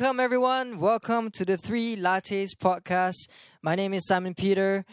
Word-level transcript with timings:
Welcome, 0.00 0.20
everyone. 0.20 0.78
Welcome 0.78 1.30
to 1.32 1.44
the 1.44 1.58
Three 1.58 1.94
Lattes 1.94 2.56
podcast. 2.56 3.28
My 3.60 3.74
name 3.74 3.92
is 3.92 4.06
Simon 4.06 4.32
Peter. 4.32 4.86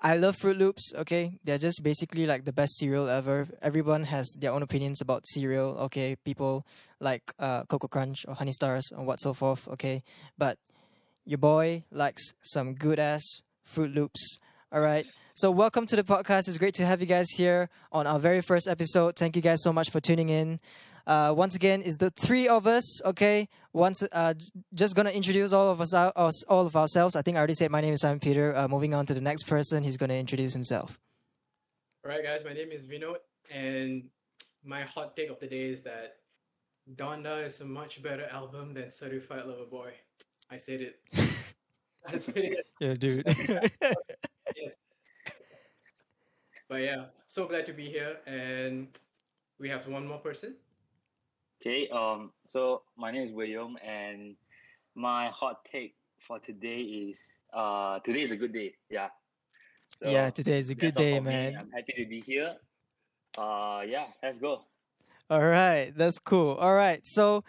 I 0.00 0.16
love 0.16 0.38
Froot 0.38 0.56
Loops, 0.56 0.90
okay? 1.00 1.38
They're 1.44 1.58
just 1.58 1.82
basically 1.82 2.24
like 2.24 2.46
the 2.46 2.52
best 2.52 2.78
cereal 2.78 3.06
ever. 3.06 3.46
Everyone 3.60 4.04
has 4.04 4.34
their 4.40 4.52
own 4.52 4.62
opinions 4.62 5.02
about 5.02 5.26
cereal, 5.26 5.76
okay? 5.80 6.16
People 6.24 6.66
like 6.98 7.34
uh, 7.38 7.64
Koko 7.64 7.88
Krunch 7.88 8.26
or 8.26 8.36
Honey 8.36 8.52
Stars 8.52 8.90
or 8.96 9.04
what 9.04 9.20
so 9.20 9.34
forth, 9.34 9.68
okay? 9.68 10.02
But 10.38 10.56
your 11.26 11.36
boy 11.36 11.84
likes 11.90 12.32
some 12.40 12.72
good 12.72 12.98
ass 12.98 13.42
Froot 13.70 13.94
Loops, 13.94 14.38
all 14.72 14.80
right? 14.80 15.04
So, 15.34 15.50
welcome 15.50 15.84
to 15.88 15.96
the 15.96 16.04
podcast. 16.04 16.48
It's 16.48 16.56
great 16.56 16.74
to 16.76 16.86
have 16.86 17.02
you 17.02 17.06
guys 17.06 17.26
here 17.36 17.68
on 17.92 18.06
our 18.06 18.18
very 18.18 18.40
first 18.40 18.66
episode. 18.66 19.16
Thank 19.16 19.36
you 19.36 19.42
guys 19.42 19.62
so 19.62 19.74
much 19.74 19.90
for 19.90 20.00
tuning 20.00 20.30
in. 20.30 20.58
Uh, 21.06 21.34
once 21.36 21.54
again, 21.54 21.82
is 21.82 21.98
the 21.98 22.10
three 22.10 22.48
of 22.48 22.66
us. 22.66 23.02
Okay, 23.04 23.48
once 23.72 24.02
uh, 24.12 24.34
just 24.72 24.94
gonna 24.94 25.10
introduce 25.10 25.52
all 25.52 25.70
of 25.70 25.80
us, 25.80 25.92
us, 25.92 26.42
all 26.44 26.66
of 26.66 26.76
ourselves. 26.76 27.14
I 27.14 27.22
think 27.22 27.36
I 27.36 27.40
already 27.40 27.54
said 27.54 27.70
my 27.70 27.80
name 27.80 27.92
is 27.94 28.00
Simon 28.00 28.20
Peter. 28.20 28.56
Uh, 28.56 28.68
moving 28.68 28.94
on 28.94 29.04
to 29.06 29.14
the 29.14 29.20
next 29.20 29.44
person, 29.44 29.82
he's 29.82 29.96
gonna 29.96 30.14
introduce 30.14 30.52
himself. 30.52 30.98
All 32.04 32.10
right, 32.10 32.22
guys, 32.22 32.42
my 32.44 32.52
name 32.52 32.70
is 32.72 32.86
Vinod, 32.86 33.16
and 33.50 34.04
my 34.64 34.82
hot 34.82 35.16
take 35.16 35.30
of 35.30 35.40
the 35.40 35.46
day 35.46 35.70
is 35.70 35.82
that 35.82 36.16
Donda 36.96 37.44
is 37.46 37.60
a 37.60 37.64
much 37.64 38.02
better 38.02 38.26
album 38.30 38.74
than 38.74 38.90
Certified 38.90 39.46
Lover 39.46 39.64
Boy. 39.70 39.92
I 40.50 40.56
said 40.58 40.80
it. 40.80 41.00
I 42.06 42.18
said 42.18 42.36
it. 42.36 42.66
Yeah, 42.80 42.94
dude. 42.94 43.26
Yes. 44.54 44.74
But 46.68 46.82
yeah, 46.82 47.06
so 47.26 47.46
glad 47.46 47.66
to 47.66 47.72
be 47.72 47.88
here, 47.88 48.18
and 48.26 48.88
we 49.58 49.68
have 49.70 49.88
one 49.88 50.06
more 50.06 50.18
person. 50.18 50.54
Okay, 51.66 51.88
um, 51.88 52.30
so 52.44 52.82
my 52.94 53.10
name 53.10 53.22
is 53.22 53.32
William, 53.32 53.78
and 53.82 54.36
my 54.94 55.28
hot 55.28 55.64
take 55.64 55.94
for 56.18 56.38
today 56.38 56.80
is 56.80 57.36
uh, 57.54 58.00
today 58.00 58.20
is 58.20 58.32
a 58.32 58.36
good 58.36 58.52
day. 58.52 58.74
Yeah. 58.90 59.08
So 60.02 60.10
yeah, 60.10 60.28
today 60.28 60.58
is 60.58 60.68
a 60.68 60.74
good 60.74 60.94
day, 60.94 61.16
for 61.16 61.22
me. 61.22 61.30
man. 61.30 61.56
I'm 61.58 61.70
happy 61.70 61.94
to 61.96 62.04
be 62.04 62.20
here. 62.20 62.56
Uh, 63.38 63.80
yeah, 63.88 64.08
let's 64.22 64.38
go. 64.38 64.66
All 65.30 65.40
right, 65.40 65.90
that's 65.96 66.18
cool. 66.18 66.52
All 66.56 66.74
right, 66.74 67.00
so 67.02 67.44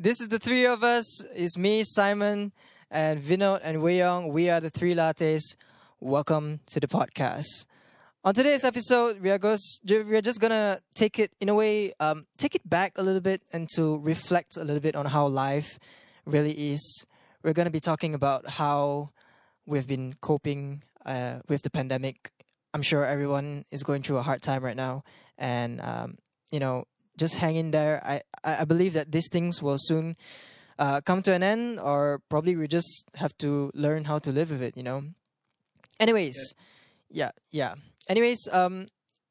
this 0.00 0.20
is 0.20 0.26
the 0.26 0.40
three 0.40 0.66
of 0.66 0.82
us. 0.82 1.22
It's 1.32 1.56
me, 1.56 1.84
Simon, 1.84 2.50
and 2.90 3.22
Vinod 3.22 3.60
and 3.62 3.82
Wei 3.82 3.98
Yong. 4.00 4.32
We 4.32 4.50
are 4.50 4.58
the 4.58 4.70
three 4.70 4.96
lattes. 4.96 5.42
Welcome 6.00 6.58
to 6.66 6.80
the 6.80 6.88
podcast. 6.88 7.66
On 8.22 8.34
today's 8.34 8.64
episode, 8.64 9.18
we 9.22 9.30
are 9.30 9.38
goes 9.38 9.80
we 9.88 10.14
are 10.14 10.20
just 10.20 10.40
gonna 10.40 10.82
take 10.92 11.18
it 11.18 11.32
in 11.40 11.48
a 11.48 11.54
way, 11.54 11.94
um, 12.00 12.26
take 12.36 12.54
it 12.54 12.60
back 12.68 12.98
a 12.98 13.02
little 13.02 13.22
bit 13.22 13.40
and 13.50 13.66
to 13.76 13.96
reflect 13.96 14.58
a 14.58 14.60
little 14.62 14.82
bit 14.82 14.94
on 14.94 15.06
how 15.06 15.26
life 15.26 15.78
really 16.26 16.52
is. 16.52 17.06
We're 17.42 17.54
gonna 17.54 17.70
be 17.70 17.80
talking 17.80 18.12
about 18.12 18.60
how 18.60 19.12
we've 19.64 19.86
been 19.86 20.16
coping 20.20 20.82
uh, 21.06 21.38
with 21.48 21.62
the 21.62 21.70
pandemic. 21.70 22.30
I'm 22.74 22.82
sure 22.82 23.06
everyone 23.06 23.64
is 23.70 23.82
going 23.82 24.02
through 24.02 24.18
a 24.18 24.22
hard 24.22 24.42
time 24.42 24.62
right 24.62 24.76
now, 24.76 25.02
and 25.38 25.80
um, 25.80 26.18
you 26.52 26.60
know, 26.60 26.84
just 27.16 27.36
hang 27.36 27.56
in 27.56 27.70
there. 27.70 28.02
I 28.04 28.20
I 28.44 28.60
I 28.60 28.64
believe 28.66 28.92
that 28.92 29.12
these 29.12 29.30
things 29.32 29.62
will 29.62 29.78
soon 29.78 30.14
uh, 30.78 31.00
come 31.00 31.22
to 31.22 31.32
an 31.32 31.42
end, 31.42 31.80
or 31.80 32.20
probably 32.28 32.54
we 32.54 32.68
just 32.68 33.08
have 33.14 33.32
to 33.38 33.72
learn 33.72 34.04
how 34.04 34.18
to 34.18 34.30
live 34.30 34.50
with 34.50 34.60
it. 34.60 34.76
You 34.76 34.82
know. 34.82 35.04
Anyways, 35.98 36.36
yeah, 37.08 37.30
yeah. 37.50 37.76
Anyways, 38.10 38.48
um, 38.50 38.88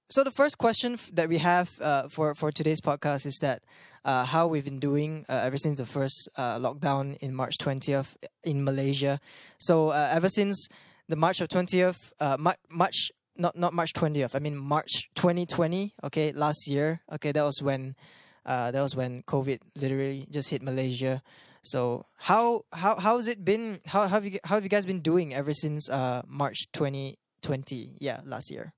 so 0.10 0.24
the 0.24 0.32
first 0.32 0.58
question 0.58 0.98
that 1.12 1.28
we 1.28 1.40
have 1.40 1.70
uh, 1.82 2.08
for 2.08 2.34
for 2.34 2.50
today's 2.50 2.80
podcast 2.80 3.26
is 3.26 3.38
that 3.42 3.62
uh, 4.06 4.24
how 4.24 4.48
we've 4.48 4.64
been 4.64 4.80
doing 4.80 5.26
uh, 5.28 5.34
ever 5.44 5.58
since 5.58 5.80
the 5.80 5.86
first 5.86 6.30
uh, 6.38 6.56
lockdown 6.56 7.18
in 7.18 7.36
March 7.36 7.58
twentieth 7.58 8.16
in 8.42 8.64
Malaysia. 8.64 9.20
So 9.58 9.90
uh, 9.90 10.08
ever 10.14 10.30
since 10.30 10.70
the 11.10 11.18
March 11.18 11.42
of 11.42 11.50
twentieth, 11.50 12.14
uh, 12.22 12.38
Mar- 12.40 12.56
March 12.70 13.12
not 13.36 13.58
not 13.58 13.74
March 13.74 13.92
twentieth. 13.92 14.34
I 14.34 14.40
mean 14.40 14.56
March 14.56 15.10
twenty 15.14 15.46
twenty. 15.46 15.94
Okay, 16.02 16.32
last 16.32 16.64
year. 16.66 17.02
Okay, 17.12 17.34
that 17.34 17.44
was 17.44 17.62
when 17.62 17.98
that 18.46 18.80
was 18.80 18.96
when 18.96 19.24
COVID 19.24 19.60
literally 19.76 20.26
just 20.32 20.52
hit 20.52 20.64
Malaysia. 20.64 21.22
So 21.64 22.06
how 22.16 22.64
how 22.72 22.96
how 22.96 23.18
has 23.18 23.28
it 23.28 23.44
been? 23.44 23.82
How 23.88 24.08
have 24.08 24.24
you 24.24 24.40
how 24.46 24.56
have 24.56 24.64
you 24.64 24.72
guys 24.72 24.86
been 24.86 25.02
doing 25.02 25.34
ever 25.36 25.52
since 25.52 25.90
March 26.26 26.72
twenty 26.72 27.20
twenty? 27.42 27.96
Yeah, 28.00 28.22
last 28.26 28.52
year. 28.52 28.74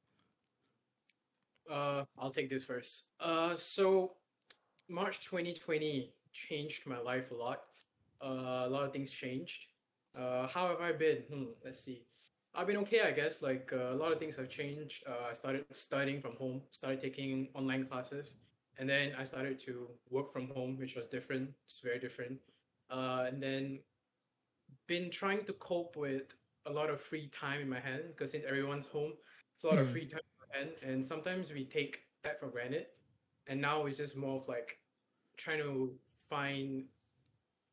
Uh, 1.70 2.04
I'll 2.18 2.32
take 2.32 2.50
this 2.50 2.64
first. 2.64 3.04
Uh, 3.20 3.56
so 3.56 4.14
March 4.90 5.22
2020 5.22 6.14
changed 6.34 6.86
my 6.86 7.00
life 7.00 7.32
a 7.32 7.36
lot. 7.36 7.62
Uh, 8.24 8.66
a 8.66 8.70
lot 8.70 8.84
of 8.84 8.92
things 8.92 9.10
changed. 9.10 9.68
Uh, 10.18 10.48
how 10.48 10.68
have 10.68 10.82
I 10.82 10.92
been? 10.92 11.24
Hmm, 11.32 11.46
let's 11.64 11.80
see. 11.80 12.06
I've 12.54 12.68
been 12.68 12.78
okay, 12.78 13.02
I 13.02 13.12
guess. 13.12 13.42
Like 13.42 13.72
uh, 13.74 13.94
a 13.94 13.96
lot 13.96 14.12
of 14.12 14.20
things 14.20 14.36
have 14.36 14.50
changed. 14.50 15.04
Uh, 15.08 15.30
I 15.32 15.34
started 15.34 15.66
studying 15.72 16.22
from 16.22 16.36
home, 16.36 16.62
started 16.72 17.00
taking 17.00 17.48
online 17.56 17.86
classes, 17.86 18.36
and 18.78 18.90
then 18.90 19.14
I 19.18 19.24
started 19.24 19.58
to 19.62 19.88
work 20.10 20.34
from 20.34 20.50
home, 20.50 20.78
which 20.78 20.96
was 20.96 21.08
different. 21.08 21.50
It's 21.66 21.80
very 21.82 22.00
different. 22.00 22.40
Uh, 22.90 23.26
and 23.28 23.42
then 23.42 23.80
been 24.88 25.10
trying 25.10 25.46
to 25.46 25.54
cope 25.54 25.96
with 25.96 26.36
a 26.66 26.72
lot 26.72 26.90
of 26.90 27.02
free 27.02 27.28
time 27.30 27.62
in 27.62 27.70
my 27.70 27.80
hand 27.80 28.04
because 28.10 28.32
since 28.32 28.44
everyone's 28.48 28.86
home, 28.88 29.14
it's 29.56 29.64
a 29.64 29.68
lot 29.68 29.80
of 29.80 29.88
Hmm. 29.88 29.90
free 29.90 30.06
time 30.08 30.22
in 30.22 30.48
my 30.50 30.58
hand, 30.58 30.70
and 30.84 31.06
sometimes 31.06 31.52
we 31.52 31.66
take 31.66 32.00
that 32.24 32.40
for 32.40 32.48
granted. 32.48 32.88
And 33.48 33.62
now 33.62 33.86
it's 33.86 33.98
just 33.98 34.16
more 34.16 34.38
of 34.40 34.48
like 34.48 34.78
trying 35.38 35.60
to 35.60 35.94
find 36.30 36.86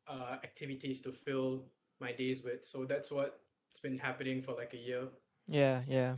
uh, 0.07 0.37
activities 0.43 1.01
to 1.01 1.11
fill 1.11 1.65
my 1.99 2.11
days 2.11 2.43
with. 2.43 2.65
So 2.65 2.85
that's 2.85 3.11
what's 3.11 3.79
been 3.81 3.97
happening 3.97 4.41
for 4.41 4.53
like 4.53 4.73
a 4.73 4.77
year. 4.77 5.07
Yeah, 5.47 5.83
yeah. 5.87 6.17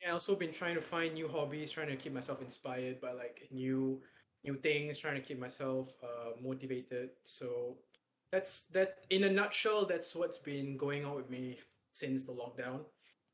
Yeah, 0.00 0.10
I 0.10 0.12
also 0.12 0.34
been 0.34 0.52
trying 0.52 0.74
to 0.74 0.80
find 0.80 1.14
new 1.14 1.28
hobbies, 1.28 1.70
trying 1.70 1.88
to 1.88 1.96
keep 1.96 2.12
myself 2.12 2.40
inspired 2.40 3.00
by 3.00 3.12
like 3.12 3.48
new 3.50 4.00
new 4.44 4.56
things, 4.56 4.98
trying 4.98 5.14
to 5.16 5.20
keep 5.20 5.38
myself 5.38 5.96
uh, 6.02 6.32
motivated. 6.42 7.10
So 7.24 7.76
that's 8.30 8.64
that 8.72 9.04
in 9.10 9.24
a 9.24 9.30
nutshell. 9.30 9.86
That's 9.86 10.14
what's 10.14 10.38
been 10.38 10.76
going 10.76 11.04
on 11.04 11.14
with 11.16 11.30
me 11.30 11.58
since 11.92 12.24
the 12.24 12.32
lockdown. 12.32 12.80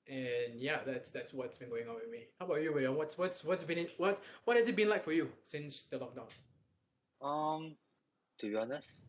And 0.08 0.58
yeah, 0.58 0.78
that's 0.86 1.10
that's 1.10 1.32
what's 1.34 1.58
been 1.58 1.68
going 1.68 1.88
on 1.88 1.96
with 1.96 2.10
me. 2.10 2.28
How 2.38 2.46
about 2.46 2.62
you, 2.62 2.72
William? 2.72 2.96
What's 2.96 3.18
what's 3.18 3.44
what's 3.44 3.64
been 3.64 3.78
in, 3.78 3.88
what 3.98 4.22
what 4.44 4.56
has 4.56 4.66
it 4.68 4.76
been 4.76 4.88
like 4.88 5.04
for 5.04 5.12
you 5.12 5.28
since 5.44 5.82
the 5.90 5.98
lockdown? 5.98 6.28
Um, 7.26 7.76
to 8.40 8.48
be 8.48 8.56
honest, 8.56 9.02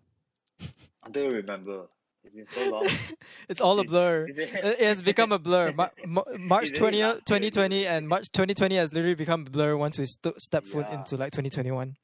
I 1.04 1.10
don't 1.10 1.32
remember. 1.34 1.88
It's 2.26 2.36
been 2.36 2.44
so 2.46 2.70
long. 2.70 2.86
It's 3.50 3.62
all 3.62 3.80
a 3.80 3.86
blur. 3.86 4.26
is 4.28 4.40
it- 4.40 4.54
It 4.54 4.66
it 4.66 4.82
has 4.82 5.02
become 5.02 5.32
a 5.32 5.40
blur. 5.40 5.72
Ma- 5.72 5.88
Ma- 6.06 6.24
March 6.38 6.72
Is 6.72 6.78
20, 6.78 6.98
2020 7.00 7.88
and 7.88 8.10
March 8.10 8.30
2020 8.34 8.76
has 8.76 8.92
literally 8.92 9.16
become 9.16 9.48
a 9.48 9.50
blur 9.50 9.78
once 9.78 9.98
we 9.98 10.06
st- 10.06 10.40
step 10.42 10.66
foot 10.66 10.86
Yeah. 10.90 10.96
into 11.00 11.16
like 11.16 11.32
2021. 11.32 11.96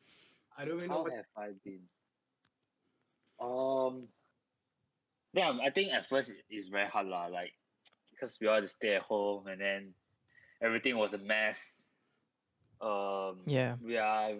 I 0.57 0.63
don't 0.63 0.77
even 0.77 0.87
know 0.87 0.95
How 0.95 1.03
what's 1.03 1.17
have 1.17 1.25
I 1.35 1.49
been? 1.65 1.81
Um, 3.41 4.07
yeah, 5.35 5.51
I 5.61 5.69
think 5.69 5.91
at 5.91 6.07
first 6.07 6.33
it's 6.49 6.69
very 6.71 6.87
hard 6.87 7.07
lah. 7.07 7.27
Like 7.27 7.51
because 8.11 8.37
we 8.39 8.47
all 8.47 8.55
had 8.55 8.63
to 8.63 8.71
stay 8.71 8.95
at 8.95 9.03
home, 9.03 9.47
and 9.47 9.59
then 9.59 9.93
everything 10.63 10.97
was 10.97 11.13
a 11.13 11.19
mess. 11.19 11.83
Um, 12.81 13.43
Yeah. 13.45 13.75
we 13.83 13.97
are. 13.97 14.33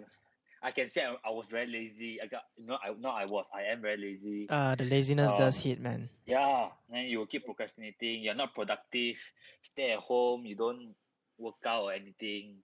I 0.62 0.70
can 0.72 0.88
say 0.88 1.04
I, 1.04 1.14
I 1.24 1.30
was 1.30 1.46
very 1.46 1.66
lazy. 1.68 2.18
I 2.20 2.26
got 2.26 2.42
no, 2.58 2.74
I 2.82 2.90
not 2.98 3.14
I 3.14 3.26
was. 3.26 3.46
I 3.54 3.64
am 3.70 3.82
very 3.82 3.98
lazy. 4.00 4.48
Uh, 4.48 4.74
the 4.74 4.84
laziness 4.84 5.32
does 5.36 5.58
Um, 5.58 5.62
hit, 5.62 5.78
man. 5.80 6.08
Yeah, 6.24 6.68
and 6.90 7.08
you 7.08 7.24
keep 7.26 7.44
procrastinating. 7.44 8.22
You're 8.24 8.34
not 8.34 8.54
productive. 8.54 9.20
Stay 9.62 9.92
at 9.92 10.00
home. 10.00 10.44
You 10.46 10.56
don't 10.56 10.94
work 11.38 11.60
out 11.66 11.84
or 11.84 11.92
anything. 11.92 12.56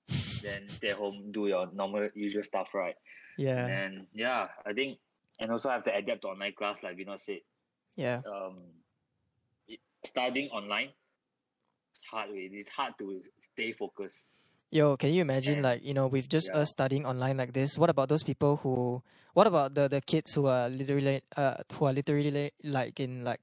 then 0.42 0.66
stay 0.68 0.90
at 0.90 0.96
home, 0.98 1.30
do 1.30 1.46
your 1.46 1.70
normal 1.70 2.08
usual 2.18 2.42
stuff, 2.42 2.74
right? 2.74 2.96
Yeah, 3.38 3.62
And 3.66 4.08
yeah, 4.12 4.48
I 4.66 4.72
think, 4.72 4.98
and 5.38 5.52
also 5.52 5.70
I 5.70 5.74
have 5.78 5.84
to 5.84 5.94
adapt 5.94 6.22
to 6.22 6.34
online 6.34 6.52
class, 6.58 6.82
like 6.82 6.96
Vinod 6.98 7.20
said. 7.20 7.46
Yeah. 7.96 8.20
Um, 8.26 8.58
studying 10.04 10.50
online, 10.50 10.90
it's 11.90 12.02
hard. 12.10 12.30
It's 12.32 12.68
hard 12.68 12.94
to 12.98 13.22
stay 13.38 13.72
focused. 13.72 14.34
Yo, 14.70 14.96
can 14.96 15.12
you 15.12 15.20
imagine 15.20 15.54
And- 15.54 15.62
like 15.62 15.84
you 15.84 15.92
know 15.94 16.06
with 16.06 16.28
just 16.28 16.48
yeah. 16.52 16.60
us 16.60 16.70
studying 16.70 17.04
online 17.06 17.36
like 17.36 17.52
this? 17.52 17.76
What 17.76 17.90
about 17.90 18.08
those 18.08 18.22
people 18.22 18.56
who? 18.56 19.02
What 19.34 19.46
about 19.46 19.74
the 19.74 19.88
the 19.88 20.00
kids 20.00 20.32
who 20.34 20.46
are 20.46 20.68
literally 20.68 21.22
uh 21.36 21.56
who 21.72 21.86
are 21.86 21.92
literally 21.92 22.50
like 22.64 23.00
in 23.00 23.24
like 23.24 23.40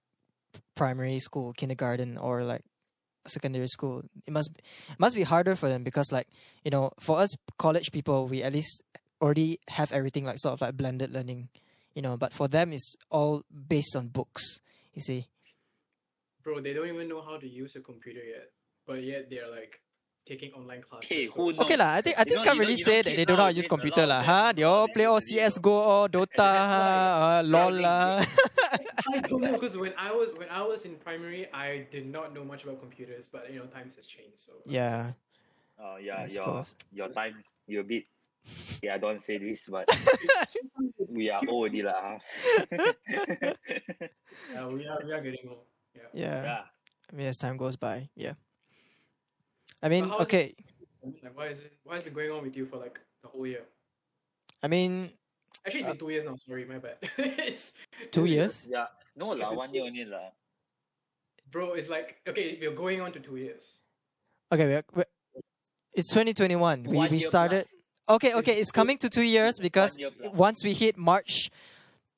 primary 0.75 1.19
school, 1.19 1.54
kindergarten, 1.54 2.18
or 2.18 2.44
like 2.44 2.62
secondary 3.28 3.68
school? 3.68 4.04
It 4.25 4.34
must 4.34 4.50
it 4.57 5.00
must 5.00 5.16
be 5.16 5.24
harder 5.24 5.56
for 5.56 5.69
them 5.69 5.84
because 5.84 6.12
like 6.12 6.28
you 6.66 6.72
know 6.72 6.92
for 7.00 7.19
us 7.19 7.30
college 7.57 7.92
people 7.92 8.28
we 8.28 8.42
at 8.44 8.54
least 8.54 8.81
already 9.22 9.60
have 9.69 9.92
everything 9.92 10.24
like 10.25 10.38
sort 10.40 10.54
of 10.54 10.62
like 10.62 10.78
blended 10.78 11.12
learning, 11.13 11.50
you 11.95 12.01
know. 12.01 12.18
But 12.18 12.33
for 12.33 12.47
them 12.47 12.74
it's 12.74 12.95
all 13.09 13.44
based 13.50 13.95
on 13.95 14.07
books. 14.09 14.62
You 14.94 15.01
see? 15.01 15.27
bro? 16.44 16.59
They 16.62 16.74
don't 16.74 16.88
even 16.88 17.07
know 17.07 17.21
how 17.21 17.38
to 17.38 17.47
use 17.47 17.75
a 17.75 17.80
computer 17.81 18.24
yet, 18.24 18.50
but 18.88 19.03
yet 19.03 19.30
they're 19.30 19.50
like 19.51 19.80
taking 20.25 20.51
online 20.53 20.81
classes. 20.81 21.06
Okay, 21.09 21.27
so- 21.27 21.33
who 21.33 21.51
knows? 21.53 21.62
Okay 21.65 21.77
lah, 21.77 21.94
I 21.97 22.01
think 22.01 22.18
I 22.18 22.21
You 22.21 22.25
think 22.25 22.36
know- 22.38 22.44
can't 22.44 22.56
you 22.56 22.62
know- 22.62 22.68
really 22.68 22.80
you 22.80 22.86
know 22.86 22.91
say 22.91 23.01
that 23.01 23.15
they 23.15 23.25
don't 23.25 23.38
know 23.38 23.44
how 23.44 23.53
to 23.53 23.56
use 23.62 23.68
computer 23.68 24.06
lot 24.06 24.09
lah. 24.09 24.21
Huh? 24.24 24.47
They 24.56 24.63
all 24.63 24.88
play 24.89 25.03
them 25.06 25.13
all 25.13 25.19
believe 25.21 25.41
on 25.41 25.51
CS:GO 25.51 25.74
or 25.74 26.03
Dota, 26.09 26.50
uh, 26.65 27.41
LOL 27.45 27.74
Struggling. 27.74 27.81
lah. 27.81 28.25
I 29.13 29.18
don't 29.25 29.41
know 29.41 29.53
because 29.57 29.75
when 29.77 29.94
I 29.97 30.12
was 30.13 30.30
when 30.38 30.50
I 30.50 30.62
was 30.62 30.86
in 30.86 30.95
primary, 31.01 31.50
I 31.53 31.88
did 31.89 32.06
not 32.06 32.33
know 32.33 32.44
much 32.45 32.63
about 32.63 32.77
computers, 32.80 33.25
but 33.31 33.50
you 33.51 33.57
know 33.59 33.65
times 33.74 33.95
has 33.97 34.06
changed. 34.06 34.38
So 34.38 34.53
yeah, 34.65 35.13
Oh 35.81 35.97
I 35.97 36.00
yeah, 36.00 36.19
your 36.30 36.30
suppose. 36.30 36.75
your 36.94 37.09
time 37.09 37.41
you're 37.65 37.81
a 37.81 37.89
bit. 37.89 38.06
Yeah, 38.81 38.95
I 38.95 38.97
don't 38.97 39.19
say 39.19 39.38
this, 39.38 39.68
but 39.68 39.88
we 41.09 41.30
are 41.30 41.41
old 41.47 41.69
already 41.69 41.83
lah. 41.83 42.00
huh? 42.00 42.19
yeah, 44.53 44.68
we 44.68 44.88
are 44.88 45.00
we 45.06 45.12
are 45.12 45.21
getting 45.21 45.45
old. 45.50 45.65
Yeah. 45.95 46.09
yeah. 46.13 46.44
yeah. 46.44 46.63
I 47.12 47.15
mean, 47.15 47.27
as 47.27 47.38
time 47.38 47.57
goes 47.57 47.75
by, 47.75 48.09
yeah. 48.15 48.33
I 49.83 49.89
mean, 49.89 50.07
how 50.07 50.15
is 50.15 50.21
it- 50.21 50.24
okay. 50.24 50.47
Like 51.24 51.36
why 51.38 51.47
is 51.47 51.59
it 51.59 51.74
why 51.83 51.95
has 51.95 52.03
it 52.03 52.13
been 52.13 52.27
going 52.27 52.31
on 52.31 52.44
with 52.44 52.56
you 52.56 52.65
for 52.65 52.77
like 52.77 53.00
the 53.24 53.30
whole 53.30 53.47
year? 53.47 53.63
I 54.63 54.68
mean, 54.68 55.12
Actually, 55.65 55.80
it's 55.81 55.88
been 55.88 55.95
uh, 55.95 56.00
two 56.00 56.09
years 56.12 56.24
now. 56.24 56.36
Sorry, 56.36 56.65
my 56.65 56.77
bad. 56.80 56.97
it's 57.18 57.74
two 58.12 58.25
it's- 58.27 58.36
years. 58.36 58.56
Yeah. 58.69 58.88
No 59.15 59.30
lah, 59.36 59.51
one 59.51 59.74
year 59.74 59.83
only 59.83 60.06
lah. 60.06 60.31
bro. 61.51 61.74
It's 61.74 61.89
like 61.89 62.19
okay, 62.27 62.57
we're 62.62 62.75
going 62.75 63.01
on 63.01 63.12
to 63.13 63.19
two 63.19 63.36
years. 63.36 63.83
Okay, 64.51 64.65
we're, 64.65 64.83
we're, 64.95 65.12
it's 65.94 66.09
2021. 66.09 66.83
We 66.83 66.95
One 66.97 67.12
we 67.12 67.18
year 67.18 67.27
started. 67.27 67.65
Okay, 68.10 68.34
okay, 68.34 68.54
it's 68.60 68.72
coming 68.72 68.98
to 68.98 69.10
two 69.10 69.22
years 69.22 69.60
because 69.60 69.98
once 70.34 70.64
we 70.64 70.74
hit 70.74 70.98
March, 70.98 71.52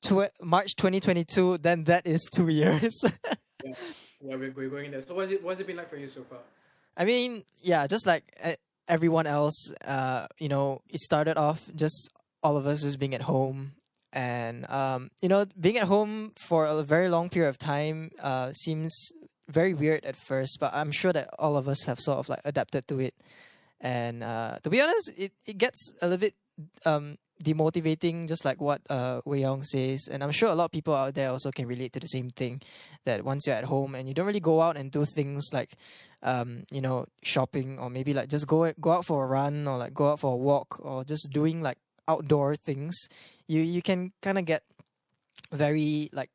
tw- 0.00 0.32
March 0.40 0.74
2022, 0.76 1.58
then 1.58 1.84
that 1.84 2.06
is 2.06 2.28
two 2.32 2.48
years. 2.48 3.04
Yeah, 3.64 3.74
yeah, 4.20 4.34
we're, 4.34 4.50
we're 4.50 4.68
going 4.68 4.90
there. 4.90 5.02
So 5.02 5.14
what's 5.14 5.30
it 5.30 5.40
what's 5.40 5.60
it 5.60 5.68
been 5.68 5.76
like 5.76 5.88
for 5.88 5.96
you 5.96 6.08
so 6.08 6.24
far? 6.24 6.40
I 6.96 7.04
mean, 7.04 7.44
yeah, 7.60 7.86
just 7.86 8.08
like 8.08 8.24
everyone 8.88 9.24
else, 9.28 9.70
uh, 9.84 10.26
you 10.40 10.48
know, 10.48 10.82
it 10.88 11.00
started 11.00 11.36
off 11.38 11.70
just 11.72 12.10
all 12.42 12.56
of 12.56 12.66
us 12.66 12.82
just 12.82 12.98
being 12.98 13.14
at 13.14 13.22
home. 13.22 13.74
And, 14.12 14.68
um, 14.68 15.12
you 15.20 15.28
know, 15.28 15.46
being 15.60 15.78
at 15.78 15.86
home 15.86 16.32
for 16.48 16.66
a 16.66 16.82
very 16.82 17.08
long 17.08 17.30
period 17.30 17.50
of 17.50 17.58
time 17.58 18.10
uh, 18.20 18.50
seems 18.52 18.92
very 19.48 19.74
weird 19.74 20.04
at 20.04 20.16
first, 20.16 20.58
but 20.58 20.74
I'm 20.74 20.90
sure 20.90 21.12
that 21.12 21.30
all 21.38 21.56
of 21.56 21.68
us 21.68 21.84
have 21.84 22.00
sort 22.00 22.18
of 22.18 22.28
like 22.28 22.40
adapted 22.44 22.88
to 22.88 22.98
it. 22.98 23.14
And 23.82 24.22
uh, 24.22 24.58
to 24.62 24.70
be 24.70 24.80
honest, 24.80 25.10
it, 25.16 25.32
it 25.44 25.58
gets 25.58 25.92
a 26.00 26.06
little 26.06 26.18
bit 26.18 26.34
um, 26.86 27.18
demotivating, 27.42 28.28
just 28.28 28.44
like 28.44 28.60
what 28.60 28.80
uh, 28.88 29.20
Wei 29.24 29.40
Yong 29.40 29.64
says. 29.64 30.08
And 30.08 30.22
I'm 30.22 30.30
sure 30.30 30.50
a 30.50 30.54
lot 30.54 30.66
of 30.66 30.70
people 30.70 30.94
out 30.94 31.14
there 31.14 31.30
also 31.30 31.50
can 31.50 31.66
relate 31.66 31.92
to 31.94 32.00
the 32.00 32.06
same 32.06 32.30
thing 32.30 32.62
that 33.04 33.24
once 33.24 33.46
you're 33.46 33.56
at 33.56 33.64
home 33.64 33.96
and 33.96 34.06
you 34.06 34.14
don't 34.14 34.26
really 34.26 34.40
go 34.40 34.62
out 34.62 34.76
and 34.76 34.90
do 34.90 35.04
things 35.04 35.50
like 35.52 35.74
um, 36.22 36.64
you 36.70 36.80
know, 36.80 37.06
shopping 37.22 37.78
or 37.78 37.90
maybe 37.90 38.14
like 38.14 38.28
just 38.28 38.46
go 38.46 38.72
go 38.80 38.92
out 38.92 39.04
for 39.04 39.24
a 39.24 39.26
run 39.26 39.66
or 39.66 39.76
like 39.76 39.92
go 39.92 40.12
out 40.12 40.20
for 40.20 40.32
a 40.32 40.36
walk 40.36 40.78
or 40.80 41.04
just 41.04 41.30
doing 41.32 41.62
like 41.62 41.78
outdoor 42.08 42.56
things, 42.56 42.96
you 43.48 43.60
you 43.60 43.82
can 43.82 44.12
kind 44.22 44.38
of 44.38 44.44
get 44.44 44.62
very 45.50 46.08
like 46.12 46.30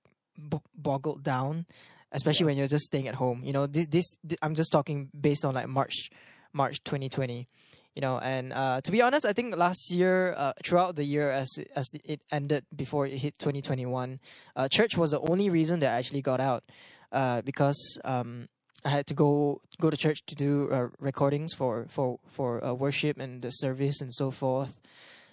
b- 0.49 0.61
boggled 0.75 1.23
down, 1.23 1.65
especially 2.11 2.45
when 2.45 2.57
you're 2.57 2.67
just 2.67 2.85
staying 2.85 3.07
at 3.07 3.15
home. 3.15 3.41
You 3.43 3.53
know, 3.53 3.65
this, 3.65 3.87
this 3.87 4.05
this 4.23 4.37
I'm 4.41 4.55
just 4.55 4.71
talking 4.71 5.09
based 5.17 5.45
on 5.45 5.53
like 5.53 5.67
March 5.67 6.09
March 6.57 6.83
2020. 6.83 7.47
You 7.95 8.01
know, 8.01 8.19
and 8.19 8.53
uh, 8.53 8.79
to 8.81 8.91
be 8.91 9.01
honest, 9.01 9.25
I 9.25 9.33
think 9.33 9.55
last 9.57 9.89
year, 9.89 10.33
uh, 10.37 10.53
throughout 10.63 10.95
the 10.95 11.03
year, 11.03 11.31
as 11.31 11.49
it- 11.57 11.71
as 11.75 11.87
it 12.13 12.21
ended 12.31 12.63
before 12.75 13.07
it 13.07 13.17
hit 13.25 13.33
2021, 13.39 14.19
uh, 14.55 14.67
church 14.69 14.93
was 15.01 15.09
the 15.11 15.19
only 15.31 15.49
reason 15.49 15.79
that 15.81 15.89
I 15.95 15.97
actually 15.97 16.21
got 16.21 16.39
out, 16.39 16.63
uh, 17.11 17.41
because 17.41 17.79
um, 18.05 18.49
I 18.85 18.89
had 18.89 19.05
to 19.07 19.15
go 19.15 19.61
go 19.81 19.89
to 19.89 19.97
church 19.97 20.19
to 20.29 20.35
do 20.35 20.69
uh, 20.69 20.89
recordings 20.99 21.51
for 21.59 21.87
for 21.89 22.19
for 22.29 22.63
uh, 22.63 22.73
worship 22.85 23.17
and 23.19 23.41
the 23.41 23.49
service 23.49 23.97
and 24.03 24.13
so 24.13 24.29
forth. 24.29 24.73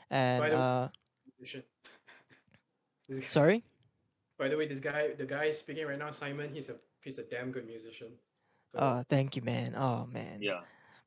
And 0.08 0.40
By 0.40 0.48
the- 0.50 0.56
uh, 0.56 0.88
Musician. 1.38 1.62
Guy- 3.10 3.28
sorry, 3.28 3.58
By 4.38 4.48
the 4.48 4.56
way, 4.56 4.66
this 4.72 4.80
guy, 4.80 5.12
the 5.22 5.26
guy 5.26 5.52
speaking 5.52 5.86
right 5.86 5.98
now, 5.98 6.10
Simon, 6.12 6.48
he's 6.56 6.70
a 6.70 6.76
he's 7.04 7.18
a 7.18 7.24
damn 7.34 7.52
good 7.52 7.66
musician. 7.66 8.08
So, 8.72 8.78
oh 8.80 9.04
thank 9.06 9.36
you, 9.36 9.42
man. 9.42 9.74
Oh 9.76 10.06
man, 10.06 10.40
Yeah. 10.40 10.60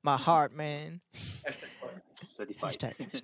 My 0.07 0.15
heart, 0.15 0.55
man. 0.55 1.01
hashtag 1.13 1.71
God. 1.81 2.01
Certified. 2.31 2.73
Hashtag, 2.73 2.95
hashtag. 3.11 3.23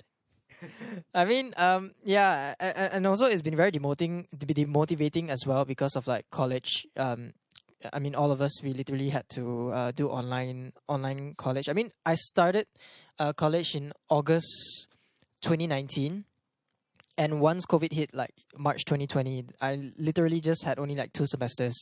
I 1.13 1.23
mean, 1.25 1.53
um, 1.55 1.91
yeah, 2.03 2.55
and 2.59 3.07
also 3.07 3.25
it's 3.25 3.41
been 3.41 3.55
very 3.55 3.71
demoting, 3.71 4.27
be 4.37 4.53
demotivating 4.53 5.29
as 5.29 5.45
well 5.45 5.63
because 5.63 5.95
of 5.95 6.07
like 6.07 6.29
college. 6.29 6.85
Um, 6.97 7.33
I 7.91 7.99
mean, 7.99 8.15
all 8.15 8.31
of 8.31 8.41
us 8.41 8.61
we 8.63 8.73
literally 8.73 9.09
had 9.09 9.27
to 9.29 9.71
uh, 9.71 9.91
do 9.91 10.09
online 10.09 10.73
online 10.87 11.35
college. 11.37 11.69
I 11.69 11.73
mean, 11.73 11.91
I 12.05 12.15
started 12.15 12.67
uh, 13.17 13.31
college 13.31 13.75
in 13.75 13.93
August 14.09 14.87
2019, 15.41 16.25
and 17.17 17.39
once 17.39 17.65
COVID 17.65 17.93
hit, 17.93 18.13
like 18.13 18.31
March 18.57 18.83
2020, 18.83 19.45
I 19.61 19.91
literally 19.97 20.41
just 20.41 20.63
had 20.65 20.79
only 20.79 20.95
like 20.95 21.13
two 21.13 21.27
semesters, 21.27 21.75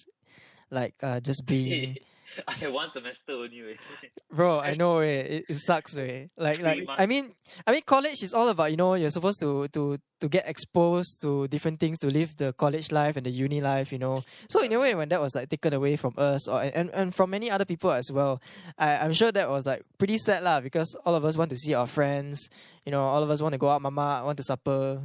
like 0.70 0.94
uh, 1.02 1.20
just 1.20 1.46
being. 1.46 1.98
I 2.48 2.54
had 2.54 2.72
one 2.72 2.90
semester 2.90 3.34
only. 3.34 3.62
weh. 3.62 3.74
Bro, 4.32 4.60
I 4.60 4.74
know 4.74 5.00
it. 5.00 5.08
It, 5.08 5.46
it 5.50 5.58
sucks, 5.58 5.96
way. 5.96 6.30
Like, 6.38 6.62
like 6.62 6.86
I 6.90 7.06
mean, 7.06 7.34
I 7.66 7.72
mean, 7.72 7.82
college 7.86 8.24
is 8.24 8.34
all 8.34 8.50
about 8.50 8.72
you 8.72 8.78
know 8.78 8.96
you're 8.96 9.10
supposed 9.10 9.40
to 9.42 9.68
to 9.70 9.98
to 10.22 10.30
get 10.30 10.48
exposed 10.48 11.22
to 11.22 11.48
different 11.48 11.80
things 11.80 11.98
to 12.00 12.08
live 12.08 12.38
the 12.38 12.54
college 12.54 12.92
life 12.92 13.18
and 13.18 13.26
the 13.26 13.30
uni 13.30 13.60
life, 13.60 13.92
you 13.92 14.00
know. 14.00 14.24
So 14.50 14.62
in 14.62 14.72
a 14.72 14.80
way, 14.80 14.96
when 14.96 15.10
that 15.10 15.22
was 15.22 15.36
like 15.36 15.50
taken 15.50 15.74
away 15.74 15.96
from 15.96 16.14
us 16.18 16.48
or 16.48 16.62
and 16.62 16.90
and 16.92 17.14
from 17.14 17.30
many 17.30 17.50
other 17.50 17.66
people 17.66 17.92
as 17.92 18.12
well, 18.12 18.42
I 18.78 18.98
I'm 18.98 19.14
sure 19.14 19.32
that 19.32 19.50
was 19.50 19.66
like 19.66 19.84
pretty 19.98 20.18
sad 20.18 20.44
lah 20.44 20.62
because 20.62 20.96
all 21.06 21.16
of 21.16 21.26
us 21.26 21.38
want 21.38 21.50
to 21.52 21.58
see 21.58 21.74
our 21.74 21.88
friends, 21.88 22.50
you 22.86 22.92
know, 22.92 23.04
all 23.04 23.24
of 23.24 23.30
us 23.30 23.42
want 23.42 23.54
to 23.54 23.60
go 23.60 23.70
out, 23.70 23.82
mama 23.82 24.22
want 24.24 24.38
to 24.38 24.44
supper. 24.44 25.02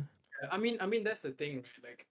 I 0.53 0.59
mean, 0.59 0.77
I 0.81 0.87
mean 0.87 1.03
that's 1.03 1.21
the 1.21 1.31
thing. 1.33 1.65
Like, 1.83 2.07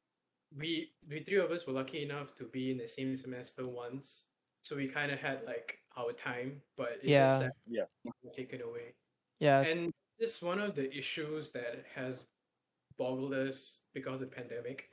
we 0.57 0.89
we 1.09 1.21
three 1.23 1.37
of 1.37 1.51
us 1.51 1.67
were 1.67 1.73
lucky 1.73 2.03
enough 2.03 2.33
to 2.35 2.45
be 2.45 2.71
in 2.71 2.77
the 2.77 2.87
same 2.87 3.17
semester 3.17 3.67
once, 3.67 4.23
so 4.65 4.75
we 4.75 4.87
kind 4.87 5.11
of 5.11 5.19
had 5.19 5.43
like 5.45 5.77
our 5.95 6.11
time. 6.11 6.61
But 6.75 6.97
it's 7.03 7.07
Yeah. 7.07 7.39
just 7.39 7.55
Yeah. 7.67 7.85
taken 8.33 8.61
away. 8.61 8.95
Yeah, 9.39 9.61
And 9.61 9.93
this 10.17 10.35
is 10.37 10.41
one 10.41 10.59
of 10.59 10.75
the 10.75 10.91
issues 10.91 11.51
that 11.51 11.85
has 11.93 12.25
boggled 12.97 13.33
us 13.33 13.81
because 13.93 14.21
of 14.21 14.29
the 14.29 14.35
pandemic. 14.35 14.89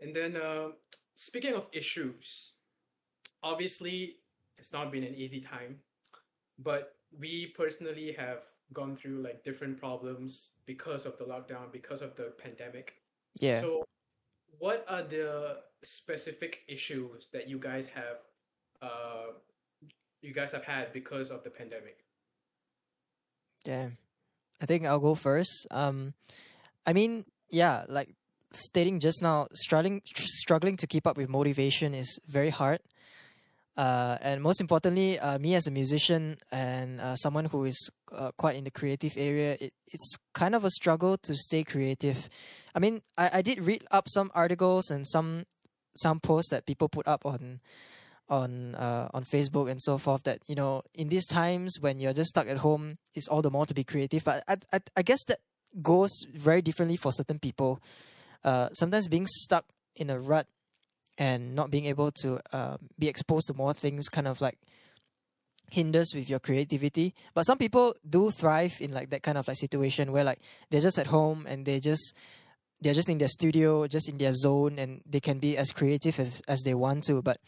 And 0.00 0.14
then, 0.14 0.36
uh, 0.36 0.72
speaking 1.14 1.54
of 1.54 1.68
issues, 1.72 2.52
obviously 3.42 4.20
it's 4.58 4.72
not 4.72 4.92
been 4.92 5.04
an 5.04 5.14
easy 5.14 5.40
time, 5.40 5.80
but 6.58 6.98
we 7.18 7.46
personally 7.56 8.12
have 8.12 8.42
gone 8.72 8.96
through 8.96 9.22
like 9.22 9.44
different 9.44 9.78
problems 9.78 10.50
because 10.66 11.06
of 11.06 11.16
the 11.16 11.24
lockdown, 11.24 11.72
because 11.72 12.02
of 12.02 12.14
the 12.16 12.34
pandemic. 12.36 13.00
yeah. 13.38 13.60
So, 13.60 13.84
what 14.58 14.84
are 14.88 15.02
the 15.02 15.62
specific 15.84 16.64
issues 16.68 17.28
that 17.32 17.48
you 17.48 17.58
guys 17.58 17.86
have, 17.88 18.25
uh, 18.86 19.32
you 20.22 20.32
guys 20.32 20.52
have 20.52 20.64
had 20.64 20.92
because 20.92 21.30
of 21.30 21.42
the 21.44 21.50
pandemic? 21.50 21.98
Yeah, 23.64 23.88
I 24.62 24.66
think 24.66 24.86
I'll 24.86 25.00
go 25.00 25.14
first. 25.14 25.66
Um, 25.70 26.14
I 26.86 26.92
mean, 26.92 27.24
yeah, 27.50 27.84
like 27.88 28.14
stating 28.52 29.00
just 29.00 29.22
now, 29.22 29.48
struggling 29.52 30.02
struggling 30.14 30.76
to 30.78 30.86
keep 30.86 31.06
up 31.06 31.16
with 31.16 31.28
motivation 31.28 31.94
is 31.94 32.18
very 32.26 32.50
hard. 32.50 32.80
Uh, 33.76 34.16
and 34.22 34.40
most 34.40 34.60
importantly, 34.60 35.18
uh, 35.18 35.38
me 35.38 35.54
as 35.54 35.66
a 35.66 35.70
musician 35.70 36.38
and 36.50 36.98
uh, 36.98 37.14
someone 37.14 37.44
who 37.44 37.66
is 37.66 37.90
uh, 38.10 38.30
quite 38.38 38.56
in 38.56 38.64
the 38.64 38.70
creative 38.70 39.12
area, 39.18 39.58
it, 39.60 39.74
it's 39.92 40.16
kind 40.32 40.54
of 40.54 40.64
a 40.64 40.70
struggle 40.70 41.18
to 41.18 41.34
stay 41.34 41.62
creative. 41.62 42.30
I 42.74 42.78
mean, 42.78 43.02
I, 43.18 43.30
I 43.34 43.42
did 43.42 43.60
read 43.60 43.84
up 43.90 44.08
some 44.08 44.30
articles 44.34 44.90
and 44.90 45.06
some 45.06 45.44
some 45.96 46.20
posts 46.20 46.50
that 46.50 46.66
people 46.66 46.88
put 46.88 47.06
up 47.08 47.24
on 47.26 47.60
on 48.28 48.74
uh, 48.74 49.08
on 49.14 49.24
Facebook 49.24 49.70
and 49.70 49.80
so 49.80 49.98
forth 49.98 50.24
that 50.24 50.40
you 50.46 50.54
know 50.54 50.82
in 50.94 51.08
these 51.08 51.26
times 51.26 51.78
when 51.80 52.00
you're 52.00 52.12
just 52.12 52.30
stuck 52.30 52.48
at 52.48 52.58
home 52.58 52.96
it's 53.14 53.28
all 53.28 53.42
the 53.42 53.50
more 53.50 53.66
to 53.66 53.74
be 53.74 53.84
creative. 53.84 54.24
But 54.24 54.42
I 54.48 54.56
I, 54.72 54.80
I 54.96 55.02
guess 55.02 55.24
that 55.26 55.40
goes 55.82 56.10
very 56.34 56.62
differently 56.62 56.96
for 56.96 57.12
certain 57.12 57.38
people. 57.38 57.80
Uh, 58.44 58.68
sometimes 58.72 59.08
being 59.08 59.26
stuck 59.26 59.66
in 59.94 60.10
a 60.10 60.18
rut 60.18 60.46
and 61.18 61.54
not 61.54 61.70
being 61.70 61.86
able 61.86 62.10
to 62.10 62.40
uh, 62.52 62.76
be 62.98 63.08
exposed 63.08 63.48
to 63.48 63.54
more 63.54 63.72
things 63.72 64.08
kind 64.08 64.28
of 64.28 64.40
like 64.40 64.58
hinders 65.70 66.12
with 66.14 66.30
your 66.30 66.38
creativity. 66.38 67.14
But 67.34 67.42
some 67.42 67.58
people 67.58 67.94
do 68.08 68.30
thrive 68.30 68.74
in 68.80 68.92
like 68.92 69.10
that 69.10 69.22
kind 69.22 69.38
of 69.38 69.48
like 69.48 69.56
situation 69.56 70.12
where 70.12 70.24
like 70.24 70.40
they're 70.70 70.80
just 70.80 70.98
at 70.98 71.08
home 71.08 71.46
and 71.48 71.64
they 71.64 71.80
just 71.80 72.14
they're 72.80 72.94
just 72.94 73.08
in 73.08 73.18
their 73.18 73.28
studio 73.28 73.86
just 73.86 74.08
in 74.08 74.18
their 74.18 74.32
zone 74.32 74.78
and 74.78 75.00
they 75.06 75.20
can 75.20 75.38
be 75.38 75.56
as 75.56 75.70
creative 75.70 76.20
as, 76.20 76.40
as 76.46 76.62
they 76.62 76.74
want 76.74 77.04
to. 77.04 77.22
But 77.22 77.40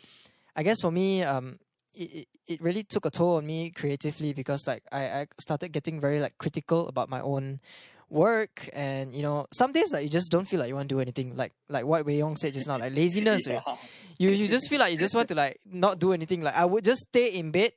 I 0.59 0.63
guess 0.65 0.81
for 0.83 0.91
me, 0.91 1.23
um, 1.23 1.59
it, 1.95 2.11
it- 2.21 2.29
it 2.49 2.63
really 2.63 2.83
took 2.83 3.05
a 3.05 3.11
toll 3.11 3.37
on 3.37 3.45
me 3.47 3.71
creatively 3.71 4.33
because 4.33 4.67
like 4.67 4.83
I, 4.91 5.03
I 5.21 5.27
started 5.39 5.69
getting 5.71 6.01
very 6.01 6.19
like 6.19 6.39
critical 6.39 6.89
about 6.89 7.11
my 7.11 7.21
own 7.21 7.61
work 8.09 8.71
and 8.73 9.13
you 9.13 9.21
know 9.21 9.47
some 9.53 9.71
days 9.71 9.93
like 9.93 10.03
you 10.03 10.09
just 10.09 10.31
don't 10.31 10.47
feel 10.49 10.59
like 10.61 10.69
you 10.71 10.75
want 10.75 10.89
to 10.89 10.95
do 10.95 10.99
anything 11.01 11.37
like 11.37 11.53
like 11.69 11.85
what 11.85 12.07
Wei 12.07 12.17
Yong 12.25 12.37
said 12.41 12.55
just 12.55 12.67
now 12.67 12.79
like 12.79 12.95
laziness 12.97 13.47
right? 13.53 13.61
You 14.17 14.31
you 14.31 14.49
just 14.49 14.67
feel 14.71 14.81
like 14.81 14.93
you 14.93 14.99
just 14.99 15.15
want 15.15 15.29
to 15.29 15.35
like 15.35 15.61
not 15.69 15.99
do 15.99 16.15
anything 16.15 16.41
like 16.41 16.57
I 16.57 16.65
would 16.65 16.85
just 16.85 17.03
stay 17.13 17.29
in 17.37 17.51
bed 17.51 17.73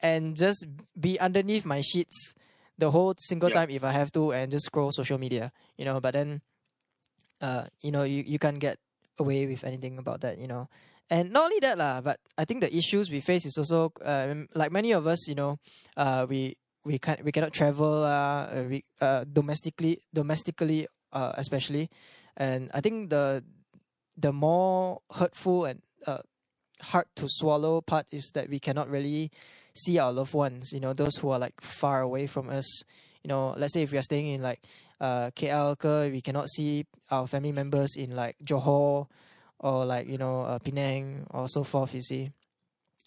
and 0.00 0.34
just 0.34 0.64
be 0.98 1.20
underneath 1.20 1.66
my 1.66 1.82
sheets 1.82 2.32
the 2.78 2.90
whole 2.90 3.12
single 3.18 3.50
Yeah. 3.50 3.56
time 3.60 3.68
if 3.68 3.84
I 3.84 3.92
have 3.92 4.10
to 4.12 4.32
and 4.32 4.50
just 4.50 4.64
scroll 4.64 4.92
social 4.92 5.18
media, 5.18 5.52
you 5.76 5.84
know. 5.84 6.00
But 6.00 6.14
then, 6.14 6.40
uh, 7.40 7.64
you 7.82 7.90
know, 7.92 8.04
you, 8.04 8.22
you 8.26 8.38
can't 8.38 8.58
get 8.58 8.78
away 9.18 9.46
with 9.46 9.64
anything 9.64 9.98
about 9.98 10.20
that, 10.22 10.38
you 10.38 10.46
know. 10.48 10.68
And 11.08 11.30
not 11.30 11.44
only 11.44 11.60
that, 11.60 11.78
lah, 11.78 12.00
but 12.00 12.18
I 12.36 12.44
think 12.44 12.60
the 12.60 12.74
issues 12.74 13.10
we 13.10 13.20
face 13.20 13.46
is 13.46 13.56
also 13.58 13.92
um, 14.04 14.48
like 14.54 14.72
many 14.72 14.92
of 14.92 15.06
us, 15.06 15.28
you 15.28 15.34
know, 15.34 15.58
uh, 15.96 16.26
we 16.28 16.56
we 16.84 16.98
can 16.98 17.18
we 17.22 17.30
cannot 17.30 17.52
travel, 17.52 18.04
uh, 18.04 18.46
uh, 18.50 18.64
we 18.68 18.84
uh, 19.00 19.24
domestically 19.24 20.02
domestically, 20.12 20.86
uh, 21.12 21.32
especially, 21.36 21.90
and 22.36 22.70
I 22.74 22.80
think 22.80 23.10
the 23.10 23.44
the 24.16 24.32
more 24.32 25.02
hurtful 25.14 25.66
and 25.66 25.82
uh, 26.06 26.26
hard 26.82 27.06
to 27.16 27.28
swallow 27.28 27.80
part 27.80 28.06
is 28.10 28.30
that 28.34 28.48
we 28.48 28.58
cannot 28.58 28.90
really 28.90 29.30
see 29.74 29.98
our 29.98 30.12
loved 30.12 30.34
ones, 30.34 30.72
you 30.72 30.80
know, 30.80 30.92
those 30.92 31.16
who 31.18 31.30
are 31.30 31.38
like 31.38 31.60
far 31.60 32.00
away 32.00 32.26
from 32.26 32.48
us. 32.48 32.82
You 33.22 33.28
know, 33.28 33.54
let's 33.56 33.74
say 33.74 33.82
if 33.82 33.92
we 33.92 33.98
are 33.98 34.02
staying 34.02 34.26
in 34.26 34.42
like 34.42 34.60
uh 35.00 35.30
KL, 35.36 36.10
we 36.10 36.20
cannot 36.20 36.48
see 36.48 36.86
our 37.12 37.28
family 37.28 37.52
members 37.52 37.94
in 37.96 38.16
like 38.16 38.36
Johor 38.42 39.06
or 39.60 39.84
like, 39.84 40.08
you 40.08 40.18
know, 40.18 40.42
uh, 40.42 40.58
Penang 40.58 41.26
or 41.30 41.48
so 41.48 41.64
forth, 41.64 41.94
you 41.94 42.02
see. 42.02 42.30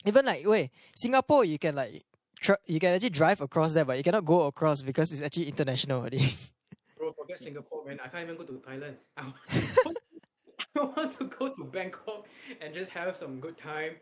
Even 0.06 0.26
like, 0.26 0.46
wait, 0.46 0.72
Singapore, 0.96 1.46
you 1.46 1.60
can 1.60 1.76
like, 1.76 2.04
tr- 2.40 2.64
you 2.66 2.80
can 2.80 2.94
actually 2.94 3.10
drive 3.10 3.42
across 3.42 3.74
there, 3.74 3.86
but 3.86 3.98
you 3.98 4.04
cannot 4.04 4.26
go 4.26 4.48
across 4.48 4.82
because 4.82 5.12
it's 5.12 5.22
actually 5.22 5.48
international 5.48 6.00
already. 6.00 6.34
Bro, 6.98 7.14
forget 7.14 7.40
Singapore, 7.40 7.86
man. 7.86 8.00
I 8.04 8.08
can't 8.08 8.24
even 8.24 8.38
go 8.38 8.44
to 8.44 8.62
Thailand. 8.68 8.96
I 9.18 10.84
want, 10.84 11.12
to 11.18 11.26
go 11.26 11.50
to 11.50 11.64
Bangkok 11.66 12.28
and 12.62 12.74
just 12.74 12.90
have 12.92 13.16
some 13.16 13.40
good 13.40 13.58
time, 13.58 13.94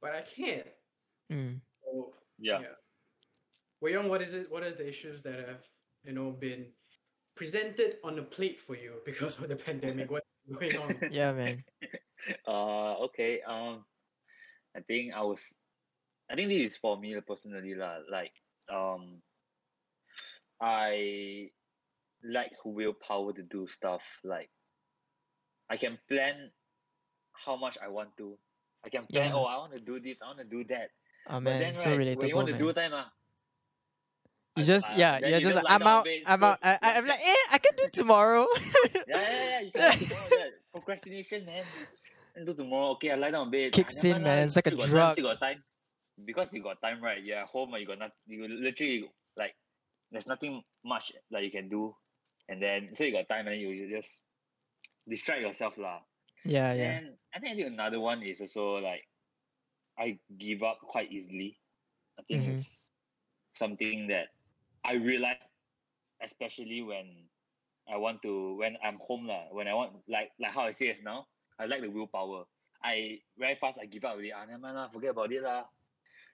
but 0.00 0.14
I 0.14 0.22
can't. 0.22 0.66
mm. 1.32 1.60
So, 1.82 2.12
Yeah. 2.38 2.60
Wei 3.80 3.94
Yong, 3.94 4.08
what 4.08 4.22
is 4.22 4.32
it? 4.32 4.50
What 4.50 4.62
is 4.62 4.76
the 4.76 4.88
issues 4.88 5.22
that 5.24 5.34
have 5.34 5.62
you 6.04 6.12
know 6.12 6.30
been 6.30 6.66
presented 7.34 7.96
on 8.04 8.14
the 8.14 8.22
plate 8.22 8.60
for 8.60 8.76
you 8.76 8.94
because 9.04 9.38
of 9.38 9.48
the 9.48 9.56
pandemic? 9.66 10.08
What's 10.10 10.26
going 10.50 10.76
on? 10.82 10.96
Yeah, 11.10 11.32
man. 11.32 11.64
Uh, 12.46 12.94
okay. 13.10 13.40
Um, 13.42 13.84
I 14.76 14.80
think 14.80 15.12
I 15.14 15.22
was, 15.22 15.54
I 16.30 16.34
think 16.34 16.48
this 16.48 16.72
is 16.72 16.76
for 16.76 16.96
me 16.98 17.14
personally 17.26 17.74
lah. 17.74 17.98
Like, 18.10 18.32
um, 18.72 19.22
I 20.60 21.50
like 22.22 22.52
willpower 22.64 23.32
to 23.34 23.42
do 23.42 23.66
stuff. 23.66 24.02
Like, 24.24 24.50
I 25.68 25.76
can 25.76 25.98
plan 26.08 26.50
how 27.32 27.56
much 27.56 27.76
I 27.82 27.88
want 27.88 28.16
to. 28.18 28.38
I 28.84 28.88
can 28.88 29.06
plan. 29.06 29.30
Yeah. 29.30 29.34
Oh, 29.34 29.44
I 29.44 29.56
want 29.58 29.72
to 29.74 29.80
do 29.80 30.00
this. 30.00 30.22
I 30.22 30.26
want 30.26 30.38
to 30.38 30.44
do 30.44 30.64
that. 30.70 30.90
Oh 31.28 31.38
But 31.38 31.42
man, 31.42 31.60
then, 31.60 31.78
so 31.78 31.96
right, 31.96 32.16
when 32.18 32.28
you 32.28 32.34
want 32.34 32.48
to 32.48 32.54
man. 32.54 32.62
do 32.62 32.72
time, 32.72 32.92
ah, 32.94 33.10
You 34.56 34.64
just 34.64 34.90
uh, 34.90 34.94
yeah, 34.96 35.18
you're 35.18 35.30
just 35.40 35.42
just 35.42 35.56
like, 35.56 35.64
lie 35.64 35.74
I'm 35.76 35.82
out, 35.86 36.04
bed, 36.04 36.22
I'm 36.26 36.44
out. 36.44 36.58
I, 36.62 36.78
I'm 36.82 37.06
like, 37.06 37.20
eh, 37.20 37.34
I 37.52 37.58
can 37.58 37.72
do 37.76 37.88
tomorrow. 37.92 38.46
yeah, 38.94 39.00
yeah, 39.08 39.24
yeah. 39.48 39.60
You 39.60 39.70
can 39.72 39.98
do 39.98 40.04
tomorrow. 40.04 40.50
Procrastination, 40.72 41.46
man. 41.46 41.64
And 42.36 42.46
do 42.46 42.54
tomorrow. 42.54 42.90
Okay, 42.92 43.10
I 43.10 43.14
lie 43.14 43.30
down 43.30 43.46
on 43.46 43.50
bed. 43.50 43.72
Kicks 43.72 44.04
in, 44.04 44.22
man. 44.22 44.44
It's 44.46 44.56
like 44.56 44.66
a 44.66 44.76
drug. 44.76 45.16
Time, 45.16 45.24
got 45.24 45.40
time. 45.40 45.62
Because 46.22 46.52
you 46.52 46.62
got 46.62 46.80
time, 46.82 47.02
right? 47.02 47.22
You're 47.22 47.38
at 47.38 47.46
home, 47.48 47.72
you 47.78 47.86
got 47.86 47.98
nothing. 47.98 48.12
You 48.26 48.46
literally 48.48 49.10
like, 49.36 49.54
there's 50.10 50.26
nothing 50.26 50.62
much 50.84 51.12
that 51.30 51.42
you 51.42 51.50
can 51.50 51.68
do, 51.70 51.94
and 52.48 52.60
then 52.62 52.90
so 52.92 53.04
you 53.04 53.12
got 53.12 53.28
time, 53.30 53.48
and 53.48 53.58
you 53.58 53.88
just 53.88 54.24
distract 55.08 55.40
yourself, 55.40 55.78
lah. 55.78 56.00
yeah, 56.44 56.74
yeah. 56.74 56.90
And 57.00 57.06
I 57.34 57.38
think, 57.40 57.52
I 57.52 57.56
think 57.56 57.72
another 57.72 58.00
one 58.00 58.22
is 58.22 58.40
also 58.42 58.76
like, 58.84 59.08
I 59.98 60.18
give 60.36 60.62
up 60.62 60.80
quite 60.80 61.10
easily. 61.10 61.56
I 62.18 62.22
think 62.28 62.44
Mhm. 62.44 62.50
it's 62.52 62.90
something 63.54 64.08
that 64.08 64.28
I 64.84 64.94
realize, 64.94 65.42
especially 66.22 66.82
when 66.82 67.06
I 67.90 67.96
want 67.96 68.22
to 68.22 68.56
when 68.58 68.76
I'm 68.82 68.98
home 68.98 69.26
lah. 69.26 69.50
When 69.50 69.66
I 69.68 69.74
want 69.74 69.92
like 70.08 70.30
like 70.38 70.52
how 70.52 70.62
I 70.62 70.72
say 70.72 70.88
it 70.88 71.02
now, 71.02 71.26
I 71.58 71.66
like 71.66 71.82
the 71.82 71.90
willpower. 71.90 72.44
I 72.82 73.20
very 73.38 73.54
fast 73.56 73.78
I 73.80 73.86
give 73.86 74.04
up 74.04 74.14
already. 74.18 74.32
Ah, 74.32 74.44
never 74.44 74.58
mind 74.58 74.76
lah, 74.76 74.88
forget 74.90 75.10
about 75.10 75.30
it 75.32 75.42
lah. 75.42 75.64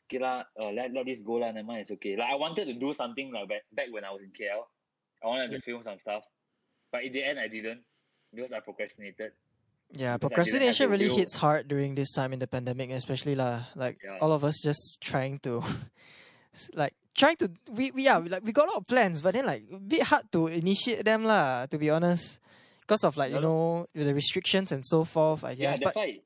Okay 0.08 0.18
lah, 0.20 0.44
uh, 0.56 0.72
let 0.72 0.92
let 0.92 1.04
this 1.04 1.20
go 1.20 1.36
lah. 1.40 1.52
Never 1.52 1.66
mind, 1.68 1.84
it's 1.84 1.92
okay. 1.92 2.16
Like 2.16 2.32
I 2.32 2.36
wanted 2.36 2.64
to 2.72 2.74
do 2.74 2.92
something 2.96 3.32
like 3.32 3.48
back 3.48 3.64
back 3.72 3.88
when 3.92 4.04
I 4.04 4.10
was 4.12 4.24
in 4.24 4.32
KL. 4.32 4.64
I 5.20 5.26
wanted 5.28 5.52
to 5.52 5.60
film 5.60 5.82
some 5.82 6.00
stuff, 6.00 6.24
but 6.92 7.04
in 7.04 7.12
the 7.12 7.20
end 7.24 7.36
I 7.36 7.48
didn't 7.48 7.84
because 8.32 8.52
I 8.52 8.60
procrastinated. 8.60 9.32
Yeah, 9.92 10.16
because 10.20 10.52
I 10.52 10.60
didn't 10.60 10.68
have 10.68 10.76
procrastination 10.76 10.84
really 10.92 11.08
hits 11.08 11.34
hard 11.36 11.68
during 11.68 11.96
this 11.96 12.12
time 12.12 12.32
in 12.32 12.40
the 12.40 12.46
pandemic, 12.46 12.92
especially 12.92 13.34
lah. 13.36 13.72
Like 13.76 14.00
Yeah. 14.04 14.20
all 14.20 14.32
of 14.32 14.44
us 14.44 14.60
just 14.60 15.00
trying 15.00 15.40
to, 15.48 15.64
like 16.76 16.92
trying 17.14 17.36
to 17.36 17.50
we 17.70 17.90
we 17.90 18.04
yeah 18.04 18.18
we, 18.18 18.28
like 18.28 18.44
we 18.44 18.52
got 18.52 18.68
a 18.68 18.70
lot 18.72 18.78
of 18.82 18.86
plans, 18.86 19.22
but 19.22 19.34
then 19.34 19.46
like 19.46 19.64
a 19.72 19.78
bit 19.78 20.02
hard 20.02 20.30
to 20.32 20.46
initiate 20.48 21.04
them 21.04 21.24
lah. 21.24 21.66
To 21.66 21.78
be 21.78 21.90
honest, 21.90 22.38
because 22.80 23.04
of 23.04 23.16
like 23.16 23.32
you 23.32 23.40
know 23.40 23.86
the 23.94 24.14
restrictions 24.14 24.72
and 24.72 24.84
so 24.84 25.04
forth. 25.04 25.44
I 25.44 25.54
guess. 25.54 25.78
Yeah, 25.78 25.84
that's 25.84 25.94
but 25.94 25.96
why 25.96 26.20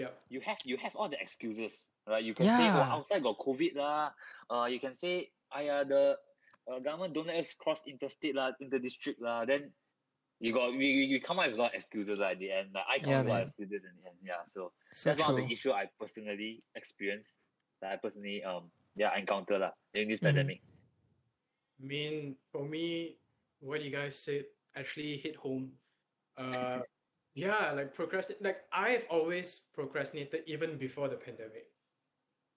Yeah. 0.00 0.16
you 0.32 0.40
have 0.40 0.56
you 0.64 0.76
have 0.80 0.96
all 0.96 1.08
the 1.12 1.20
excuses, 1.20 1.92
right? 2.08 2.24
You 2.24 2.32
can 2.32 2.46
say, 2.48 2.64
Yeah. 2.64 2.88
"Oh, 2.88 2.96
outside 3.04 3.20
got 3.20 3.36
COVID 3.36 3.76
lah." 3.76 4.16
Uh, 4.48 4.64
you 4.64 4.80
can 4.80 4.94
say, 4.96 5.28
"Aya, 5.52 5.84
the 5.84 6.16
uh, 6.64 6.78
government 6.80 7.12
don't 7.12 7.26
let 7.28 7.36
us 7.36 7.52
cross 7.52 7.84
interstate 7.84 8.32
lah, 8.32 8.56
inter-district 8.64 9.20
lah." 9.20 9.44
Then 9.44 9.76
you 10.40 10.56
got 10.56 10.72
we, 10.72 10.78
we, 10.78 11.02
we 11.12 11.20
come 11.20 11.36
up 11.36 11.52
with 11.52 11.60
a 11.60 11.60
lot 11.60 11.74
of 11.74 11.76
excuses 11.76 12.16
lah 12.16 12.32
at 12.32 12.40
the 12.40 12.48
end. 12.48 12.72
Like, 12.72 12.88
I 12.88 12.96
come 12.96 13.12
Yeah, 13.12 13.20
up 13.20 13.24
with 13.28 13.28
a 13.28 13.34
lot 13.36 13.42
of 13.44 13.48
excuses 13.52 13.84
in 13.84 13.92
the 14.00 14.08
end. 14.08 14.16
Yeah, 14.24 14.40
so, 14.48 14.72
so 14.96 15.10
that's 15.12 15.20
one 15.20 15.36
of 15.36 15.36
the 15.36 15.52
issue 15.52 15.68
I 15.68 15.92
personally 16.00 16.64
experienced. 16.72 17.36
That 17.84 17.92
I 17.92 17.96
personally 18.00 18.40
um 18.40 18.72
yeah 19.00 19.16
encounter 19.16 19.56
lah 19.56 19.72
during 19.96 20.12
this 20.12 20.20
Mhm. 20.20 20.28
pandemic. 20.28 20.60
I 21.80 21.82
mean, 21.88 22.36
for 22.52 22.68
me, 22.68 23.16
what 23.64 23.80
you 23.80 23.88
guys 23.88 24.12
said 24.20 24.44
actually 24.76 25.16
hit 25.16 25.34
home. 25.40 25.72
Uh, 26.36 26.84
yeah, 27.34 27.72
like 27.72 27.96
procrastinate. 27.96 28.44
Like 28.44 28.68
I've 28.68 29.08
always 29.08 29.64
procrastinated 29.72 30.44
even 30.44 30.76
before 30.76 31.08
the 31.08 31.16
pandemic. 31.16 31.72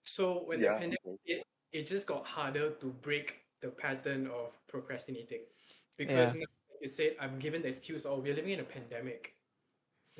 So 0.04 0.44
when 0.44 0.60
the 0.60 0.68
pandemic 0.76 1.00
hit, 1.24 1.48
it 1.72 1.88
just 1.88 2.04
got 2.06 2.28
harder 2.28 2.76
to 2.76 2.88
break 3.00 3.48
the 3.64 3.72
pattern 3.72 4.28
of 4.28 4.52
procrastinating 4.68 5.48
because 5.96 6.36
now, 6.36 6.44
like 6.68 6.84
you 6.84 6.92
said 6.92 7.16
I'm 7.24 7.40
given 7.40 7.64
the 7.64 7.72
excuse, 7.72 8.04
"Oh, 8.06 8.20
we're 8.20 8.36
living 8.36 8.52
in 8.52 8.60
a 8.60 8.68
pandemic." 8.68 9.40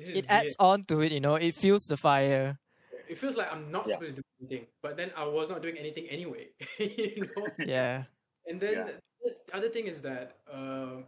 This 0.00 0.08
is 0.08 0.16
It 0.24 0.26
adds 0.32 0.56
on 0.58 0.88
to 0.88 1.04
it, 1.04 1.12
you 1.12 1.20
know. 1.20 1.36
It 1.36 1.54
fuels 1.54 1.84
the 1.86 2.00
fire. 2.00 2.58
Weird. 3.06 3.10
It 3.12 3.18
feels 3.20 3.36
like 3.36 3.52
I'm 3.52 3.70
not 3.70 3.86
Yeah. 3.88 3.94
supposed 3.96 4.16
to 4.16 4.22
do 4.22 4.28
anything, 4.40 4.66
but 4.82 4.96
then 4.96 5.10
I 5.16 5.24
was 5.24 5.48
not 5.50 5.62
doing 5.62 5.76
anything 5.78 6.08
anyway. 6.08 6.48
you 6.78 7.22
know. 7.36 7.46
Yeah, 7.58 8.04
And 8.46 8.60
then 8.60 8.72
Yeah. 8.72 8.84
the 8.84 8.94
the 9.24 9.56
other 9.56 9.70
thing 9.70 9.86
is 9.86 10.02
that 10.02 10.36
uh, 10.52 11.00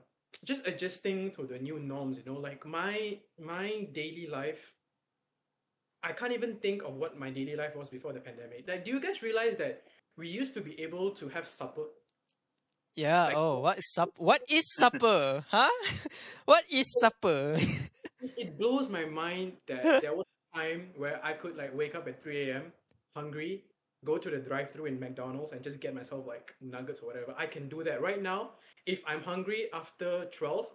just 0.45 0.67
adjusting 0.67 1.33
to 1.37 1.45
the 1.47 1.59
new 1.59 1.79
norms, 1.79 2.17
you 2.19 2.25
know, 2.25 2.41
like 2.41 2.65
my 2.65 3.21
my 3.38 3.88
daily 3.93 4.26
life. 4.26 4.73
I 6.03 6.12
can't 6.12 6.33
even 6.33 6.57
think 6.62 6.83
of 6.85 6.95
what 6.95 7.19
my 7.19 7.31
daily 7.31 7.57
life 7.57 7.75
was 7.75 7.88
before 7.91 8.12
the 8.12 8.21
pandemic. 8.21 8.65
Like, 8.69 8.85
do 8.85 8.91
you 8.93 9.00
guys 9.00 9.23
realize 9.23 9.57
that 9.59 9.83
we 10.17 10.29
used 10.29 10.55
to 10.55 10.61
be 10.61 10.79
able 10.81 11.11
to 11.19 11.29
have 11.29 11.49
supper? 11.49 11.87
yeah. 12.95 13.25
Like- 13.26 13.37
oh, 13.37 13.59
what 13.61 13.76
is 13.79 13.93
sup? 13.93 14.11
What 14.17 14.41
is 14.49 14.65
supper? 14.81 15.45
huh? 15.50 15.69
What 16.47 16.65
is 16.71 16.87
supper? 17.00 17.59
It 18.37 18.57
blows 18.57 18.88
my 18.88 19.05
mind 19.05 19.59
that 19.69 20.00
there 20.00 20.15
was 20.15 20.25
a 20.25 20.36
time 20.57 20.91
where 20.97 21.21
I 21.25 21.33
could 21.33 21.57
like 21.57 21.73
wake 21.77 21.95
up 21.95 22.07
at 22.09 22.23
three 22.23 22.51
a.m. 22.51 22.73
hungry, 23.15 23.65
go 24.05 24.19
to 24.19 24.31
the 24.31 24.39
drive-through 24.39 24.87
in 24.87 24.99
McDonald's 25.01 25.53
and 25.53 25.63
just 25.63 25.81
get 25.81 25.95
myself 25.95 26.27
like 26.27 26.55
nuggets 26.61 27.01
or 27.01 27.07
whatever. 27.07 27.35
I 27.37 27.47
can 27.47 27.69
do 27.69 27.83
that 27.85 28.01
right 28.03 28.23
now. 28.23 28.51
If 28.87 29.01
I'm 29.07 29.23
hungry 29.23 29.69
after 29.73 30.11
twelve, 30.39 30.67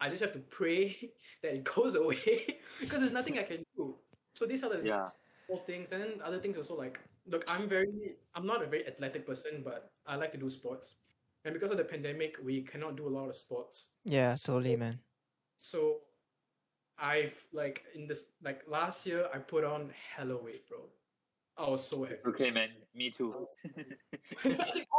I 0.00 0.08
just 0.08 0.22
have 0.22 0.32
to 0.32 0.40
pray 0.58 0.96
that 1.42 1.54
it 1.54 1.64
goes 1.64 1.94
away 1.94 2.58
because 2.80 3.00
there's 3.00 3.12
nothing 3.20 3.38
I 3.38 3.42
can 3.44 3.62
do. 3.76 3.94
So 4.34 4.46
these 4.46 4.62
are 4.64 4.70
the 4.70 4.82
Yeah. 4.92 5.06
small 5.46 5.60
things, 5.66 5.88
and 5.92 6.00
then 6.02 6.12
other 6.24 6.40
things 6.40 6.56
also 6.56 6.76
like 6.76 7.00
look. 7.26 7.44
I'm 7.48 7.68
very, 7.68 8.16
I'm 8.34 8.46
not 8.46 8.62
a 8.62 8.66
very 8.66 8.86
athletic 8.86 9.26
person, 9.26 9.62
but 9.64 9.90
I 10.06 10.16
like 10.16 10.32
to 10.32 10.38
do 10.38 10.50
sports. 10.50 10.94
And 11.44 11.54
because 11.54 11.70
of 11.70 11.78
the 11.78 11.84
pandemic, 11.84 12.36
we 12.44 12.62
cannot 12.62 12.96
do 12.96 13.08
a 13.08 13.12
lot 13.18 13.28
of 13.30 13.36
sports. 13.36 13.86
yeah, 14.04 14.36
totally, 14.36 14.76
man. 14.76 15.00
So 15.58 16.00
I've 17.00 17.34
like 17.52 17.82
in 17.94 18.06
this 18.06 18.24
like 18.44 18.62
last 18.68 19.06
year 19.06 19.26
I 19.34 19.38
put 19.38 19.64
on 19.64 19.90
hella 20.16 20.36
weight, 20.36 20.68
bro. 20.68 20.78
I 21.58 21.68
was 21.68 21.86
so 21.86 22.04
happy. 22.04 22.16
Okay, 22.26 22.50
man. 22.50 22.68
Me 22.94 23.10
too. 23.10 23.34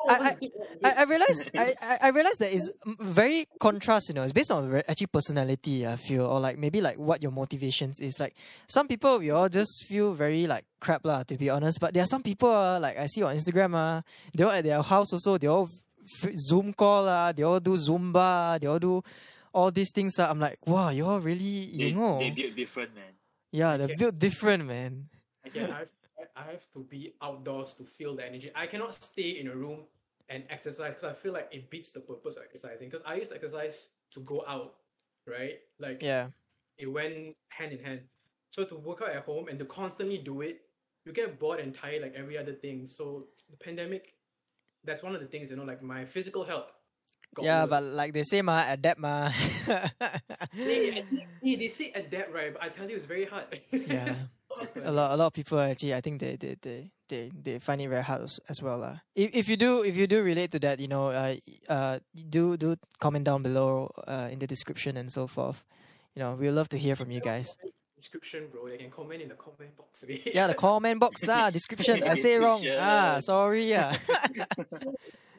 I- 0.09 0.35
I, 0.83 0.93
I 0.97 1.03
realize 1.03 1.49
I, 1.55 1.73
I 1.81 1.97
I 2.03 2.09
realize 2.09 2.37
that 2.37 2.51
is 2.53 2.71
very 2.85 3.47
contrast, 3.59 4.09
you 4.09 4.15
know. 4.15 4.23
It's 4.23 4.33
based 4.33 4.51
on 4.51 4.69
re- 4.69 4.83
actually 4.87 5.07
personality, 5.07 5.85
I 5.87 5.95
feel, 5.95 6.25
or 6.25 6.39
like 6.39 6.57
maybe 6.57 6.81
like 6.81 6.97
what 6.97 7.21
your 7.21 7.31
motivations 7.31 7.99
is. 7.99 8.19
Like 8.19 8.35
some 8.67 8.87
people, 8.87 9.19
we 9.19 9.29
all 9.31 9.49
just 9.49 9.85
feel 9.85 10.13
very 10.13 10.47
like 10.47 10.65
crap 10.79 11.05
lah, 11.05 11.23
to 11.23 11.37
be 11.37 11.49
honest. 11.49 11.79
But 11.79 11.93
there 11.93 12.03
are 12.03 12.07
some 12.07 12.23
people, 12.23 12.49
uh, 12.49 12.79
like 12.79 12.97
I 12.97 13.05
see 13.07 13.23
on 13.23 13.35
Instagram, 13.35 13.73
uh, 13.75 14.01
they 14.35 14.43
all 14.43 14.51
at 14.51 14.63
their 14.63 14.81
house 14.81 15.13
also. 15.13 15.37
They 15.37 15.47
all 15.47 15.69
f- 16.23 16.31
Zoom 16.37 16.73
call, 16.73 17.07
uh, 17.07 17.31
they 17.31 17.43
all 17.43 17.59
do 17.59 17.71
Zumba, 17.73 18.59
they 18.59 18.67
all 18.67 18.79
do 18.79 19.03
all 19.53 19.71
these 19.71 19.91
things. 19.91 20.19
Uh, 20.19 20.29
I'm 20.29 20.39
like, 20.39 20.57
wow, 20.65 20.89
you're 20.89 21.19
really, 21.19 21.43
you 21.43 21.89
they, 21.89 21.93
know, 21.93 22.19
they 22.19 22.29
build 22.31 22.55
different, 22.55 22.95
man. 22.95 23.13
yeah, 23.51 23.77
they're 23.77 23.95
built 23.95 24.17
different, 24.19 24.65
man. 24.65 25.09
Again, 25.45 25.71
I've 25.71 25.91
I 26.35 26.43
have 26.51 26.65
to 26.73 26.83
be 26.83 27.13
outdoors 27.21 27.73
to 27.75 27.83
feel 27.83 28.15
the 28.15 28.25
energy. 28.25 28.51
I 28.55 28.67
cannot 28.67 28.93
stay 29.03 29.39
in 29.39 29.47
a 29.47 29.55
room 29.55 29.79
and 30.29 30.43
exercise 30.49 30.89
because 30.89 31.03
I 31.03 31.13
feel 31.13 31.33
like 31.33 31.49
it 31.51 31.69
beats 31.69 31.89
the 31.89 31.99
purpose 31.99 32.37
of 32.37 32.43
exercising. 32.43 32.89
Because 32.89 33.05
I 33.05 33.15
used 33.15 33.31
to 33.31 33.35
exercise 33.35 33.89
to 34.13 34.19
go 34.21 34.43
out, 34.47 34.75
right? 35.27 35.59
Like 35.79 36.01
Yeah. 36.01 36.27
it 36.77 36.87
went 36.87 37.35
hand 37.49 37.73
in 37.73 37.83
hand. 37.83 38.01
So 38.51 38.63
to 38.65 38.75
work 38.75 39.01
out 39.01 39.09
at 39.09 39.23
home 39.25 39.47
and 39.47 39.57
to 39.59 39.65
constantly 39.65 40.19
do 40.19 40.41
it, 40.41 40.61
you 41.05 41.11
get 41.11 41.39
bored 41.39 41.59
and 41.59 41.73
tired 41.73 42.01
like 42.03 42.13
every 42.15 42.37
other 42.37 42.53
thing. 42.53 42.85
So 42.85 43.27
the 43.49 43.57
pandemic, 43.57 44.13
that's 44.83 45.01
one 45.03 45.15
of 45.15 45.21
the 45.21 45.27
things, 45.27 45.49
you 45.49 45.55
know, 45.57 45.63
like 45.63 45.81
my 45.81 46.05
physical 46.05 46.43
health. 46.43 46.71
Got 47.35 47.45
Yeah, 47.45 47.65
but 47.65 47.83
like 47.83 48.13
they 48.13 48.23
say, 48.23 48.41
ma, 48.41 48.65
adapt, 48.67 48.99
ma. 48.99 49.29
Hey, 49.29 50.99
I 50.99 51.01
think- 51.03 51.27
hey, 51.43 51.55
they 51.55 51.67
say 51.69 51.91
adapt, 51.95 52.33
right? 52.33 52.53
But 52.53 52.63
I 52.63 52.69
tell 52.69 52.89
you, 52.89 52.95
it's 52.95 53.05
very 53.05 53.25
hard. 53.25 53.45
Yeah. 53.71 54.13
It's 54.51 54.67
so 54.67 54.67
hard 54.67 54.73
to 54.75 54.89
a 54.89 54.91
lot, 54.91 55.11
a 55.11 55.15
lot 55.15 55.27
of 55.27 55.33
people 55.33 55.57
actually, 55.59 55.93
I 55.93 56.01
think 56.01 56.19
they, 56.19 56.35
they, 56.35 56.57
they, 56.61 56.91
they, 57.07 57.31
they 57.31 57.59
find 57.59 57.79
it 57.79 57.87
very 57.87 58.03
hard 58.03 58.21
as, 58.23 58.39
as 58.49 58.61
well, 58.61 58.79
lah. 58.79 58.97
If, 59.15 59.33
if 59.33 59.47
you 59.47 59.55
do, 59.55 59.81
if 59.81 59.95
you 59.95 60.07
do 60.07 60.21
relate 60.21 60.51
to 60.51 60.59
that, 60.59 60.79
you 60.81 60.89
know, 60.89 61.07
uh, 61.07 61.35
uh, 61.69 61.99
do, 62.29 62.57
do 62.57 62.75
comment 62.99 63.23
down 63.23 63.43
below, 63.43 63.89
uh, 64.05 64.27
in 64.29 64.39
the 64.39 64.47
description 64.47 64.97
and 64.97 65.09
so 65.11 65.25
forth. 65.27 65.63
You 66.15 66.19
know, 66.21 66.35
we'd 66.35 66.51
love 66.51 66.67
to 66.69 66.77
hear 66.77 66.97
from 66.97 67.11
you 67.11 67.21
guys. 67.21 67.55
description, 67.95 68.47
bro. 68.51 68.67
They 68.67 68.75
can 68.77 68.89
comment 68.91 69.21
in 69.21 69.29
the 69.29 69.35
comment 69.35 69.71
box. 69.77 70.03
Yeah, 70.35 70.47
the 70.47 70.53
comment 70.55 70.99
box, 70.99 71.21
ah, 71.29 71.49
description. 71.49 72.03
I 72.03 72.15
say 72.15 72.35
wrong. 72.37 72.61
Ah, 72.77 73.19
sorry, 73.21 73.69
yeah. 73.69 73.95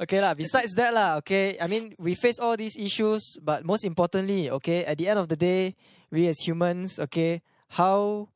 okay, 0.00 0.20
lah. 0.20 0.34
Besides 0.34 0.74
that, 0.74 0.92
lah, 0.94 1.16
okay. 1.18 1.56
I 1.60 1.66
mean, 1.66 1.94
we 1.98 2.14
face 2.14 2.38
all 2.38 2.56
these 2.56 2.76
issues, 2.76 3.38
but 3.42 3.64
most 3.64 3.84
importantly, 3.84 4.50
okay, 4.50 4.84
at 4.84 4.98
the 4.98 5.08
end 5.08 5.18
of 5.18 5.28
the 5.28 5.36
day, 5.36 5.74
we 6.10 6.26
as 6.28 6.38
humans, 6.40 6.98
okay, 6.98 7.42
how 7.78 8.28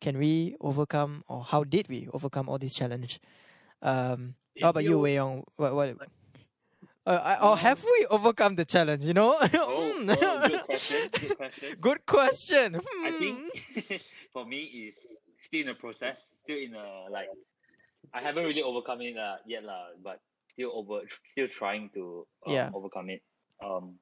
can 0.00 0.16
we 0.18 0.56
overcome 0.60 1.22
or 1.28 1.44
how 1.44 1.64
did 1.64 1.88
we 1.88 2.08
overcome 2.12 2.48
all 2.48 2.58
these 2.58 2.74
challenge? 2.74 3.20
Um, 3.82 4.34
how 4.60 4.70
about 4.70 4.84
you, 4.84 4.98
Wei 4.98 5.16
Yong? 5.16 5.44
What, 5.56 5.74
what? 5.74 5.96
Uh, 7.06 7.20
I- 7.24 7.40
or 7.40 7.56
have 7.56 7.82
we 7.82 8.06
overcome 8.10 8.54
the 8.56 8.64
challenge? 8.64 9.04
You 9.04 9.14
know. 9.14 9.36
Oh, 9.40 9.92
Hmm. 10.00 10.10
oh, 10.10 10.48
good 10.48 10.60
question. 10.64 11.00
Good 11.12 11.36
question. 11.40 11.68
Good 11.80 12.00
question. 12.06 12.68
I 12.76 13.10
Hmm. 13.10 13.18
think 13.18 13.36
for 14.32 14.44
me 14.46 14.88
is 14.88 14.96
still 15.40 15.60
in 15.62 15.66
the 15.68 15.74
process, 15.74 16.20
still 16.44 16.56
in 16.60 16.74
a 16.74 17.08
like 17.10 17.28
I 18.12 18.20
haven't 18.20 18.44
really 18.44 18.62
overcome 18.62 19.00
it 19.00 19.16
uh, 19.16 19.36
yet 19.46 19.64
lah, 19.64 19.96
but 20.04 20.20
still 20.60 20.72
over 20.76 21.00
still 21.24 21.48
trying 21.48 21.90
to 21.94 22.26
um, 22.46 22.52
Yeah. 22.52 22.70
overcome 22.74 23.10
it. 23.10 23.22
Um, 23.64 23.96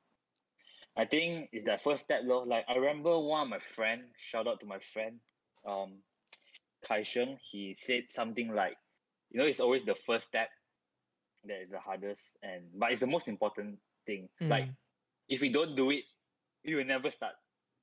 I 0.96 1.04
think 1.04 1.48
it's 1.52 1.64
that 1.66 1.82
first 1.82 2.04
step 2.04 2.22
though. 2.26 2.42
Like 2.42 2.64
I 2.68 2.74
remember 2.74 3.18
one 3.18 3.42
of 3.42 3.48
my 3.48 3.58
friend, 3.60 4.02
shout 4.18 4.46
out 4.48 4.60
to 4.60 4.66
my 4.66 4.78
friend, 4.92 5.20
um, 5.66 6.02
Kai 6.86 7.02
Sheng. 7.02 7.38
He 7.50 7.76
said 7.78 8.04
something 8.10 8.52
like, 8.54 8.76
you 9.30 9.38
know, 9.38 9.46
it's 9.46 9.60
always 9.60 9.84
the 9.84 9.94
first 10.06 10.26
step 10.28 10.48
that 11.46 11.60
is 11.62 11.70
the 11.70 11.78
hardest, 11.78 12.36
and 12.42 12.64
but 12.74 12.90
it's 12.90 13.00
the 13.00 13.06
most 13.06 13.28
important 13.28 13.78
thing. 14.06 14.28
Like 14.40 14.64
Mm. 14.66 14.76
if 15.28 15.40
we 15.40 15.50
don't 15.50 15.76
do 15.76 15.90
it, 15.90 16.04
we 16.64 16.74
will 16.74 16.84
never 16.84 17.10
start. 17.10 17.34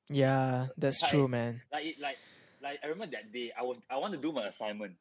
Yeah, 0.09 0.67
that's 0.77 1.01
Like- 1.01 1.11
true, 1.11 1.27
man. 1.27 1.61
like 1.71 1.85
it 1.85 1.99
like 1.99 2.17
like 2.61 2.79
I 2.83 2.87
remember 2.87 3.15
that 3.15 3.31
day 3.31 3.51
I 3.57 3.63
was 3.63 3.77
I 3.89 3.95
want 3.97 4.11
to 4.13 4.19
do 4.19 4.31
my 4.33 4.47
assignment, 4.47 4.97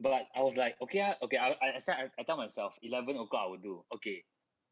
but 0.00 0.22
I 0.36 0.40
was 0.42 0.56
like 0.56 0.76
okay 0.82 1.00
ah, 1.00 1.14
okay 1.24 1.36
I 1.36 1.48
I, 1.50 1.76
I, 1.76 1.78
said, 1.78 1.96
I, 1.98 2.20
I 2.20 2.22
tell 2.24 2.36
myself 2.36 2.72
eleven 2.82 3.16
o'clock 3.16 3.42
I 3.46 3.50
will 3.50 3.58
do 3.58 3.84
okay, 3.94 4.24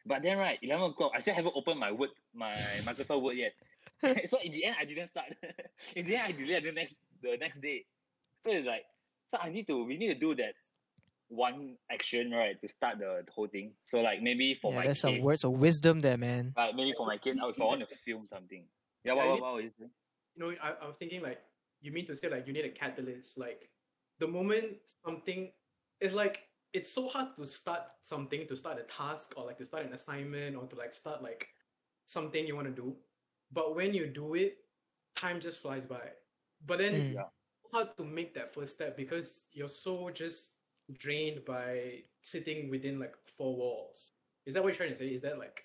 but 0.05 0.23
then 0.23 0.39
right 0.39 0.59
eleven 0.63 0.91
o'clock 0.91 1.13
I 1.15 1.21
still 1.21 1.35
haven't 1.35 1.55
opened 1.57 1.81
my 1.81 1.93
word 1.93 2.11
my 2.35 2.55
Microsoft 2.85 3.23
Word 3.23 3.37
yet, 3.37 3.53
so 4.31 4.39
in 4.43 4.53
the 4.53 4.65
end 4.65 4.77
I 4.81 4.85
didn't 4.85 5.09
start. 5.09 5.27
in 5.97 6.07
the 6.07 6.17
end 6.17 6.25
I 6.29 6.33
delayed 6.33 6.65
the 6.65 6.73
next 6.73 6.95
the 7.23 7.37
next 7.39 7.61
day, 7.61 7.85
so 8.45 8.51
it's 8.53 8.67
like 8.67 8.85
so 9.29 9.39
I 9.39 9.49
need 9.51 9.67
to 9.69 9.85
we 9.85 9.97
need 9.97 10.09
to 10.09 10.15
do 10.19 10.35
that 10.37 10.55
one 11.29 11.77
action 11.91 12.31
right 12.31 12.61
to 12.61 12.69
start 12.69 12.99
the, 12.99 13.23
the 13.27 13.33
whole 13.33 13.49
thing. 13.49 13.73
So 13.85 13.99
like 14.01 14.23
maybe 14.23 14.55
for 14.61 14.71
yeah, 14.71 14.79
my 14.79 14.85
there's 14.85 15.01
some 15.01 15.19
words 15.21 15.43
of 15.45 15.53
wisdom 15.53 16.01
there, 16.01 16.17
man. 16.17 16.55
like 16.57 16.75
maybe 16.77 16.95
for 16.97 17.07
my 17.07 17.19
case, 17.19 17.37
I- 17.43 17.49
if 17.49 17.61
I 17.61 17.65
want 17.65 17.81
to 17.89 17.97
film 18.05 18.27
something. 18.29 18.65
Yeah, 19.05 19.15
what, 19.15 19.25
I 19.25 19.27
what, 19.27 19.35
mean- 19.35 19.43
what 19.43 19.55
was 19.55 19.65
you 19.65 19.71
saying? 19.79 19.91
you 20.37 20.45
know, 20.45 20.55
I, 20.63 20.85
I 20.85 20.87
was 20.87 20.97
thinking 20.99 21.23
like 21.23 21.41
you 21.81 21.91
mean 21.93 22.07
to 22.07 22.15
say 22.17 22.29
like 22.29 22.47
you 22.47 22.53
need 22.53 22.65
a 22.65 22.71
catalyst. 22.71 23.39
Like 23.39 23.69
the 24.19 24.27
moment 24.27 24.79
something 25.05 25.51
it's 26.01 26.15
like 26.15 26.41
it's 26.73 26.93
so 26.93 27.09
hard 27.09 27.29
to 27.37 27.47
start 27.47 27.83
something, 28.03 28.47
to 28.49 28.57
start 28.57 28.79
a 28.79 28.83
task 28.85 29.35
or 29.37 29.47
like 29.47 29.59
to 29.59 29.65
start 29.65 29.87
an 29.87 29.93
assignment 29.95 30.57
or 30.57 30.67
to 30.67 30.77
like 30.77 30.93
start 30.95 31.23
like 31.23 31.49
something 32.05 32.47
you 32.47 32.55
want 32.55 32.69
to 32.69 32.75
do. 32.75 32.95
But 33.53 33.75
when 33.75 33.95
you 33.95 34.07
do 34.07 34.35
it, 34.35 34.59
time 35.15 35.41
just 35.41 35.61
flies 35.61 35.87
by. 35.87 36.11
But 36.67 36.79
then 36.79 37.05
Mm. 37.07 37.15
Yeah. 37.15 37.29
hard 37.73 37.97
to 37.97 38.05
make 38.05 38.35
that 38.35 38.53
first 38.55 38.75
step 38.75 38.97
because 38.97 39.45
you're 39.53 39.69
so 39.69 40.11
just 40.11 40.53
drained 40.99 41.45
by 41.45 42.03
sitting 42.23 42.71
within 42.71 42.99
like 42.99 43.15
four 43.37 43.57
walls. 43.57 44.13
Is 44.47 44.55
that 44.55 44.63
what 44.63 44.69
you're 44.69 44.77
trying 44.77 44.91
to 44.91 44.97
say? 44.97 45.09
Is 45.09 45.23
that 45.23 45.39
like 45.39 45.63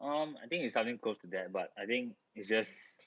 Um, 0.00 0.36
I 0.42 0.46
think 0.46 0.64
it's 0.64 0.74
something 0.74 0.98
close 0.98 1.18
to 1.20 1.26
that, 1.28 1.52
but 1.52 1.72
I 1.76 1.86
think 1.86 2.14
it's 2.34 2.48
just 2.48 3.00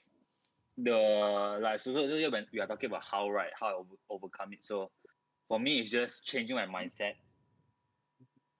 the 0.76 1.58
like 1.60 1.78
so, 1.80 1.92
so 1.92 2.06
so 2.08 2.30
when 2.30 2.46
we 2.52 2.60
are 2.60 2.66
talking 2.66 2.90
about 2.90 3.04
how 3.04 3.30
right 3.30 3.50
how 3.58 3.66
I 3.66 3.72
over, 3.74 3.94
overcome 4.10 4.52
it. 4.52 4.64
So 4.64 4.90
for 5.48 5.58
me, 5.60 5.80
it's 5.80 5.90
just 5.90 6.24
changing 6.24 6.56
my 6.56 6.66
mindset, 6.66 7.14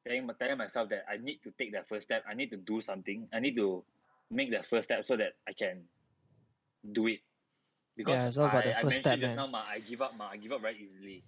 telling 0.07 0.29
telling 0.38 0.59
myself 0.59 0.88
that 0.90 1.05
I 1.11 1.16
need 1.16 1.40
to 1.44 1.50
take 1.59 1.72
that 1.72 1.88
first 1.88 2.07
step. 2.07 2.24
I 2.29 2.35
need 2.35 2.50
to 2.50 2.57
do 2.57 2.81
something. 2.81 3.29
I 3.33 3.40
need 3.40 3.57
to 3.57 3.85
make 4.31 4.50
that 4.53 4.66
first 4.66 4.88
step 4.88 5.05
so 5.05 5.16
that 5.16 5.35
I 5.48 5.53
can 5.53 5.83
do 6.92 7.07
it. 7.09 7.20
Because 7.96 8.14
Yeah, 8.14 8.27
it's 8.27 8.38
all 8.38 8.46
about 8.46 8.64
I, 8.64 8.68
the 8.70 8.79
I 8.79 8.83
first 8.83 8.96
step, 8.96 9.18
mentioned 9.18 9.22
just 9.22 9.37
man. 9.37 9.46
now, 9.46 9.46
ma, 9.53 9.64
I 9.68 9.79
give 9.81 10.03
up, 10.03 10.16
ma, 10.16 10.29
I 10.31 10.37
give 10.37 10.53
up 10.53 10.62
very 10.62 10.79
easily. 10.83 11.22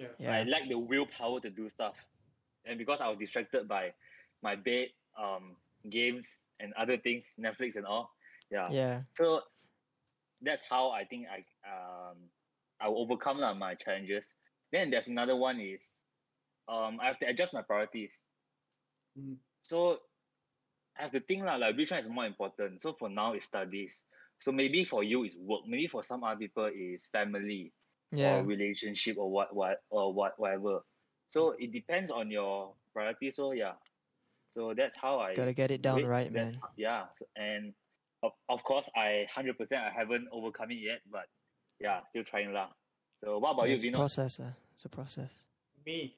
I 0.00 0.04
Yeah, 0.18 0.32
I 0.32 0.42
lack 0.44 0.68
the 0.68 0.78
willpower 0.78 1.40
to 1.40 1.50
do 1.50 1.68
stuff. 1.68 1.96
And 2.64 2.78
because 2.78 3.00
I 3.00 3.08
was 3.08 3.18
distracted 3.18 3.68
by 3.68 3.92
my 4.42 4.56
bed, 4.56 4.88
um, 5.18 5.56
games 5.88 6.46
and 6.60 6.72
other 6.74 6.96
things, 6.96 7.36
Netflix 7.38 7.76
and 7.76 7.86
all. 7.86 8.10
Yeah. 8.50 8.68
yeah, 8.70 9.02
So 9.14 9.40
that's 10.42 10.62
how 10.68 10.90
I 10.90 11.04
think 11.04 11.26
I 11.28 11.44
um 11.66 12.16
I 12.80 12.88
will 12.88 13.02
overcome 13.02 13.38
lah 13.38 13.54
my 13.54 13.74
challenges. 13.74 14.34
Then 14.72 14.90
there's 14.90 15.08
another 15.08 15.36
one 15.36 15.60
is 15.60 15.84
um 16.68 16.98
I 17.00 17.06
have 17.06 17.18
to 17.20 17.26
adjust 17.26 17.52
my 17.52 17.62
priorities. 17.62 18.24
Mm. 19.18 19.36
So 19.62 19.98
I 20.98 21.02
have 21.02 21.12
to 21.12 21.20
think 21.20 21.44
lah, 21.44 21.56
like 21.56 21.76
which 21.76 21.90
one 21.90 22.00
is 22.00 22.08
more 22.08 22.26
important. 22.26 22.80
So 22.80 22.92
for 22.92 23.08
now 23.08 23.32
it's 23.32 23.46
studies. 23.46 24.04
So 24.40 24.52
maybe 24.52 24.84
for 24.84 25.04
you 25.04 25.24
it's 25.24 25.38
work. 25.38 25.68
Maybe 25.68 25.86
for 25.86 26.02
some 26.02 26.24
other 26.24 26.38
people 26.38 26.70
is 26.72 27.06
family 27.12 27.72
yeah. 28.12 28.40
or 28.40 28.44
relationship 28.44 29.18
or 29.18 29.30
what 29.30 29.54
what 29.54 29.82
or 29.90 30.12
what 30.12 30.38
whatever. 30.38 30.80
So 31.30 31.54
it 31.58 31.72
depends 31.72 32.10
on 32.10 32.30
your 32.30 32.74
priority. 32.92 33.30
So 33.30 33.52
yeah. 33.52 33.76
So 34.50 34.74
that's 34.74 34.96
how 34.96 35.20
I 35.20 35.34
Gotta 35.34 35.54
get 35.54 35.70
it 35.70 35.82
down 35.82 36.04
right, 36.04 36.32
man. 36.32 36.58
Yeah. 36.76 37.06
And 37.36 37.72
of, 38.22 38.32
of 38.48 38.62
course 38.64 38.88
I 38.96 39.26
hundred 39.34 39.58
percent 39.58 39.82
I 39.82 39.90
haven't 39.90 40.28
overcome 40.32 40.70
it 40.70 40.80
yet, 40.82 41.00
but 41.10 41.26
yeah, 41.80 42.00
still 42.08 42.24
trying 42.24 42.52
lah. 42.52 42.68
So 43.24 43.38
what 43.38 43.52
about 43.52 43.66
Yeah, 43.66 43.70
you, 43.70 43.74
it's 43.74 43.84
a 43.84 43.86
Vino? 43.86 43.98
process. 43.98 44.40
Uh, 44.40 44.52
it's 44.74 44.84
a 44.84 44.88
process. 44.88 45.46
Me. 45.86 46.16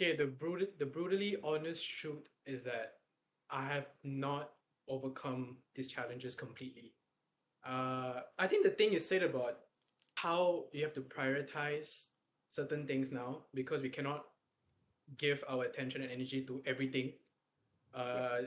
Okay, 0.00 0.14
the 0.14 0.26
brutal, 0.26 0.66
the 0.78 0.84
brutally 0.84 1.36
honest 1.42 1.88
truth 1.88 2.28
is 2.44 2.62
that 2.64 2.94
I 3.50 3.66
have 3.66 3.86
not 4.04 4.52
overcome 4.88 5.56
these 5.74 5.88
challenges 5.88 6.34
completely. 6.34 6.92
Uh, 7.66 8.20
I 8.38 8.46
think 8.46 8.64
the 8.64 8.70
thing 8.70 8.92
you 8.92 8.98
said 8.98 9.22
about 9.22 9.60
how 10.16 10.64
you 10.72 10.84
have 10.84 10.92
to 10.94 11.00
prioritize 11.00 12.04
certain 12.50 12.86
things 12.86 13.10
now 13.10 13.44
because 13.54 13.82
we 13.82 13.88
cannot 13.88 14.24
give 15.18 15.42
our 15.48 15.64
attention 15.64 16.02
and 16.02 16.10
energy 16.10 16.44
to 16.46 16.62
everything. 16.66 17.12
Uh, 17.94 18.42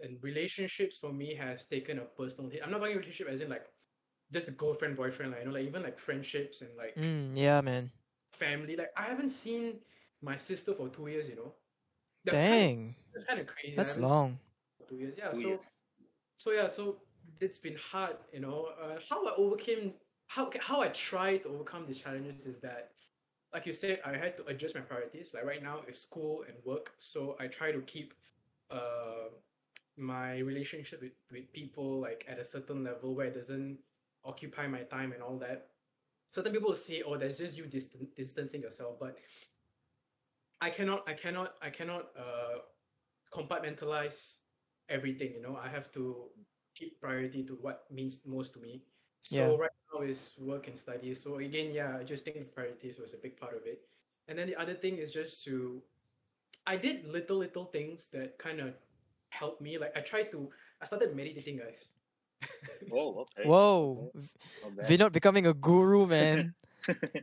and 0.00 0.18
relationships 0.22 0.98
for 0.98 1.12
me 1.12 1.34
has 1.34 1.64
taken 1.66 1.98
a 1.98 2.02
personal 2.02 2.50
hit. 2.50 2.62
I'm 2.64 2.70
not 2.70 2.78
talking 2.78 2.96
relationship 2.96 3.28
as 3.28 3.40
in 3.40 3.48
like 3.50 3.66
just 4.32 4.48
a 4.48 4.52
girlfriend 4.52 4.96
boyfriend, 4.96 5.32
like 5.32 5.40
you 5.40 5.46
know, 5.48 5.54
like 5.54 5.66
even 5.66 5.82
like 5.82 5.98
friendships 5.98 6.62
and 6.62 6.70
like 6.76 6.96
Mm, 6.96 7.36
yeah, 7.36 7.60
man. 7.60 7.90
family. 8.32 8.76
Like 8.76 8.90
I 8.96 9.04
haven't 9.04 9.30
seen 9.30 9.80
my 10.22 10.36
sister 10.36 10.74
for 10.74 10.88
two 10.88 11.06
years. 11.08 11.28
You 11.28 11.36
know, 11.36 11.54
That's 12.24 12.36
Kind 12.36 12.50
Dang, 12.50 12.94
that's 13.12 13.24
kind 13.24 13.40
of 13.40 13.46
crazy. 13.46 13.76
That's 13.76 13.96
long. 13.98 14.30
seen 14.30 14.38
her 14.80 14.84
for 14.84 14.88
Two 14.90 14.96
years. 14.96 15.14
Yeah. 15.18 15.30
Two 15.30 15.40
so 15.42 15.48
years. 15.48 15.74
so 16.36 16.50
yeah. 16.52 16.66
So 16.68 16.96
it's 17.40 17.58
been 17.58 17.76
hard. 17.76 18.16
You 18.32 18.40
know, 18.40 18.68
uh, 18.82 18.98
how 19.08 19.26
I 19.26 19.34
overcame 19.36 19.94
how 20.26 20.50
how 20.60 20.80
I 20.80 20.88
try 20.88 21.38
to 21.38 21.48
overcome 21.48 21.86
these 21.86 21.98
challenges 21.98 22.46
is 22.46 22.60
that. 22.62 22.90
Like 23.52 23.66
you 23.66 23.72
said, 23.72 24.00
I 24.04 24.16
had 24.16 24.36
to 24.38 24.44
adjust 24.46 24.74
my 24.74 24.80
priorities. 24.80 25.32
Like 25.32 25.44
right 25.44 25.62
now, 25.62 25.80
it's 25.86 26.02
school 26.02 26.42
and 26.48 26.56
work, 26.64 26.90
so 26.98 27.36
I 27.38 27.46
try 27.46 27.70
to 27.70 27.80
keep 27.82 28.12
uh, 28.70 29.28
my 29.96 30.38
relationship 30.38 31.00
with, 31.02 31.12
with 31.30 31.52
people 31.52 32.00
like 32.00 32.24
at 32.28 32.38
a 32.38 32.44
certain 32.44 32.84
level 32.84 33.14
where 33.14 33.26
it 33.26 33.34
doesn't 33.34 33.78
occupy 34.24 34.66
my 34.66 34.82
time 34.82 35.12
and 35.12 35.22
all 35.22 35.38
that. 35.38 35.68
Certain 36.30 36.52
people 36.52 36.74
say, 36.74 37.02
"Oh, 37.02 37.16
that's 37.16 37.38
just 37.38 37.56
you 37.56 37.64
distan- 37.64 38.14
distancing 38.16 38.62
yourself," 38.62 38.98
but 39.00 39.16
I 40.60 40.70
cannot, 40.70 41.08
I 41.08 41.14
cannot, 41.14 41.54
I 41.62 41.70
cannot 41.70 42.08
uh, 42.18 42.58
compartmentalize 43.32 44.36
everything. 44.88 45.32
You 45.34 45.42
know, 45.42 45.56
I 45.56 45.68
have 45.68 45.90
to 45.92 46.26
keep 46.74 47.00
priority 47.00 47.44
to 47.44 47.54
what 47.60 47.84
means 47.90 48.22
most 48.26 48.52
to 48.54 48.60
me. 48.60 48.82
So 49.20 49.56
Yeah. 49.56 49.56
right 49.56 49.70
now 49.94 50.02
is 50.02 50.34
work 50.38 50.68
and 50.68 50.76
study. 50.78 51.14
So 51.14 51.36
again, 51.38 51.72
yeah, 51.72 51.96
I 51.98 52.04
just 52.04 52.24
think 52.24 52.36
priorities 52.54 52.98
was 52.98 53.14
a 53.14 53.18
big 53.18 53.36
part 53.38 53.54
of 53.56 53.66
it. 53.66 53.82
And 54.28 54.38
then 54.38 54.46
the 54.46 54.56
other 54.56 54.74
thing 54.74 54.96
is 54.98 55.12
just 55.12 55.44
to, 55.44 55.82
I 56.66 56.76
did 56.76 57.06
little 57.06 57.38
little 57.38 57.66
things 57.66 58.08
that 58.12 58.38
kind 58.38 58.60
of 58.60 58.74
helped 59.38 59.60
me. 59.60 59.78
Like 59.78 59.92
I 59.96 60.00
tried 60.00 60.30
to, 60.32 60.48
I 60.80 60.86
started 60.86 61.14
meditating, 61.16 61.58
guys. 61.58 61.84
Oh, 62.92 63.20
okay. 63.26 63.48
Whoa, 63.48 64.12
oh, 64.14 64.20
Not 64.62 64.76
bad. 64.76 64.86
Vinod 64.86 65.12
becoming 65.12 65.46
a 65.46 65.54
guru, 65.54 66.06
man. 66.14 66.54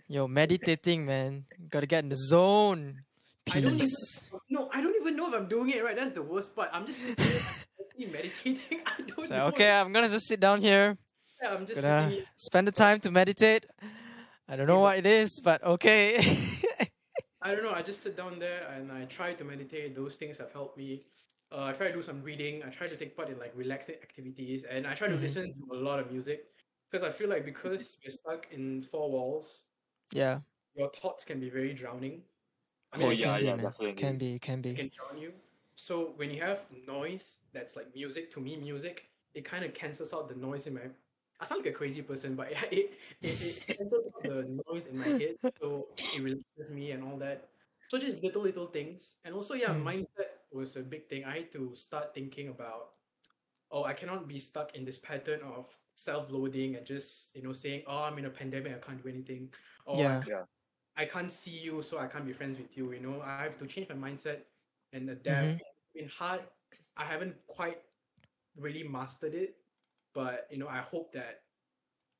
Yo, 0.07 0.27
meditating, 0.27 1.05
man. 1.05 1.45
Gotta 1.69 1.85
get 1.87 2.03
in 2.03 2.09
the 2.09 2.15
zone. 2.17 3.03
I 3.51 3.59
don't 3.61 3.73
even, 3.75 3.79
Peace. 3.79 4.29
no, 4.49 4.69
I 4.73 4.81
don't 4.81 4.95
even 5.01 5.15
know 5.15 5.27
if 5.29 5.35
I'm 5.35 5.47
doing 5.47 5.69
it 5.71 5.83
right. 5.83 5.95
That's 5.95 6.13
the 6.13 6.21
worst 6.21 6.55
part. 6.55 6.69
I'm 6.73 6.85
just 6.85 6.99
sitting 7.01 8.11
meditating. 8.11 8.81
I 8.85 9.01
don't 9.01 9.25
So, 9.27 9.35
know. 9.35 9.45
okay, 9.47 9.69
I'm 9.71 9.91
gonna 9.93 10.09
just 10.09 10.27
sit 10.27 10.39
down 10.39 10.61
here. 10.61 10.97
Yeah, 11.41 11.53
I'm 11.53 11.65
just 11.65 11.81
Gonna 11.81 12.03
sitting 12.03 12.17
here. 12.17 12.25
spend 12.37 12.67
the 12.67 12.71
time 12.71 12.99
to 13.01 13.11
meditate. 13.11 13.65
I 14.47 14.55
don't 14.55 14.67
know 14.67 14.79
what 14.79 14.97
it 14.97 15.05
is, 15.05 15.39
but 15.43 15.63
okay. 15.63 16.17
I 17.41 17.55
don't 17.55 17.63
know. 17.63 17.71
I 17.73 17.81
just 17.81 18.03
sit 18.03 18.15
down 18.15 18.37
there 18.39 18.67
and 18.75 18.91
I 18.91 19.05
try 19.05 19.33
to 19.33 19.43
meditate. 19.43 19.95
Those 19.95 20.15
things 20.15 20.37
have 20.37 20.51
helped 20.53 20.77
me. 20.77 21.03
Uh, 21.51 21.63
I 21.65 21.73
try 21.73 21.87
to 21.87 21.93
do 21.93 22.01
some 22.01 22.23
reading. 22.23 22.63
I 22.63 22.69
try 22.69 22.87
to 22.87 22.95
take 22.95 23.15
part 23.15 23.29
in 23.29 23.37
like 23.37 23.51
relaxing 23.55 23.95
activities, 23.95 24.63
and 24.63 24.87
I 24.87 24.93
try 24.95 25.07
to 25.07 25.15
Mhm. 25.15 25.21
listen 25.21 25.51
to 25.53 25.73
a 25.73 25.75
lot 25.75 25.99
of 25.99 26.11
music 26.11 26.47
because 26.89 27.03
I 27.03 27.11
feel 27.11 27.29
like 27.29 27.43
because 27.45 27.97
you're 28.03 28.13
stuck 28.13 28.47
in 28.51 28.83
four 28.83 29.11
walls, 29.11 29.65
yeah. 30.11 30.41
your 30.75 30.89
thoughts 31.01 31.25
can 31.25 31.39
be 31.39 31.49
very 31.49 31.73
drowning. 31.73 32.23
I 32.93 33.03
Oh, 33.03 33.09
it 33.09 33.19
yeah, 33.19 33.31
can 33.31 33.39
be, 33.39 33.45
yeah, 33.45 33.55
man. 33.55 33.65
definitely. 33.65 33.93
Can 33.93 34.17
be, 34.17 34.39
can 34.39 34.59
it 34.59 34.63
be. 34.63 34.75
can 34.75 34.89
drown 34.89 35.17
you. 35.17 35.33
So 35.75 36.13
when 36.15 36.31
you 36.31 36.41
have 36.41 36.59
noise 36.87 37.39
that's 37.53 37.75
like 37.75 37.93
music, 37.95 38.31
to 38.33 38.39
me, 38.39 38.55
music, 38.57 39.09
it 39.33 39.43
kind 39.45 39.65
of 39.65 39.73
cancels 39.73 40.13
out 40.13 40.29
the 40.29 40.35
noise 40.35 40.67
in 40.67 40.73
my. 40.75 40.81
I 41.39 41.45
sound 41.47 41.63
like 41.65 41.73
a 41.73 41.77
crazy 41.77 42.01
person, 42.01 42.35
but 42.35 42.51
it 42.71 42.71
it, 42.71 42.95
it, 43.21 43.41
it 43.41 43.77
cancels 43.77 44.05
out 44.15 44.27
the 44.27 44.47
noise 44.67 44.87
in 44.87 44.97
my 44.97 45.09
head, 45.09 45.35
so 45.61 45.87
it 46.13 46.21
relaxes 46.21 46.71
me 46.71 46.91
and 46.91 47.03
all 47.03 47.17
that. 47.17 47.49
So 47.87 47.97
just 47.97 48.23
little 48.23 48.41
little 48.41 48.67
things, 48.67 49.15
and 49.25 49.33
also 49.35 49.53
yeah, 49.55 49.73
Mm. 49.73 49.83
mindset 49.83 50.30
was 50.53 50.75
a 50.75 50.81
big 50.83 51.09
thing. 51.09 51.25
I 51.25 51.37
had 51.37 51.51
to 51.53 51.75
start 51.75 52.13
thinking 52.13 52.49
about, 52.49 52.93
oh, 53.71 53.83
I 53.83 53.93
cannot 53.93 54.27
be 54.27 54.39
stuck 54.39 54.75
in 54.75 54.85
this 54.85 54.99
pattern 54.99 55.41
of 55.41 55.77
self-loathing 55.95 56.75
and 56.75 56.85
just 56.85 57.35
you 57.35 57.43
know 57.43 57.53
saying, 57.53 57.83
oh, 57.87 58.03
I'm 58.03 58.17
in 58.19 58.25
a 58.25 58.29
pandemic, 58.31 58.75
I 58.75 58.79
can't 58.79 59.01
do 59.01 59.09
anything, 59.09 59.53
or 59.85 60.07
Yeah. 60.07 60.23
Yeah. 60.27 60.45
I 60.97 61.05
can't 61.05 61.31
see 61.31 61.57
you, 61.59 61.81
so 61.83 61.99
I 61.99 62.07
can't 62.07 62.25
be 62.25 62.33
friends 62.33 62.57
with 62.59 62.77
you. 62.77 62.91
You 62.93 63.01
know, 63.01 63.21
I 63.21 63.37
have 63.37 63.57
to 63.57 63.67
change 63.67 63.83
my 63.89 63.95
mindset 63.95 64.41
and 64.93 65.09
adapt. 65.09 65.51
Mhm. 65.51 65.59
It's 65.59 65.91
been 65.93 66.07
hard. 66.09 66.41
I 66.97 67.05
haven't 67.05 67.37
quite 67.47 67.83
really 68.55 68.83
mastered 68.83 69.33
it, 69.35 69.57
but 70.13 70.47
you 70.51 70.57
know, 70.57 70.67
I 70.67 70.79
hope 70.79 71.13
that 71.13 71.43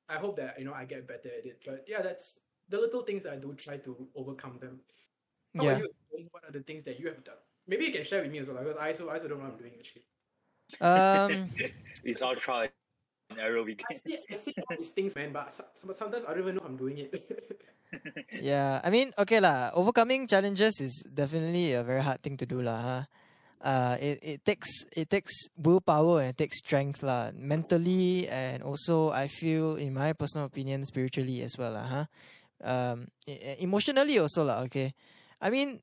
I 0.10 0.18
hope 0.18 0.38
that 0.38 0.60
you 0.60 0.66
know 0.66 0.74
I 0.74 0.86
get 0.86 1.08
better 1.08 1.30
at 1.30 1.46
it. 1.46 1.62
But 1.66 1.86
yeah, 1.88 2.02
that's 2.02 2.40
the 2.70 2.80
little 2.80 3.04
things 3.04 3.24
that 3.24 3.34
I 3.34 3.38
do 3.38 3.54
try 3.56 3.78
to 3.80 4.10
overcome 4.16 4.60
them. 4.60 4.82
How 5.58 5.64
Yeah. 5.64 5.70
about 5.70 5.78
you? 5.78 5.90
What 6.32 6.46
are 6.46 6.52
the 6.52 6.64
things 6.64 6.84
that 6.86 7.00
you 7.00 7.08
have 7.10 7.24
done? 7.24 7.38
Maybe 7.68 7.86
you 7.86 7.92
can 7.92 8.04
share 8.06 8.22
with 8.22 8.32
me 8.32 8.40
as 8.40 8.48
well, 8.48 8.58
because 8.58 8.78
I 8.80 8.90
also 8.90 9.10
I 9.10 9.16
also 9.16 9.28
don't 9.28 9.40
know 9.40 9.46
what 9.46 9.54
I'm 9.54 9.60
doing 9.60 9.74
actually. 9.80 10.06
Um, 10.80 11.50
It's 12.04 12.22
all 12.22 12.36
trial 12.36 12.70
and 13.30 13.40
error 13.40 13.64
I 13.64 13.94
see, 13.96 14.18
I 14.32 14.38
see 14.38 14.56
all 14.70 14.78
these 14.78 14.90
things, 14.90 15.16
man, 15.16 15.32
but 15.32 15.54
so- 15.54 15.66
so- 15.78 15.94
sometimes 15.94 16.26
I 16.26 16.34
don't 16.34 16.44
even 16.44 16.56
know 16.56 16.66
I'm 16.66 16.78
doing 16.78 16.98
it. 16.98 17.14
yeah. 18.42 18.82
I 18.84 18.90
mean, 18.90 19.14
okay 19.18 19.40
lah. 19.40 19.72
Overcoming 19.74 20.28
challenges 20.28 20.82
is 20.82 21.04
definitely 21.08 21.74
a 21.74 21.84
very 21.84 22.02
hard 22.02 22.22
thing 22.22 22.38
to 22.38 22.46
do 22.46 22.62
lah. 22.62 22.80
Huh? 22.82 23.04
Uh, 23.62 23.96
it, 24.02 24.18
it 24.24 24.40
takes 24.42 24.90
it 24.98 25.06
takes 25.14 25.32
willpower 25.54 26.26
and 26.26 26.34
it 26.34 26.38
takes 26.38 26.58
strength 26.66 27.06
lah, 27.06 27.30
mentally 27.38 28.26
and 28.26 28.66
also 28.66 29.14
I 29.14 29.30
feel 29.30 29.78
in 29.78 29.94
my 29.94 30.18
personal 30.18 30.50
opinion 30.50 30.82
spiritually 30.84 31.46
as 31.46 31.54
well 31.62 31.78
lah. 31.78 31.86
Huh? 31.86 32.06
Um, 32.66 33.14
emotionally 33.62 34.18
also 34.18 34.42
lah. 34.50 34.66
Okay, 34.66 34.98
I 35.38 35.54
mean, 35.54 35.78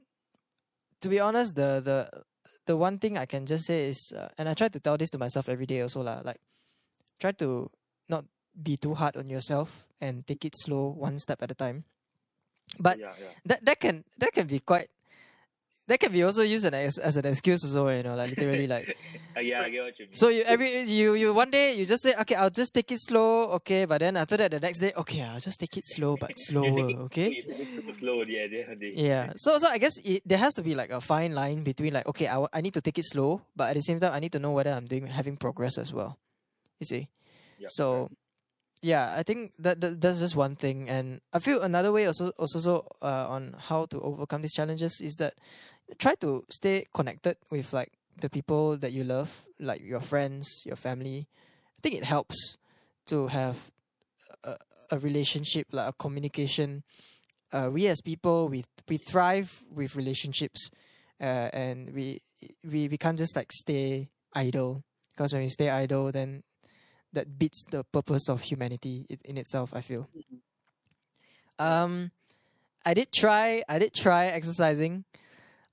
to 1.01 1.09
be 1.09 1.21
honest, 1.21 1.55
the 1.55 1.81
the 1.81 2.11
the 2.67 2.77
one 2.77 2.99
thing 2.99 3.17
I 3.17 3.27
can 3.27 3.47
just 3.47 3.65
say 3.65 3.89
is, 3.89 4.13
uh, 4.13 4.29
and 4.37 4.49
I 4.49 4.55
try 4.55 4.69
to 4.69 4.81
tell 4.81 4.97
this 4.99 5.11
to 5.11 5.19
myself 5.19 5.49
every 5.49 5.67
day 5.67 5.81
also 5.81 6.03
lah. 6.03 6.21
Like, 6.25 6.41
try 7.19 7.33
to 7.41 7.71
not 8.09 8.25
be 8.53 8.77
too 8.77 8.95
hard 8.95 9.17
on 9.17 9.29
yourself 9.29 9.87
and 10.01 10.27
take 10.27 10.45
it 10.45 10.53
slow, 10.57 10.93
one 10.93 11.19
step 11.19 11.43
at 11.43 11.51
a 11.51 11.55
time. 11.57 11.85
But 12.79 12.99
yeah, 12.99 13.13
yeah. 13.17 13.33
that 13.47 13.65
that 13.65 13.81
can 13.81 14.05
that 14.19 14.33
can 14.33 14.47
be 14.47 14.61
quite 14.61 14.91
that 15.89 15.99
can 15.99 16.13
be 16.13 16.23
also 16.23 16.43
used 16.43 16.65
as, 16.67 16.99
as 16.99 17.17
an 17.17 17.27
excuse 17.27 17.65
also 17.65 17.89
you 17.89 18.03
know 18.03 18.15
like 18.15 18.31
literally 18.31 18.67
like 18.67 18.97
Uh, 19.39 19.41
yeah, 19.41 19.63
I 19.63 19.71
get 19.71 19.85
what 19.85 19.99
you 20.01 20.07
mean. 20.07 20.15
so 20.15 20.29
you 20.29 20.43
every 20.43 20.83
you 20.83 21.15
you 21.15 21.33
one 21.33 21.49
day 21.49 21.73
you 21.75 21.87
just 21.87 22.03
say 22.03 22.13
okay 22.23 22.35
I'll 22.35 22.51
just 22.51 22.75
take 22.75 22.91
it 22.91 22.99
slow 22.99 23.45
okay 23.63 23.85
but 23.85 23.99
then 24.01 24.17
after 24.17 24.37
that 24.37 24.51
the 24.51 24.59
next 24.59 24.81
day 24.81 24.93
okay 24.97 25.23
I'll 25.23 25.39
just 25.39 25.61
take 25.61 25.77
it 25.77 25.87
slow 25.87 26.17
but 26.17 26.33
slower 26.49 27.07
okay? 27.07 27.31
you 27.31 27.43
take 27.43 27.61
it 27.61 27.87
too 27.87 27.93
slow, 27.93 28.23
yeah, 28.23 28.47
yeah, 28.95 29.33
so 29.37 29.59
so 29.59 29.69
I 29.69 29.79
guess 29.79 29.93
it, 30.03 30.23
there 30.27 30.39
has 30.39 30.55
to 30.55 30.63
be 30.63 30.75
like 30.75 30.91
a 30.91 31.01
fine 31.01 31.35
line 31.37 31.63
between 31.63 31.93
like 31.93 32.07
okay 32.09 32.27
I, 32.27 32.45
I 32.53 32.61
need 32.63 32.75
to 32.75 32.81
take 32.81 32.99
it 32.99 33.05
slow 33.05 33.43
but 33.55 33.71
at 33.71 33.75
the 33.77 33.83
same 33.83 34.01
time 34.01 34.13
I 34.13 34.19
need 34.19 34.33
to 34.33 34.41
know 34.41 34.51
whether 34.51 34.73
I'm 34.73 34.87
doing 34.87 35.07
having 35.07 35.37
progress 35.37 35.79
as 35.79 35.93
well. 35.93 36.19
You 36.81 36.87
see? 36.87 37.09
Yup, 37.59 37.71
so 37.71 38.11
yeah 38.83 39.15
i 39.17 39.23
think 39.23 39.53
that, 39.59 39.81
that 39.81 40.01
that's 40.01 40.19
just 40.19 40.37
one 40.37 40.57
thing. 40.57 40.89
And 40.89 41.21
i 41.33 41.39
feel 41.39 41.63
another 41.63 41.93
way 41.93 42.07
also 42.07 42.31
also 42.39 42.59
so, 42.59 42.87
uh, 43.03 43.27
on 43.29 43.55
how 43.59 43.87
to 43.87 44.01
overcome 44.01 44.43
these 44.43 44.55
challenges 44.55 45.01
is 45.01 45.15
that 45.17 45.35
try 45.99 46.15
to 46.17 46.45
stay 46.51 46.87
connected 46.95 47.37
with 47.51 47.73
like 47.73 47.93
the 48.21 48.29
people 48.29 48.77
that 48.77 48.93
you 48.93 49.05
love 49.05 49.45
like 49.59 49.83
your 49.83 50.01
friends 50.01 50.63
your 50.65 50.77
family. 50.77 51.29
I 51.79 51.81
think 51.83 51.95
it 51.95 52.05
helps 52.05 52.57
to 53.07 53.29
have 53.29 53.71
a, 54.45 54.57
a 54.91 54.99
relationship 54.99 55.69
like 55.73 55.89
a 55.89 55.93
communication. 55.93 56.83
Uh, 57.53 57.71
we 57.73 57.87
as 57.87 58.01
people 58.01 58.49
we 58.49 58.65
we 58.89 58.99
thrive 58.99 59.65
with 59.73 59.97
relationships 59.97 60.71
uh, 61.21 61.49
and 61.53 61.95
we 61.95 62.21
we 62.65 62.89
we 62.89 62.97
can't 62.97 63.19
just 63.19 63.35
like 63.37 63.53
stay 63.53 64.11
idle. 64.35 64.85
Because 65.17 65.33
when 65.33 65.43
we 65.43 65.49
stay 65.49 65.71
idle 65.71 66.13
then 66.13 66.43
that 67.13 67.39
beats 67.39 67.65
the 67.71 67.85
purpose 67.85 68.29
of 68.29 68.43
humanity 68.43 69.07
in, 69.25 69.37
itself 69.37 69.73
i 69.75 69.81
feel 69.81 70.09
um 71.59 72.11
i 72.85 72.95
did 72.95 73.13
try 73.13 73.63
i 73.69 73.79
did 73.79 73.95
try 73.95 74.27
exercising 74.27 75.05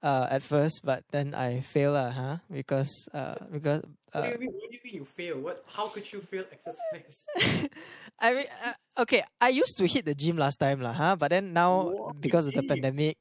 uh 0.03 0.27
at 0.29 0.41
first 0.41 0.81
but 0.83 1.03
then 1.11 1.33
i 1.33 1.59
failed 1.59 1.95
uh, 1.95 2.11
huh 2.11 2.37
because 2.51 3.09
uh 3.13 3.35
because 3.51 3.83
what, 4.15 4.23
do 4.23 4.27
uh, 4.27 4.31
you 4.31 4.39
mean, 4.39 4.53
what 4.55 4.71
do 4.71 4.77
you 4.77 4.83
mean 4.83 4.95
you 4.95 5.05
fail? 5.05 5.39
What? 5.39 5.63
How 5.67 5.87
could 5.87 6.07
you 6.11 6.21
fail 6.21 6.45
exercise? 6.47 7.27
I 8.19 8.33
mean, 8.33 8.45
uh, 8.63 9.01
okay, 9.03 9.23
I 9.41 9.49
used 9.49 9.77
to 9.77 9.87
hit 9.87 10.05
the 10.05 10.15
gym 10.15 10.37
last 10.37 10.55
time, 10.55 10.79
lah, 10.79 10.93
huh? 10.93 11.15
But 11.19 11.31
then 11.31 11.51
now, 11.51 11.91
What? 11.91 12.21
because 12.21 12.45
of 12.45 12.53
the 12.53 12.63
pandemic, 12.63 13.17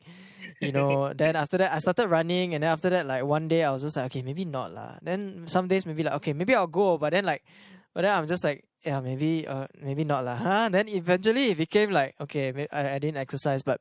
you 0.61 0.71
know, 0.71 1.13
then 1.17 1.35
after 1.35 1.59
that, 1.59 1.73
I 1.75 1.79
started 1.79 2.07
running, 2.07 2.55
and 2.55 2.63
then 2.63 2.71
after 2.71 2.91
that, 2.91 3.07
like 3.07 3.25
one 3.25 3.49
day, 3.49 3.65
I 3.65 3.73
was 3.73 3.83
just 3.83 3.97
like, 3.97 4.07
okay, 4.07 4.23
maybe 4.23 4.45
not, 4.45 4.71
lah. 4.71 5.03
Then 5.03 5.51
some 5.51 5.67
days, 5.67 5.85
maybe 5.85 6.05
like, 6.05 6.15
okay, 6.23 6.33
maybe 6.33 6.55
I'll 6.55 6.71
go, 6.71 6.97
but 6.97 7.11
then 7.11 7.25
like, 7.25 7.43
but 7.95 8.03
then 8.03 8.13
I'm 8.17 8.27
just 8.27 8.45
like, 8.45 8.65
yeah, 8.85 9.01
maybe, 9.01 9.47
uh, 9.47 9.67
maybe 9.81 10.05
not, 10.05 10.25
lah, 10.25 10.37
huh? 10.37 10.69
Then 10.69 10.89
eventually, 10.89 11.51
it 11.51 11.57
became 11.57 11.91
like, 11.91 12.15
okay, 12.21 12.67
I, 12.71 12.95
I 12.95 12.99
didn't 12.99 13.17
exercise, 13.17 13.63
but 13.63 13.81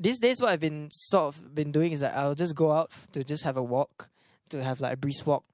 these 0.00 0.18
days, 0.18 0.40
what 0.40 0.50
I've 0.50 0.60
been 0.60 0.88
sort 0.90 1.34
of 1.36 1.54
been 1.54 1.72
doing 1.72 1.92
is 1.92 2.00
that 2.00 2.16
I'll 2.16 2.34
just 2.34 2.54
go 2.54 2.72
out 2.72 2.90
to 3.12 3.22
just 3.24 3.44
have 3.44 3.56
a 3.58 3.62
walk, 3.62 4.08
to 4.50 4.62
have 4.62 4.80
like 4.80 4.94
a 4.94 4.96
brisk 4.96 5.26
walk. 5.26 5.44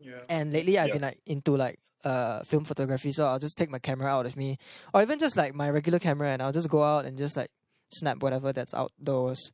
yeah. 0.00 0.20
And 0.28 0.52
lately 0.52 0.78
I've 0.78 0.88
Yeah. 0.88 0.94
been 0.94 1.02
like 1.02 1.20
into 1.26 1.56
like 1.56 1.78
uh 2.04 2.42
film 2.44 2.64
photography, 2.64 3.12
so 3.12 3.24
I'll 3.26 3.38
just 3.38 3.56
take 3.56 3.70
my 3.70 3.78
camera 3.78 4.08
out 4.08 4.24
with 4.26 4.36
me, 4.36 4.58
or 4.92 5.00
even 5.00 5.18
just 5.18 5.36
like 5.36 5.54
my 5.54 5.70
regular 5.70 5.98
camera, 5.98 6.28
and 6.28 6.42
I'll 6.42 6.52
just 6.52 6.68
go 6.68 6.82
out 6.82 7.06
and 7.06 7.16
just 7.16 7.36
like 7.36 7.50
snap 7.88 8.18
whatever 8.22 8.52
that's 8.52 8.74
outdoors, 8.74 9.52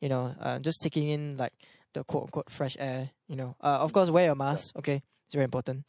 you 0.00 0.08
know, 0.08 0.34
uh, 0.40 0.58
just 0.60 0.80
taking 0.80 1.08
in 1.10 1.36
like 1.36 1.52
the 1.92 2.04
quote 2.04 2.24
unquote 2.24 2.48
fresh 2.50 2.76
air, 2.78 3.10
you 3.28 3.36
know. 3.36 3.56
Uh, 3.60 3.78
of 3.84 3.92
course, 3.92 4.08
wear 4.08 4.26
your 4.26 4.34
mask, 4.36 4.76
okay, 4.78 5.02
it's 5.26 5.34
very 5.34 5.44
important. 5.44 5.84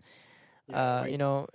Yeah, 0.72 0.78
uh, 0.78 1.02
right. 1.02 1.12
you 1.12 1.18
know, 1.18 1.48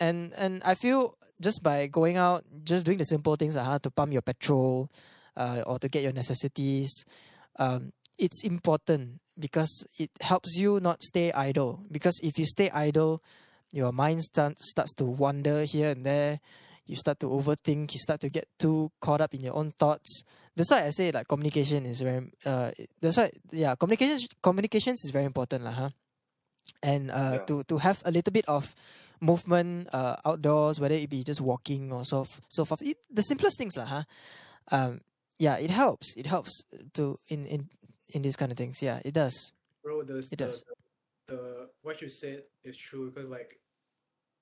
and 0.00 0.32
and 0.36 0.62
I 0.64 0.74
feel 0.74 1.16
just 1.40 1.62
by 1.62 1.86
going 1.86 2.16
out, 2.16 2.44
just 2.64 2.86
doing 2.86 2.98
the 2.98 3.04
simple 3.04 3.36
things 3.36 3.56
like 3.56 3.66
how 3.66 3.78
to 3.78 3.90
pump 3.90 4.12
your 4.12 4.22
petrol, 4.22 4.90
uh, 5.36 5.62
or 5.66 5.78
to 5.78 5.88
get 5.88 6.02
your 6.02 6.12
necessities, 6.12 7.04
um, 7.58 7.92
it's 8.18 8.42
important 8.44 9.20
because 9.38 9.84
it 9.98 10.10
helps 10.20 10.56
you 10.56 10.80
not 10.80 11.02
stay 11.02 11.32
idle. 11.32 11.82
Because 11.90 12.20
if 12.22 12.38
you 12.38 12.46
stay 12.46 12.70
idle, 12.70 13.22
your 13.72 13.92
mind 13.92 14.22
start, 14.22 14.58
starts 14.58 14.94
to 14.94 15.04
wander 15.04 15.64
here 15.64 15.90
and 15.90 16.06
there. 16.06 16.40
You 16.86 16.96
start 16.96 17.18
to 17.20 17.26
overthink. 17.26 17.92
You 17.94 17.98
start 17.98 18.20
to 18.20 18.28
get 18.28 18.46
too 18.58 18.92
caught 19.00 19.20
up 19.20 19.34
in 19.34 19.40
your 19.40 19.56
own 19.56 19.72
thoughts. 19.78 20.22
That's 20.54 20.70
why 20.70 20.84
I 20.84 20.90
say 20.90 21.10
like 21.10 21.26
communication 21.26 21.86
is 21.86 22.00
very. 22.00 22.30
Uh, 22.44 22.70
that's 23.00 23.16
why 23.16 23.32
yeah, 23.50 23.74
communications 23.74 24.28
communications 24.42 25.02
is 25.02 25.10
very 25.10 25.24
important 25.24 25.64
lah, 25.64 25.72
huh? 25.72 25.90
And 26.82 27.10
uh, 27.10 27.38
Yeah. 27.40 27.44
to 27.46 27.62
to 27.64 27.78
have 27.78 28.02
a 28.04 28.10
little 28.10 28.32
bit 28.32 28.44
of 28.48 28.74
movement 29.20 29.88
uh, 29.92 30.16
outdoors, 30.24 30.78
whether 30.80 30.94
it 30.94 31.08
be 31.08 31.24
just 31.24 31.40
walking 31.40 31.92
or 31.92 32.04
so 32.04 32.22
f- 32.22 32.40
so 32.48 32.64
forth. 32.64 32.82
It, 32.82 32.98
the 33.10 33.22
simplest 33.22 33.56
things 33.58 33.76
lah, 33.76 33.86
huh? 33.86 34.04
Um, 34.70 35.00
yeah, 35.38 35.56
it 35.56 35.70
helps. 35.70 36.14
It 36.16 36.26
helps 36.26 36.62
to 36.94 37.18
in 37.28 37.46
in 37.46 37.68
in 38.12 38.22
these 38.22 38.36
kind 38.36 38.52
of 38.52 38.58
things. 38.58 38.82
Yeah, 38.82 39.00
it 39.04 39.14
does. 39.14 39.52
bro 39.82 40.02
the, 40.04 40.18
It 40.18 40.28
the, 40.30 40.36
does. 40.36 40.62
the 41.28 41.68
what 41.82 42.00
you 42.02 42.08
said 42.08 42.42
is 42.64 42.76
true 42.76 43.10
because 43.10 43.28
like 43.30 43.60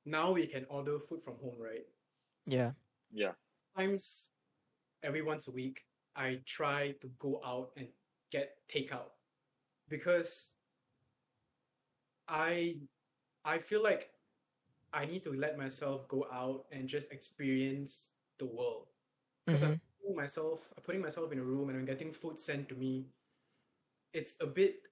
now 0.04 0.32
we 0.32 0.46
can 0.46 0.66
order 0.68 0.98
food 0.98 1.22
from 1.22 1.34
home 1.38 1.58
right 1.58 1.86
Yeah. 2.46 2.72
Yeah. 3.14 3.32
Times 3.78 4.30
every 5.02 5.22
once 5.22 5.46
a 5.46 5.52
week, 5.54 5.86
I 6.16 6.42
try 6.46 6.94
to 7.02 7.06
go 7.18 7.38
out 7.46 7.70
and 7.78 7.86
get 8.30 8.58
takeout 8.66 9.14
because 9.88 10.50
I 12.32 12.76
I 13.44 13.58
feel 13.60 13.82
like 13.84 14.10
I 14.92 15.06
need 15.06 15.24
to 15.24 15.34
let 15.34 15.58
myself 15.58 16.08
go 16.08 16.26
out 16.32 16.66
and 16.72 16.88
just 16.88 17.12
experience 17.12 18.10
the 18.38 18.46
world. 18.46 18.88
Because 19.46 19.62
Mhm. 19.62 19.72
I'm 19.72 19.80
putting 20.00 20.16
myself 20.16 20.60
I'm 20.76 20.84
putting 20.84 21.02
myself 21.02 21.32
in 21.32 21.38
a 21.40 21.44
room 21.44 21.70
and 21.70 21.78
I'm 21.78 21.86
getting 21.86 22.12
food 22.12 22.38
sent 22.38 22.68
to 22.70 22.76
me. 22.76 23.08
It's 24.12 24.34
a 24.40 24.46
bit 24.46 24.82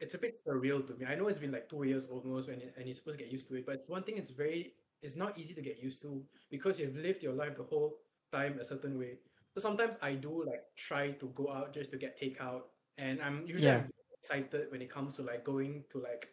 it's 0.00 0.14
a 0.14 0.18
bit 0.18 0.38
surreal 0.46 0.86
to 0.86 0.94
me. 0.94 1.06
I 1.06 1.16
know 1.16 1.28
it's 1.28 1.38
been 1.38 1.52
like 1.52 1.68
two 1.70 1.84
years 1.84 2.06
almost 2.06 2.48
and, 2.50 2.62
and 2.76 2.86
you're 2.86 2.94
supposed 2.94 3.18
to 3.18 3.24
get 3.24 3.32
used 3.32 3.48
to 3.48 3.56
it, 3.56 3.66
but 3.66 3.76
it's 3.76 3.88
one 3.88 4.04
thing 4.04 4.18
it's 4.18 4.30
very 4.30 4.74
it's 5.02 5.16
not 5.16 5.38
easy 5.38 5.54
to 5.54 5.62
get 5.62 5.78
used 5.82 6.02
to 6.02 6.24
because 6.50 6.80
you've 6.80 6.96
lived 6.96 7.22
your 7.22 7.34
life 7.34 7.56
the 7.56 7.64
whole 7.64 7.98
time 8.32 8.58
a 8.60 8.64
certain 8.64 8.98
way. 8.98 9.18
So 9.54 9.60
sometimes 9.62 9.96
I 10.02 10.14
do 10.14 10.44
like 10.46 10.64
try 10.76 11.12
to 11.12 11.26
go 11.34 11.52
out 11.52 11.74
just 11.74 11.92
to 11.92 11.98
get 11.98 12.20
takeout 12.20 12.62
and 12.98 13.22
I'm 13.22 13.46
usually 13.46 13.82
Yeah. 13.82 13.86
Excited 14.22 14.72
when 14.72 14.82
it 14.82 14.90
comes 14.90 15.16
to 15.16 15.22
like 15.22 15.44
going 15.44 15.84
to 15.92 15.98
like 16.00 16.28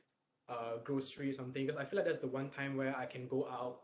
uh 0.50 0.78
grocery 0.84 1.30
or 1.30 1.34
something 1.34 1.66
because 1.66 1.80
I 1.80 1.86
feel 1.86 1.98
like 1.98 2.06
that's 2.08 2.20
the 2.20 2.28
one 2.28 2.50
time 2.50 2.76
where 2.78 2.96
I 2.96 3.06
can 3.06 3.28
go 3.28 3.48
out 3.48 3.82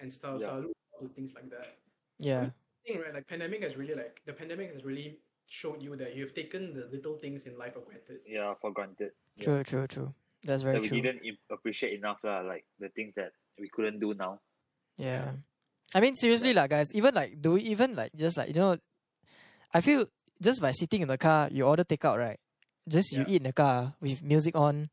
and 0.00 0.12
stuff. 0.12 0.40
So 0.40 0.46
Yeah. 0.46 0.52
I 0.52 0.56
look 0.58 0.76
to 1.00 1.08
things 1.08 1.32
like 1.34 1.50
that. 1.50 1.76
Yeah. 2.18 2.50
Thing 2.86 3.00
right, 3.00 3.14
like 3.14 3.28
pandemic 3.28 3.62
has 3.62 3.76
really 3.76 3.94
like 3.94 4.20
the 4.26 4.32
pandemic 4.32 4.72
has 4.72 4.84
really 4.84 5.18
showed 5.48 5.82
you 5.82 5.94
that 5.96 6.16
you've 6.16 6.34
taken 6.34 6.72
the 6.74 6.88
little 6.90 7.18
things 7.18 7.44
in 7.46 7.58
life 7.58 7.74
for 7.74 7.80
granted. 7.80 8.20
Yeah, 8.26 8.54
for 8.60 8.72
granted. 8.72 9.12
Yeah. 9.36 9.44
True, 9.44 9.62
true, 9.64 9.86
true. 9.86 10.14
That's 10.44 10.62
very 10.62 10.74
That 10.76 10.82
we 10.82 10.88
true. 10.88 11.02
didn't 11.02 11.22
appreciate 11.50 11.92
enough, 11.92 12.18
lah, 12.24 12.40
like 12.40 12.64
the 12.80 12.88
things 12.88 13.14
that 13.14 13.32
we 13.60 13.68
couldn't 13.68 14.00
do 14.00 14.14
now. 14.14 14.40
Yeah. 14.96 15.32
I 15.94 16.00
mean, 16.00 16.16
seriously, 16.16 16.54
like, 16.54 16.70
guys, 16.70 16.90
even 16.94 17.14
like, 17.14 17.40
do 17.40 17.52
we 17.52 17.60
even 17.62 17.94
like 17.94 18.10
just 18.16 18.36
like, 18.38 18.48
you 18.48 18.54
know, 18.54 18.78
I 19.74 19.80
feel 19.82 20.06
just 20.40 20.60
by 20.60 20.72
sitting 20.72 21.02
in 21.02 21.08
the 21.08 21.18
car, 21.18 21.48
you 21.52 21.64
order 21.64 21.84
takeout, 21.84 22.18
right? 22.18 22.40
Just 22.88 23.12
you 23.12 23.24
eat 23.28 23.36
in 23.36 23.42
the 23.44 23.52
car 23.52 23.94
with 24.00 24.22
music 24.22 24.56
on. 24.56 24.88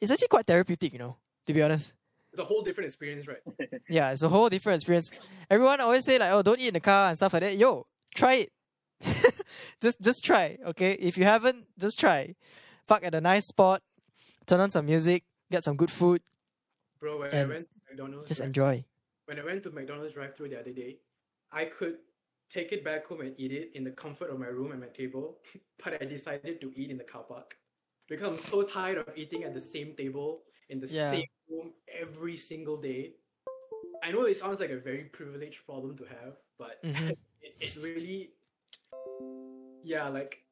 It's 0.00 0.10
actually 0.10 0.28
quite 0.28 0.46
therapeutic, 0.46 0.92
you 0.92 0.98
know, 0.98 1.16
to 1.46 1.52
be 1.52 1.62
honest. 1.62 1.94
It's 2.32 2.40
a 2.40 2.44
whole 2.44 2.62
different 2.62 2.86
experience, 2.86 3.26
right? 3.26 3.42
Yeah, 3.88 4.10
it's 4.12 4.22
a 4.22 4.28
whole 4.28 4.48
different 4.48 4.76
experience. 4.82 5.10
Everyone 5.50 5.80
always 5.80 6.04
say 6.04 6.18
like, 6.18 6.30
oh, 6.30 6.42
don't 6.42 6.60
eat 6.60 6.68
in 6.68 6.74
the 6.74 6.80
car 6.80 7.08
and 7.08 7.16
stuff 7.16 7.32
like 7.32 7.42
that. 7.42 7.56
Yo, 7.56 7.86
try 8.14 8.34
it. 8.46 8.52
just 9.80 10.00
just 10.02 10.24
try, 10.24 10.58
okay? 10.66 10.92
If 10.92 11.16
you 11.16 11.24
haven't, 11.24 11.66
just 11.78 11.98
try. 11.98 12.34
Park 12.86 13.04
at 13.04 13.14
a 13.14 13.20
nice 13.20 13.46
spot, 13.46 13.82
turn 14.46 14.60
on 14.60 14.70
some 14.70 14.86
music, 14.86 15.24
get 15.50 15.64
some 15.64 15.76
good 15.76 15.90
food, 15.90 16.20
Bro, 17.00 17.20
when 17.20 17.30
And 17.30 17.50
I 17.50 17.54
went 17.54 17.68
to 17.70 17.80
McDonald's 17.90 18.28
just 18.28 18.40
right, 18.40 18.46
enjoy. 18.46 18.84
when 19.26 19.38
I 19.38 19.44
went 19.44 19.62
to 19.64 19.70
McDonald's 19.70 20.14
drive 20.14 20.36
through 20.36 20.48
the 20.50 20.58
other 20.60 20.72
day, 20.72 20.98
I 21.52 21.64
could 21.66 21.98
take 22.50 22.72
it 22.72 22.82
back 22.84 23.06
home 23.06 23.20
and 23.20 23.34
eat 23.38 23.52
it 23.52 23.70
in 23.74 23.84
the 23.84 23.90
comfort 23.92 24.30
of 24.30 24.38
my 24.38 24.46
room 24.46 24.72
and 24.72 24.80
my 24.80 24.88
table, 24.88 25.38
but 25.84 26.00
I 26.02 26.04
decided 26.04 26.60
to 26.60 26.72
eat 26.76 26.90
in 26.90 26.98
the 26.98 27.04
car 27.04 27.22
park 27.22 27.56
because 28.08 28.26
I'm 28.26 28.38
so 28.38 28.62
tired 28.62 28.98
of 28.98 29.16
eating 29.16 29.44
at 29.44 29.54
the 29.54 29.60
same 29.60 29.94
table 29.96 30.42
in 30.68 30.80
the 30.80 30.88
Yeah. 30.88 31.10
same 31.10 31.26
room 31.48 31.72
every 31.88 32.36
single 32.36 32.76
day. 32.80 33.14
I 34.02 34.12
know 34.12 34.22
it 34.24 34.36
sounds 34.36 34.60
like 34.60 34.70
a 34.70 34.78
very 34.78 35.04
privileged 35.04 35.64
problem 35.66 35.96
to 35.98 36.04
have, 36.04 36.36
but 36.58 36.80
Mhm. 36.84 37.16
it, 37.42 37.54
it 37.60 37.76
really, 37.76 38.32
yeah, 39.82 40.08
like 40.08 40.44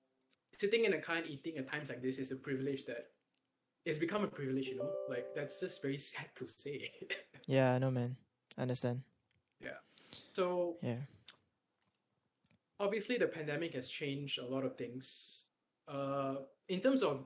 sitting 0.59 0.85
in 0.85 0.95
a 0.95 1.01
car 1.01 1.17
and 1.17 1.27
eating 1.27 1.57
at 1.59 1.71
times 1.71 1.89
like 1.89 2.03
this 2.03 2.19
is 2.19 2.31
a 2.33 2.37
privilege 2.37 2.87
that 2.87 3.11
it's 3.85 3.99
become 3.99 4.25
a 4.25 4.29
privilege, 4.29 4.67
you 4.67 4.77
know? 4.77 4.91
Like, 5.09 5.27
that's 5.35 5.61
just 5.61 5.81
very 5.81 5.99
sad 6.11 6.27
to 6.37 6.47
say. 6.47 6.91
Yeah, 7.47 7.75
I 7.75 7.79
know, 7.79 7.93
man. 7.93 8.17
I 8.59 8.63
understand. 8.63 9.03
Yeah. 9.61 9.79
So, 10.33 10.79
Yeah. 10.83 10.99
obviously 12.81 13.17
the 13.17 13.27
pandemic 13.29 13.73
has 13.75 13.89
changed 13.89 14.39
a 14.39 14.45
lot 14.45 14.65
of 14.65 14.77
things 14.77 15.45
uh 15.89 16.37
in 16.69 16.81
terms 16.81 17.03
of 17.03 17.25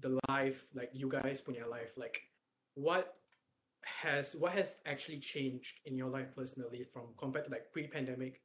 the 0.00 0.18
life 0.28 0.66
like 0.74 0.90
you 0.92 1.08
guys 1.08 1.40
put 1.40 1.54
in 1.54 1.60
your 1.60 1.70
life 1.70 1.90
like 1.96 2.20
what 2.74 3.16
has 3.84 4.34
what 4.36 4.52
has 4.52 4.76
actually 4.86 5.18
changed 5.18 5.80
in 5.86 5.96
your 5.96 6.08
life 6.08 6.28
personally 6.36 6.84
from 6.92 7.04
compared 7.18 7.44
to 7.46 7.50
like 7.50 7.72
pre-pandemic 7.72 8.40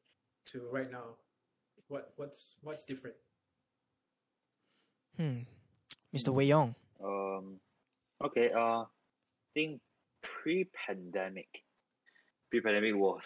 to 0.46 0.68
right 0.72 0.92
now 0.92 1.16
what 1.88 2.14
what's 2.18 2.56
what's 2.62 2.84
different 2.84 3.16
Hmm. 5.18 5.46
Mr. 6.16 6.30
Wei 6.30 6.46
Yong. 6.46 6.74
Um, 7.04 7.60
okay. 8.24 8.52
Uh, 8.52 8.82
I 8.82 8.86
think 9.54 9.80
pre-pandemic, 10.22 11.64
pre-pandemic 12.50 12.96
was 12.96 13.26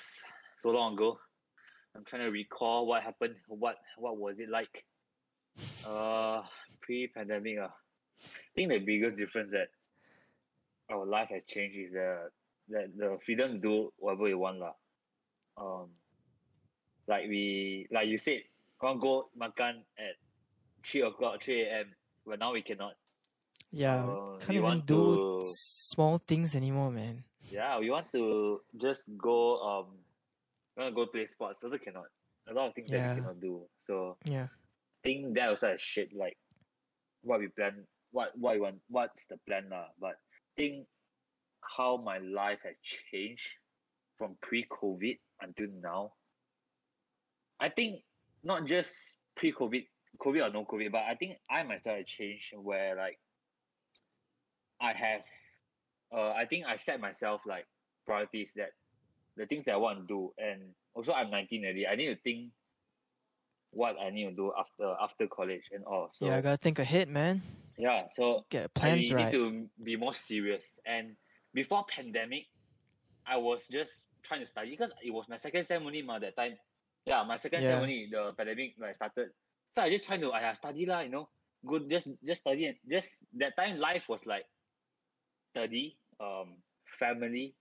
so 0.60 0.72
long 0.72 0.94
ago. 0.94 1.18
I'm 1.96 2.04
trying 2.04 2.24
to 2.24 2.32
recall 2.32 2.86
what 2.88 3.04
happened. 3.04 3.36
What 3.48 3.78
what 3.98 4.18
was 4.18 4.40
it 4.40 4.50
like? 4.50 4.84
Uh, 5.88 6.44
pre-pandemic. 6.82 7.58
Uh, 7.58 7.74
I 8.24 8.52
think 8.56 8.70
the 8.70 8.80
biggest 8.80 9.18
difference 9.18 9.52
that 9.52 9.70
our 10.90 11.06
life 11.06 11.30
has 11.30 11.44
changed 11.46 11.78
is 11.78 11.92
the 11.94 12.30
that 12.70 12.98
the 12.98 13.18
freedom 13.26 13.54
to 13.54 13.58
do 13.60 13.94
whatever 13.98 14.24
we 14.24 14.34
want 14.34 14.60
lah. 14.60 14.74
Um, 15.58 15.90
like 17.08 17.28
we 17.30 17.88
like 17.92 18.08
you 18.08 18.18
said, 18.18 18.44
want 18.82 19.00
go 19.02 19.30
makan 19.38 19.84
at 19.98 20.16
three 20.84 21.02
o'clock, 21.02 21.44
three 21.44 21.64
a.m. 21.64 21.94
But 22.26 22.40
now 22.40 22.54
we 22.54 22.62
cannot. 22.62 22.94
Yeah. 23.72 24.04
Uh, 24.04 24.38
can't 24.40 24.58
even 24.58 24.82
do 24.82 25.40
to- 25.40 25.48
small 25.48 26.18
things 26.20 26.56
anymore, 26.56 26.92
man. 26.92 27.24
Yeah, 27.50 27.80
we 27.80 27.90
want 27.90 28.12
to 28.12 28.60
just 28.76 29.08
go 29.18 29.62
um 29.64 29.86
we 30.76 30.84
want 30.84 30.92
to 30.92 30.96
go 30.96 31.06
play 31.08 31.26
sports, 31.26 31.64
also 31.64 31.78
cannot. 31.78 32.12
A 32.50 32.54
lot 32.54 32.68
of 32.70 32.76
things 32.76 32.90
that 32.92 33.16
we 33.16 33.22
cannot 33.22 33.40
do. 33.40 33.62
So 33.80 34.18
Yeah. 34.26 34.48
I 34.52 35.08
think 35.08 35.36
that 35.36 35.50
also 35.50 35.68
has 35.72 35.80
shaped 35.82 36.14
like 36.16 36.38
what 37.24 37.40
we 37.40 37.48
plan 37.48 37.86
what 38.12 38.32
what 38.38 38.56
we 38.56 38.62
want 38.62 38.80
what's 38.90 39.26
the 39.26 39.38
plan 39.48 39.70
lah. 39.70 39.88
But 40.00 40.16
think 40.56 40.88
how 41.62 41.98
my 41.98 42.18
life 42.20 42.60
has 42.64 42.76
changed 42.82 43.48
from 44.18 44.36
pre 44.42 44.66
COVID 44.66 45.18
until 45.42 45.68
now. 45.82 46.14
I 47.60 47.70
think 47.70 48.02
not 48.44 48.66
just 48.66 49.18
pre 49.36 49.52
COVID 49.52 49.86
COVID 50.20 50.50
or 50.50 50.54
no 50.54 50.66
COVID, 50.66 50.92
but 50.92 51.04
I 51.08 51.16
think 51.16 51.38
I 51.50 51.64
myself 51.64 51.98
have 51.98 52.06
changed 52.06 52.54
where 52.58 52.96
like 52.96 53.20
I 54.82 54.94
have 54.94 55.22
uh 56.14 56.32
I 56.32 56.46
think 56.46 56.66
I 56.66 56.76
set 56.76 57.00
myself 57.00 57.42
like 57.46 57.66
priorities 58.06 58.54
that 58.56 58.72
the 59.36 59.46
things 59.46 59.66
that 59.66 59.74
I 59.74 59.78
want 59.78 60.00
to 60.00 60.06
do 60.08 60.34
and 60.38 60.62
also 60.96 61.14
I'm 61.14 61.30
19 61.30 61.64
already. 61.64 61.88
I 61.88 61.96
need 61.96 62.08
to 62.08 62.16
think 62.16 62.52
what 63.72 63.96
I 64.02 64.10
need 64.10 64.26
to 64.26 64.36
do 64.36 64.52
after 64.58 64.96
after 65.02 65.28
college 65.28 65.70
and 65.72 65.84
all. 65.86 66.10
So 66.14 66.26
yeah, 66.26 66.38
I 66.38 66.42
gotta 66.42 66.58
think 66.58 66.80
ahead, 66.80 67.10
man. 67.10 67.42
Yeah, 67.78 68.08
so 68.08 68.46
Get 68.50 68.74
plans 68.74 69.10
I 69.12 69.16
right. 69.16 69.26
need 69.32 69.38
to 69.38 69.70
be 69.84 69.96
more 69.96 70.14
serious. 70.14 70.80
And 70.86 71.16
before 71.54 71.86
pandemic, 71.90 72.46
I 73.26 73.38
was 73.38 73.66
just 73.70 73.92
trying 74.24 74.42
to 74.42 74.46
study 74.46 74.72
because 74.72 74.92
it 75.04 75.12
was 75.12 75.30
my 75.30 75.38
second 75.38 75.66
sem 75.66 75.86
only 75.86 76.02
ma, 76.02 76.20
that 76.20 76.36
time. 76.36 76.58
Yeah, 77.06 77.24
my 77.24 77.36
second 77.38 77.64
Yeah. 77.64 77.70
sem 77.70 77.82
only 77.82 78.10
the 78.12 78.34
pandemic 78.38 78.76
like 78.80 78.96
started. 78.96 79.30
So 79.72 79.82
I 79.84 79.90
just 79.90 80.06
trying 80.06 80.22
to 80.22 80.32
I 80.32 80.54
study 80.54 80.86
lah, 80.86 81.02
you 81.02 81.10
know. 81.10 81.30
Good 81.66 81.90
just 81.90 82.08
just 82.26 82.42
study 82.42 82.66
and 82.66 82.78
just 82.90 83.10
that 83.38 83.56
time 83.58 83.80
life 83.80 84.08
was 84.10 84.26
like 84.26 84.46
study, 85.52 85.98
um, 86.20 86.58
family, 87.00 87.56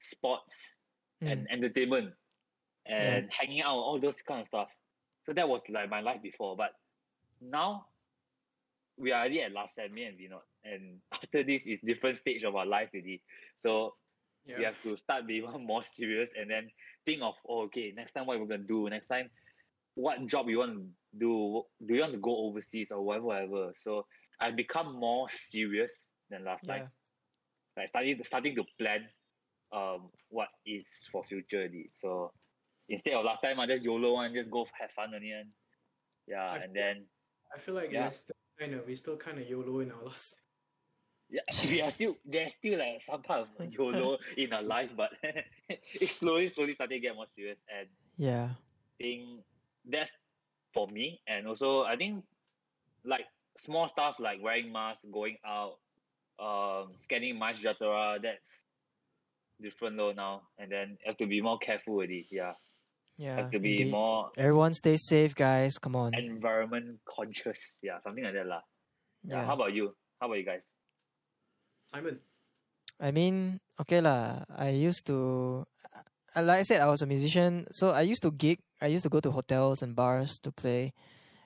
sports, 0.00 0.74
Mm. 1.22 1.32
and 1.32 1.50
entertainment 1.50 2.12
and 2.84 3.32
hanging 3.32 3.62
out, 3.62 3.76
all 3.76 3.98
those 3.98 4.20
kind 4.20 4.42
of 4.42 4.46
stuff. 4.46 4.68
So 5.24 5.32
that 5.32 5.48
was 5.48 5.66
like 5.70 5.88
my 5.88 6.00
life 6.00 6.20
before. 6.22 6.56
But 6.56 6.72
now 7.40 7.86
we 8.96 9.12
are 9.12 9.20
already 9.20 9.42
at 9.42 9.52
last 9.52 9.74
sem, 9.76 9.92
me 9.92 10.04
and 10.04 10.18
Vinod. 10.18 10.42
And 10.64 11.00
after 11.12 11.42
this 11.42 11.66
is 11.66 11.80
different 11.80 12.16
stage 12.16 12.44
of 12.44 12.56
our 12.56 12.66
life 12.66 12.90
already. 12.94 13.22
So 13.56 13.94
yeah 14.46 14.58
we 14.58 14.64
have 14.64 14.80
to 14.82 14.96
start 14.96 15.26
being 15.26 15.44
more 15.66 15.82
serious 15.82 16.32
and 16.36 16.50
then 16.50 16.70
think 17.04 17.22
of 17.22 17.34
oh, 17.48 17.62
okay, 17.64 17.92
next 17.94 18.12
time 18.12 18.26
what 18.26 18.38
we're 18.40 18.46
gonna 18.46 18.64
do, 18.64 18.88
next 18.88 19.06
time 19.08 19.30
what 19.94 20.24
job 20.26 20.48
you 20.48 20.58
want 20.58 20.74
to 20.74 20.86
do, 21.18 21.62
do 21.86 21.94
you 21.94 22.00
want 22.00 22.12
to 22.12 22.18
go 22.18 22.36
overseas 22.36 22.90
or 22.92 23.02
whatever, 23.02 23.26
whatever. 23.26 23.72
So 23.74 24.06
I've 24.40 24.56
become 24.56 24.94
more 24.98 25.28
serious 25.30 26.10
than 26.30 26.44
last 26.44 26.64
Yeah. 26.64 26.74
time. 26.74 26.90
Like 27.76 27.88
starting 27.88 28.22
starting 28.24 28.54
to 28.56 28.64
plan 28.78 29.08
um 29.72 30.10
what 30.28 30.48
is 30.66 31.08
for 31.12 31.24
future 31.24 31.58
already. 31.58 31.88
So 31.90 32.32
instead 32.88 33.14
of 33.14 33.24
last 33.24 33.42
time 33.42 33.60
I 33.60 33.66
just 33.66 33.84
YOLO 33.84 34.18
and 34.20 34.34
just 34.34 34.50
go 34.50 34.66
have 34.78 34.90
fun 34.92 35.14
and 35.14 35.24
yeah, 36.26 36.42
I 36.52 36.58
and 36.64 36.74
then 36.74 37.06
i 37.54 37.58
feel 37.58 37.74
like 37.74 37.90
Yeah. 37.90 38.10
Kind 38.58 38.74
of 38.74 38.86
we 38.86 38.96
still 38.96 39.16
kind 39.16 39.38
of 39.38 39.48
yolo 39.48 39.80
in 39.80 39.90
our 39.92 40.04
last 40.04 40.36
yeah, 41.28 41.40
we 41.68 41.82
are 41.82 41.90
still 41.90 42.16
there's 42.24 42.52
still 42.52 42.78
like 42.78 43.00
some 43.00 43.22
part 43.22 43.40
of 43.58 43.72
YOLO 43.72 44.18
in 44.36 44.52
our 44.52 44.62
life, 44.62 44.90
but 44.96 45.10
it's 45.68 46.12
slowly, 46.12 46.48
slowly 46.48 46.74
starting 46.74 47.00
to 47.00 47.06
get 47.08 47.16
more 47.16 47.26
serious. 47.26 47.64
And 47.76 47.88
Yeah. 48.16 48.50
I 49.00 49.02
think 49.02 49.40
that's 49.84 50.10
for 50.72 50.86
me. 50.88 51.20
And 51.26 51.46
also, 51.46 51.82
I 51.82 51.96
think 51.96 52.24
like 53.04 53.26
small 53.56 53.88
stuff 53.88 54.16
like 54.18 54.42
wearing 54.42 54.72
masks, 54.72 55.04
going 55.12 55.36
out, 55.44 55.78
um, 56.38 56.92
scanning 56.96 57.38
MySejahtera, 57.38 58.22
that's 58.22 58.64
different 59.60 59.96
though 59.96 60.12
now, 60.12 60.42
and 60.58 60.70
then 60.70 60.98
have 61.04 61.16
to 61.18 61.26
be 61.26 61.40
more 61.40 61.58
careful 61.58 61.94
already. 61.94 62.26
Yeah, 62.30 62.52
Yeah. 63.16 63.36
have 63.36 63.50
to 63.50 63.58
be 63.58 63.80
indeed. 63.80 63.92
more 63.92 64.30
Everyone 64.36 64.74
stay 64.74 64.96
safe, 64.96 65.34
guys. 65.34 65.78
Come 65.78 65.96
on. 65.96 66.12
environment 66.14 67.00
conscious. 67.08 67.80
Yeah, 67.82 67.98
something 67.98 68.24
like 68.24 68.34
that 68.34 68.46
lah. 68.46 68.60
Yeah. 69.24 69.40
yeah. 69.40 69.44
How 69.44 69.54
about 69.54 69.72
you? 69.72 69.96
How 70.20 70.28
about 70.28 70.36
you 70.36 70.44
guys? 70.44 70.74
Simon. 71.88 72.20
I 73.00 73.10
mean, 73.12 73.60
okay 73.80 74.00
lah. 74.00 74.44
I 74.48 74.72
used 74.72 75.06
to, 75.08 75.64
uh, 76.36 76.42
like 76.42 76.60
I 76.60 76.62
said, 76.64 76.80
I 76.80 76.88
was 76.88 77.02
a 77.02 77.06
musician, 77.06 77.68
so 77.72 77.92
I 77.92 78.02
used 78.02 78.22
to 78.24 78.32
gig. 78.32 78.60
I 78.80 78.88
used 78.88 79.04
to 79.04 79.12
go 79.12 79.20
to 79.20 79.30
hotels 79.32 79.80
and 79.80 79.96
bars 79.96 80.36
to 80.44 80.52
play, 80.52 80.92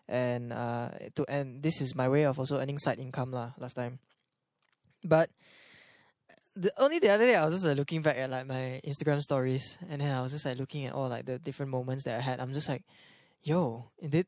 and 0.07 0.53
uh, 0.53 0.91
to 1.15 1.23
and 1.31 1.63
this 1.63 1.81
is 1.81 1.95
my 1.95 2.09
way 2.11 2.27
of 2.27 2.39
also 2.39 2.59
earning 2.59 2.79
side 2.79 2.99
income 2.99 3.31
lah. 3.31 3.55
Last 3.59 3.75
time, 3.75 3.99
but 5.03 5.31
the 6.61 6.73
only 6.77 6.99
the 6.99 7.09
other 7.09 7.27
day 7.27 7.35
I 7.35 7.45
was 7.45 7.55
just 7.55 7.67
like, 7.67 7.79
looking 7.79 8.03
back 8.03 8.19
at 8.19 8.29
like 8.29 8.47
my 8.47 8.81
Instagram 8.85 9.21
stories, 9.23 9.79
and 9.89 10.01
then 10.01 10.15
I 10.15 10.21
was 10.21 10.33
just 10.33 10.45
like 10.45 10.59
looking 10.59 10.85
at 10.85 10.93
all 10.93 11.09
like 11.09 11.25
the 11.25 11.39
different 11.39 11.73
moments 11.73 12.05
that 12.05 12.19
I 12.19 12.21
had. 12.21 12.39
I'm 12.39 12.53
just 12.53 12.69
like, 12.69 12.83
yo, 13.43 13.89
did 14.07 14.27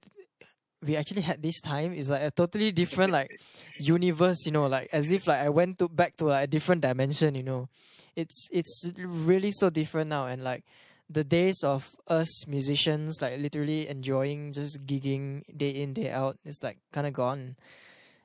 we 0.83 0.97
actually 0.97 1.23
had 1.23 1.43
this 1.43 1.61
time? 1.61 1.93
It's 1.93 2.09
like 2.09 2.23
a 2.23 2.31
totally 2.31 2.73
different 2.73 3.13
like 3.13 3.39
universe, 3.79 4.47
you 4.47 4.53
know, 4.53 4.67
like 4.67 4.89
as 4.93 5.13
if 5.13 5.27
like 5.27 5.41
I 5.41 5.51
went 5.51 5.79
to 5.81 5.89
back 5.89 6.17
to 6.17 6.25
like 6.27 6.45
a 6.45 6.47
different 6.47 6.81
dimension, 6.81 7.35
you 7.35 7.43
know. 7.43 7.69
It's 8.17 8.49
it's 8.51 8.93
really 8.97 9.53
so 9.53 9.69
different 9.69 10.09
now 10.09 10.27
and 10.27 10.43
like 10.43 10.65
the 11.09 11.25
days 11.25 11.63
of 11.63 11.95
us 12.09 12.47
musicians 12.47 13.21
like 13.21 13.39
literally 13.39 13.89
enjoying 13.89 14.53
just 14.53 14.87
gigging 14.87 15.43
day 15.55 15.71
in 15.71 15.93
day 15.93 16.11
out 16.11 16.39
is 16.45 16.59
like 16.63 16.79
kind 16.93 17.07
of 17.07 17.13
gone 17.13 17.57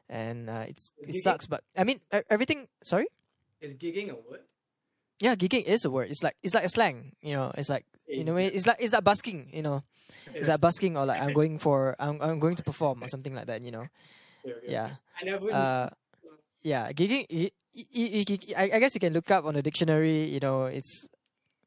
and 0.10 0.50
uh, 0.50 0.64
it's 0.68 0.92
it 1.00 1.22
sucks 1.22 1.46
but 1.48 1.64
i 1.76 1.84
mean 1.84 2.00
everything 2.30 2.68
sorry 2.82 3.08
Is 3.62 3.74
gigging 3.76 4.10
a 4.10 4.16
word? 4.16 4.42
yeah 5.20 5.34
gigging 5.36 5.64
is 5.64 5.84
a 5.86 5.90
word. 5.90 6.10
It's 6.12 6.22
like 6.24 6.36
it's 6.44 6.54
like 6.54 6.66
a 6.66 6.70
slang 6.70 7.14
you 7.22 7.34
know. 7.34 7.52
It's 7.58 7.70
like 7.70 7.86
in 8.08 8.28
a 8.30 8.34
way 8.34 8.48
it's 8.48 8.66
like 8.68 8.78
it's 8.80 8.94
like 8.94 9.04
busking 9.04 9.50
you 9.54 9.64
know. 9.64 9.84
It's 10.34 10.48
like 10.48 10.62
busking 10.62 10.96
or 10.96 11.06
like 11.06 11.22
i'm 11.22 11.34
going 11.40 11.60
for 11.60 11.96
i'm, 12.00 12.22
I'm 12.22 12.40
going 12.40 12.56
to 12.56 12.64
perform 12.64 13.04
or 13.04 13.08
something 13.08 13.34
like 13.36 13.48
that 13.48 13.62
you 13.62 13.72
know. 13.72 13.88
Yeah. 14.66 14.92
I 15.20 15.26
never. 15.26 15.52
uh 15.52 15.90
yeah 16.62 16.92
gigging 16.94 17.52
I 18.56 18.80
guess 18.80 18.96
you 18.96 19.02
can 19.02 19.14
look 19.14 19.30
up 19.30 19.46
on 19.46 19.54
the 19.54 19.62
dictionary 19.62 20.24
you 20.26 20.40
know 20.40 20.66
it's 20.66 21.08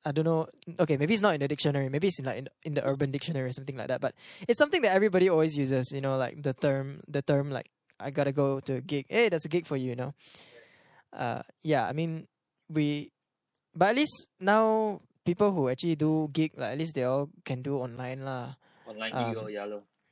i 0.04 0.10
don't 0.10 0.24
know 0.24 0.48
okay 0.78 0.96
maybe 0.96 1.12
it's 1.12 1.22
not 1.22 1.34
in 1.34 1.40
the 1.40 1.48
dictionary 1.48 1.88
maybe 1.88 2.08
it's 2.08 2.18
in 2.18 2.24
like 2.24 2.38
in, 2.38 2.48
in 2.64 2.74
the 2.74 2.84
urban 2.86 3.10
dictionary 3.10 3.48
or 3.48 3.52
something 3.52 3.76
like 3.76 3.88
that 3.88 4.00
but 4.00 4.14
it's 4.48 4.58
something 4.58 4.80
that 4.82 4.92
everybody 4.92 5.28
always 5.28 5.56
uses 5.58 5.92
you 5.92 6.00
know 6.00 6.16
like 6.16 6.42
the 6.42 6.54
term 6.54 7.00
the 7.06 7.20
term 7.22 7.50
like 7.50 7.70
i 8.00 8.10
gotta 8.10 8.32
go 8.32 8.58
to 8.60 8.76
a 8.76 8.80
gig. 8.80 9.04
Hey 9.08 9.28
that's 9.28 9.44
a 9.44 9.48
gig 9.48 9.66
for 9.66 9.76
you 9.76 9.90
you 9.90 9.96
know 9.96 10.14
uh 11.12 11.42
yeah 11.62 11.86
i 11.86 11.92
mean 11.92 12.26
we 12.68 13.10
but 13.74 13.90
at 13.90 13.96
least 13.96 14.28
now 14.38 15.00
people 15.24 15.52
who 15.52 15.68
actually 15.68 15.96
do 15.96 16.28
gig 16.32 16.52
like 16.56 16.72
at 16.72 16.78
least 16.78 16.94
they 16.94 17.04
all 17.04 17.28
can 17.44 17.62
do 17.62 17.76
online 17.78 18.24
lah 18.24 18.54
Online 18.86 19.12
Um, 19.14 19.22
gig 19.30 19.36
or 19.38 19.48
yeah, 19.50 19.66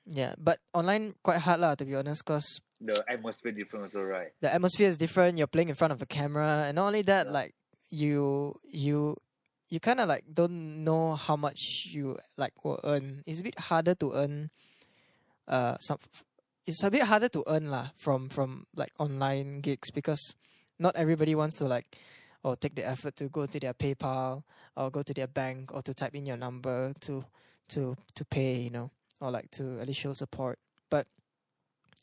yeah 0.06 0.32
but 0.38 0.58
online 0.74 1.14
quite 1.22 1.38
hard 1.42 1.58
lah 1.60 1.74
to 1.74 1.84
be 1.84 1.94
honest 1.98 2.22
cause 2.24 2.60
The 2.78 2.94
atmosphere 3.10 3.50
different 3.50 3.90
also, 3.90 4.06
right? 4.06 4.30
the 4.38 4.46
atmosphere 4.54 4.86
is 4.86 4.94
different. 4.94 5.34
You're 5.34 5.50
playing 5.50 5.66
in 5.66 5.74
front 5.74 5.90
of 5.90 5.98
a 5.98 6.06
camera, 6.06 6.70
and 6.70 6.78
not 6.78 6.86
only 6.94 7.02
that, 7.10 7.26
Yeah. 7.26 7.34
like 7.34 7.58
you 7.90 8.54
you 8.70 9.18
you 9.66 9.82
kind 9.82 9.98
of 9.98 10.06
like 10.06 10.22
don't 10.30 10.86
know 10.86 11.18
how 11.18 11.34
much 11.34 11.58
you 11.90 12.22
like 12.38 12.54
will 12.62 12.78
earn. 12.86 13.26
It's 13.26 13.42
a 13.42 13.46
bit 13.50 13.58
harder 13.58 13.98
to 13.98 14.14
earn. 14.14 14.54
Uh, 15.50 15.74
some 15.82 15.98
it's 16.70 16.78
a 16.86 16.90
bit 16.94 17.02
harder 17.10 17.26
to 17.34 17.42
earn 17.50 17.66
lah 17.66 17.90
from 17.98 18.30
from 18.30 18.70
like 18.78 18.94
online 19.02 19.58
gigs 19.58 19.90
because 19.90 20.22
not 20.78 20.96
everybody 20.96 21.34
wants 21.34 21.56
to 21.56 21.66
like 21.66 21.98
or 22.44 22.56
take 22.56 22.74
the 22.74 22.86
effort 22.86 23.16
to 23.16 23.28
go 23.28 23.46
to 23.46 23.58
their 23.58 23.74
PayPal 23.74 24.42
or 24.76 24.90
go 24.90 25.02
to 25.02 25.14
their 25.14 25.26
bank 25.26 25.74
or 25.74 25.82
to 25.82 25.92
type 25.94 26.14
in 26.14 26.26
your 26.26 26.36
number 26.36 26.92
to 27.00 27.24
to 27.70 27.96
to 28.14 28.24
pay, 28.24 28.56
you 28.60 28.70
know, 28.70 28.90
or 29.20 29.30
like 29.30 29.50
to 29.52 29.80
at 29.80 29.86
least 29.86 30.00
show 30.00 30.12
support. 30.12 30.58
But 30.90 31.06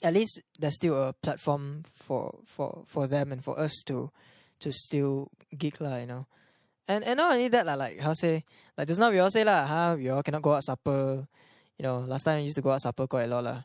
at 0.03 0.13
least 0.13 0.41
there's 0.59 0.75
still 0.75 1.01
a 1.01 1.13
platform 1.13 1.83
for 1.93 2.39
for 2.45 2.83
for 2.85 3.07
them 3.07 3.31
and 3.31 3.43
for 3.43 3.59
us 3.59 3.81
to 3.85 4.11
to 4.59 4.71
still 4.71 5.31
gig 5.57 5.79
lah, 5.79 5.97
you 5.97 6.07
know. 6.07 6.27
And 6.87 7.03
and 7.03 7.17
not 7.17 7.33
only 7.33 7.47
that 7.49 7.65
lah, 7.65 7.75
like 7.75 7.99
how 7.99 8.13
say 8.13 8.43
like 8.77 8.87
just 8.87 8.99
now 8.99 9.09
we 9.09 9.19
all 9.19 9.31
say 9.31 9.43
lah, 9.43 9.65
huh, 9.65 9.95
we 9.97 10.09
all 10.09 10.23
cannot 10.23 10.41
go 10.41 10.53
out 10.53 10.63
supper. 10.63 11.27
You 11.79 11.83
know, 11.83 11.99
last 12.07 12.23
time 12.23 12.39
I 12.39 12.43
used 12.43 12.55
to 12.55 12.61
go 12.61 12.71
out 12.71 12.81
supper 12.81 13.07
quite 13.07 13.25
a 13.25 13.31
lot 13.31 13.43
lah. 13.43 13.63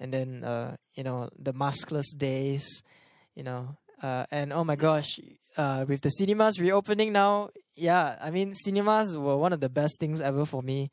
And 0.00 0.12
then 0.12 0.44
uh, 0.44 0.76
you 0.94 1.04
know, 1.04 1.28
the 1.38 1.52
maskless 1.52 2.16
days, 2.16 2.82
you 3.34 3.44
know. 3.44 3.76
Uh 4.02 4.26
and 4.30 4.52
oh 4.52 4.64
my 4.64 4.76
gosh, 4.76 5.18
uh 5.56 5.84
with 5.88 6.02
the 6.02 6.10
cinemas 6.10 6.60
reopening 6.60 7.12
now, 7.12 7.50
yeah, 7.74 8.16
I 8.20 8.30
mean 8.30 8.54
cinemas 8.54 9.16
were 9.16 9.36
one 9.36 9.52
of 9.52 9.60
the 9.60 9.68
best 9.68 9.98
things 9.98 10.20
ever 10.20 10.44
for 10.44 10.62
me. 10.62 10.90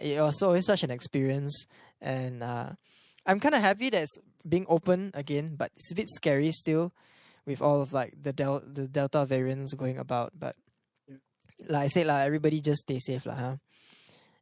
It 0.00 0.20
was 0.20 0.42
always 0.42 0.66
such 0.66 0.82
an 0.82 0.90
experience 0.90 1.66
and 2.00 2.42
uh 2.42 2.70
I'm 3.26 3.40
kind 3.40 3.54
of 3.54 3.62
happy 3.62 3.90
that 3.90 4.02
it's 4.02 4.18
being 4.46 4.66
open 4.68 5.10
again, 5.14 5.56
but 5.56 5.72
it's 5.76 5.92
a 5.92 5.94
bit 5.94 6.08
scary 6.10 6.50
still, 6.52 6.92
with 7.46 7.62
all 7.62 7.80
of 7.80 7.92
like 7.92 8.12
the 8.20 8.32
del 8.32 8.60
the 8.60 8.86
Delta 8.86 9.24
variants 9.24 9.74
going 9.74 9.98
about. 9.98 10.32
But 10.38 10.56
like 11.66 11.84
I 11.84 11.86
said, 11.88 12.06
like 12.06 12.26
everybody 12.26 12.60
just 12.60 12.84
stay 12.84 12.98
safe, 12.98 13.24
lah, 13.24 13.34
huh? 13.34 13.56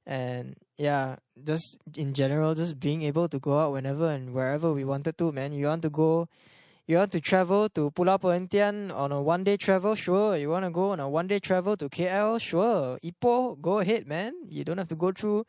And 0.05 0.57
yeah, 0.77 1.22
just 1.38 1.79
in 1.96 2.14
general, 2.14 2.55
just 2.55 2.81
being 2.81 3.03
able 3.03 3.29
to 3.29 3.38
go 3.38 3.59
out 3.59 3.72
whenever 3.72 4.11
and 4.11 4.35
wherever 4.35 4.72
we 4.72 4.83
wanted 4.83 5.16
to, 5.18 5.31
man. 5.31 5.53
You 5.53 5.66
want 5.66 5.83
to 5.83 5.90
go, 5.90 6.29
you 6.87 6.97
want 6.97 7.12
to 7.12 7.21
travel 7.21 7.68
to 7.71 7.90
Pulau 7.90 8.18
Perhentian 8.21 8.90
on 8.90 9.12
a 9.12 9.23
one 9.23 9.45
day 9.45 9.57
travel, 9.57 9.95
sure. 9.95 10.37
You 10.37 10.51
want 10.51 10.64
to 10.64 10.71
go 10.71 10.90
on 10.90 11.01
a 11.01 11.09
one 11.09 11.27
day 11.27 11.38
travel 11.38 11.77
to 11.77 11.88
KL, 11.88 12.40
sure. 12.40 12.99
Ipoh, 13.05 13.61
go 13.61 13.79
ahead, 13.79 14.07
man. 14.07 14.35
You 14.47 14.64
don't 14.64 14.79
have 14.79 14.88
to 14.88 14.97
go 14.97 15.12
through 15.12 15.45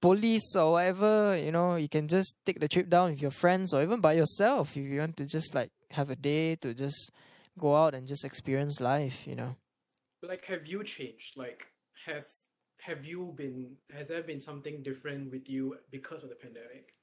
police 0.00 0.56
or 0.56 0.72
whatever, 0.72 1.36
you 1.36 1.52
know, 1.52 1.76
you 1.76 1.88
can 1.88 2.08
just 2.08 2.34
take 2.44 2.58
the 2.60 2.68
trip 2.68 2.88
down 2.88 3.10
with 3.10 3.22
your 3.22 3.30
friends 3.30 3.74
or 3.74 3.82
even 3.82 4.00
by 4.00 4.14
yourself 4.14 4.76
if 4.76 4.82
you 4.82 4.98
want 4.98 5.16
to 5.18 5.26
just 5.26 5.54
like 5.54 5.70
have 5.90 6.10
a 6.10 6.16
day 6.16 6.56
to 6.56 6.72
just 6.72 7.10
go 7.58 7.76
out 7.76 7.94
and 7.94 8.06
just 8.06 8.24
experience 8.24 8.80
life, 8.80 9.26
you 9.26 9.34
know. 9.34 9.56
like 10.22 10.44
have 10.44 10.66
you 10.66 10.84
changed 10.84 11.32
like 11.36 11.66
has 12.06 12.24
have 12.80 13.04
you 13.04 13.32
been 13.36 13.76
has 13.96 14.08
there 14.08 14.22
been 14.22 14.40
something 14.40 14.82
different 14.82 15.30
with 15.30 15.48
you 15.48 15.76
because 15.90 16.22
of 16.22 16.28
the 16.28 16.34
pandemic 16.34 16.94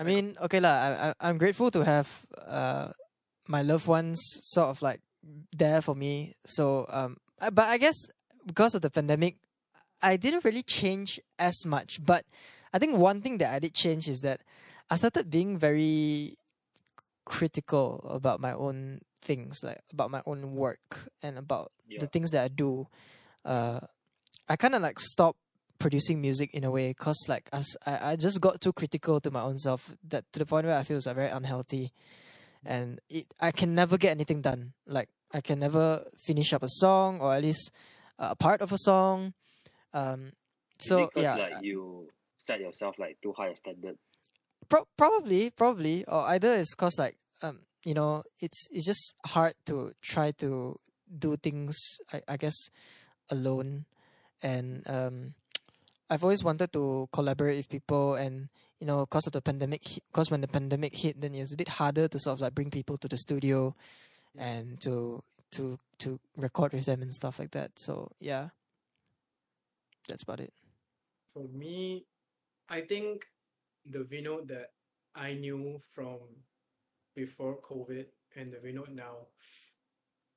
I 0.00 0.02
mean, 0.02 0.32
okay 0.40 0.60
lah, 0.64 0.72
I, 0.72 0.88
I 0.88 1.08
I'm 1.28 1.36
grateful 1.36 1.68
to 1.76 1.84
have 1.84 2.08
uh 2.48 2.96
my 3.44 3.60
loved 3.60 3.84
ones 3.86 4.16
sort 4.48 4.72
of 4.72 4.80
like 4.80 5.04
there 5.52 5.84
for 5.84 5.92
me. 5.94 6.32
So 6.48 6.88
um 6.88 7.20
but 7.36 7.68
I 7.68 7.76
guess 7.76 7.96
because 8.48 8.72
of 8.74 8.80
the 8.80 8.88
pandemic 8.88 9.36
I 10.00 10.16
didn't 10.16 10.44
really 10.48 10.64
change 10.64 11.20
as 11.36 11.66
much, 11.68 12.00
but 12.00 12.24
I 12.72 12.80
think 12.80 12.96
one 12.96 13.20
thing 13.20 13.36
that 13.44 13.52
I 13.52 13.58
did 13.60 13.76
change 13.76 14.08
is 14.08 14.24
that 14.24 14.40
I 14.88 14.96
started 14.96 15.28
being 15.28 15.60
very 15.60 16.40
critical 17.28 18.00
about 18.08 18.40
my 18.40 18.56
own 18.56 19.04
things, 19.20 19.60
like 19.62 19.84
about 19.92 20.10
my 20.10 20.22
own 20.24 20.56
work 20.56 21.12
and 21.20 21.36
about 21.36 21.72
Yeah. 21.84 22.00
the 22.00 22.08
things 22.08 22.30
that 22.32 22.42
I 22.44 22.48
do. 22.48 22.88
Uh, 23.44 23.80
I 24.48 24.56
kind 24.56 24.74
of 24.74 24.80
like 24.80 24.98
stopped 24.98 25.38
producing 25.80 26.20
music 26.20 26.54
in 26.54 26.62
a 26.62 26.70
way 26.70 26.90
because 26.90 27.24
like 27.26 27.48
as 27.52 27.76
I, 27.84 28.12
I 28.12 28.16
just 28.16 28.40
got 28.40 28.60
too 28.60 28.72
critical 28.72 29.18
to 29.20 29.30
my 29.32 29.40
own 29.40 29.58
self 29.58 29.90
that 30.06 30.30
to 30.32 30.38
the 30.38 30.46
point 30.46 30.66
where 30.66 30.76
I 30.76 30.84
feel 30.84 30.98
it's 30.98 31.06
like 31.06 31.16
very 31.16 31.30
unhealthy, 31.30 31.92
and 32.64 33.00
it 33.08 33.26
I 33.40 33.50
can 33.50 33.74
never 33.74 33.98
get 33.98 34.12
anything 34.12 34.42
done. 34.42 34.74
Like 34.86 35.08
I 35.32 35.40
can 35.40 35.58
never 35.58 36.04
finish 36.20 36.52
up 36.52 36.62
a 36.62 36.68
song 36.68 37.20
or 37.20 37.34
at 37.34 37.42
least 37.42 37.72
a 38.18 38.36
part 38.36 38.60
of 38.60 38.70
a 38.70 38.78
song. 38.78 39.32
Um, 39.92 40.32
so 40.78 41.10
yeah, 41.16 41.34
like 41.34 41.62
you 41.62 42.08
set 42.36 42.60
yourself 42.60 42.98
like 42.98 43.18
too 43.22 43.32
high 43.32 43.48
a 43.48 43.56
standard. 43.56 43.96
Pro- 44.68 44.86
probably, 44.96 45.50
probably, 45.50 46.04
or 46.04 46.28
either 46.28 46.54
it's 46.54 46.74
cause 46.74 46.96
like 46.98 47.16
um, 47.42 47.60
you 47.82 47.94
know, 47.94 48.22
it's 48.38 48.68
it's 48.70 48.86
just 48.86 49.14
hard 49.24 49.54
to 49.66 49.94
try 50.02 50.30
to 50.38 50.78
do 51.08 51.36
things. 51.36 51.76
I 52.12 52.22
I 52.28 52.36
guess 52.36 52.68
alone, 53.30 53.86
and 54.42 54.84
um, 54.86 55.34
I've 56.10 56.24
always 56.24 56.42
wanted 56.42 56.72
to 56.72 57.08
collaborate 57.12 57.56
with 57.56 57.68
people, 57.68 58.14
and 58.14 58.48
you 58.80 58.86
know, 58.86 59.06
cause 59.06 59.26
of 59.26 59.32
the 59.32 59.40
pandemic, 59.40 59.82
cause 60.12 60.30
when 60.30 60.40
the 60.40 60.48
pandemic 60.48 60.96
hit, 60.96 61.20
then 61.20 61.34
it 61.34 61.40
was 61.40 61.52
a 61.52 61.56
bit 61.56 61.68
harder 61.68 62.08
to 62.08 62.18
sort 62.18 62.34
of 62.34 62.40
like 62.40 62.54
bring 62.54 62.70
people 62.70 62.98
to 62.98 63.08
the 63.08 63.16
studio, 63.16 63.74
and 64.36 64.80
to 64.82 65.22
to 65.52 65.78
to 65.98 66.18
record 66.36 66.72
with 66.72 66.86
them 66.86 67.02
and 67.02 67.12
stuff 67.12 67.38
like 67.38 67.52
that. 67.52 67.78
So 67.78 68.10
yeah, 68.20 68.48
that's 70.08 70.22
about 70.24 70.40
it. 70.40 70.52
for 71.32 71.46
me 71.48 72.04
i 72.68 72.80
think 72.80 73.26
the 73.86 74.00
Vinod 74.00 74.48
that 74.48 74.70
i 75.14 75.32
knew 75.32 75.80
from 75.94 76.18
before 77.14 77.58
covid 77.62 78.06
and 78.36 78.52
the 78.52 78.56
Vinod 78.58 78.90
now 78.94 79.14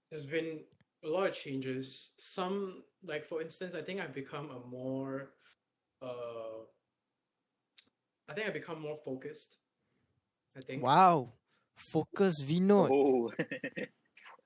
there's 0.10 0.26
been 0.26 0.60
a 1.04 1.08
lot 1.08 1.28
of 1.30 1.34
changes 1.34 2.12
some 2.18 2.84
like 3.04 3.26
for 3.26 3.42
instance 3.42 3.74
i 3.76 3.82
think 3.82 4.00
i've 4.00 4.14
become 4.14 4.50
a 4.52 4.62
more 4.70 5.30
uh 6.04 6.60
i 8.30 8.34
think 8.34 8.48
i've 8.48 8.54
become 8.54 8.80
more 8.82 8.98
focused 8.98 9.58
i 10.58 10.60
think 10.62 10.84
Wow, 10.84 11.34
focus 11.92 12.42
Vino, 12.42 12.88
Oh, 12.92 13.32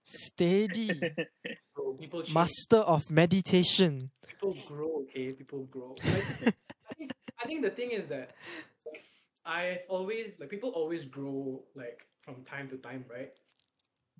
steady. 0.03 0.89
So 1.75 1.93
people 1.99 2.21
change, 2.23 2.33
Master 2.33 2.77
of 2.77 3.09
meditation. 3.11 4.09
people 4.27 4.55
grow. 4.67 5.01
Okay, 5.03 5.31
people 5.31 5.65
grow. 5.65 5.95
Like, 6.05 6.55
I, 6.89 6.93
think, 6.97 7.11
I 7.43 7.47
think 7.47 7.61
the 7.61 7.69
thing 7.69 7.91
is 7.91 8.07
that 8.07 8.31
like, 8.85 9.03
I've 9.45 9.81
always 9.89 10.39
like 10.39 10.49
people 10.49 10.69
always 10.71 11.05
grow 11.05 11.63
like 11.75 11.99
from 12.21 12.43
time 12.45 12.67
to 12.69 12.77
time, 12.77 13.05
right? 13.09 13.31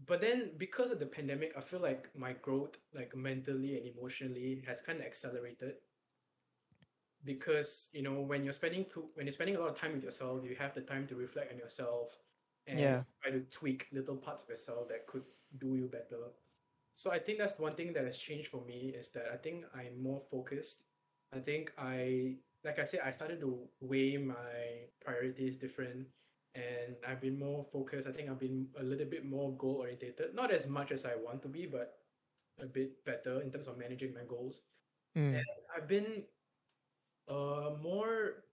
But 0.05 0.21
then 0.21 0.51
because 0.57 0.91
of 0.91 0.99
the 0.99 1.07
pandemic, 1.07 1.53
I 1.57 1.61
feel 1.61 1.79
like 1.79 2.09
my 2.15 2.33
growth, 2.33 2.77
like 2.93 3.15
mentally 3.15 3.77
and 3.77 3.85
emotionally, 3.87 4.61
has 4.67 4.81
kind 4.81 4.99
of 4.99 5.05
accelerated. 5.05 5.73
Because 7.23 7.89
you 7.93 8.01
know, 8.03 8.21
when 8.21 8.43
you're 8.43 8.53
spending 8.53 8.85
too, 8.85 9.09
when 9.15 9.25
you're 9.25 9.33
spending 9.33 9.55
a 9.55 9.59
lot 9.59 9.69
of 9.69 9.77
time 9.77 9.93
with 9.93 10.03
yourself, 10.03 10.43
you 10.43 10.55
have 10.55 10.73
the 10.73 10.81
time 10.81 11.07
to 11.07 11.15
reflect 11.15 11.51
on 11.51 11.57
yourself 11.57 12.17
and 12.67 12.79
Yeah. 12.79 13.03
try 13.21 13.31
to 13.31 13.41
tweak 13.45 13.87
little 13.91 14.17
parts 14.17 14.43
of 14.43 14.49
yourself 14.49 14.87
that 14.89 15.07
could 15.07 15.23
do 15.57 15.75
you 15.75 15.87
better. 15.87 16.31
So 16.95 17.11
I 17.11 17.19
think 17.19 17.37
that's 17.39 17.59
one 17.59 17.75
thing 17.75 17.93
that 17.93 18.05
has 18.05 18.17
changed 18.17 18.49
for 18.49 18.61
me 18.65 18.89
is 18.89 19.11
that 19.11 19.27
I 19.31 19.37
think 19.37 19.65
I'm 19.73 20.01
more 20.01 20.19
focused. 20.19 20.83
I 21.31 21.39
think 21.39 21.73
I, 21.77 22.37
like 22.63 22.79
I 22.79 22.83
said, 22.85 23.01
I 23.03 23.11
started 23.11 23.39
to 23.41 23.69
weigh 23.79 24.17
my 24.17 24.89
priorities 25.01 25.57
different, 25.57 26.07
and 26.55 26.95
I've 27.05 27.21
been 27.21 27.37
more 27.37 27.63
focused. 27.65 28.07
I 28.07 28.11
think 28.11 28.29
I've 28.29 28.39
been 28.39 28.69
a 28.77 28.83
little 28.83 29.05
bit 29.05 29.25
more 29.25 29.55
goal 29.57 29.77
orientated, 29.81 30.33
not 30.33 30.51
as 30.51 30.67
much 30.67 30.91
as 30.91 31.05
I 31.05 31.15
want 31.15 31.41
to 31.43 31.49
be, 31.49 31.65
but 31.67 31.99
a 32.59 32.65
bit 32.65 33.03
better 33.05 33.41
in 33.41 33.51
terms 33.51 33.67
of 33.67 33.77
managing 33.77 34.13
my 34.13 34.23
goals. 34.27 34.63
Mm. 35.15 35.41
I've 35.75 35.87
been 35.87 36.23
uh 37.27 37.71
more 37.81 38.43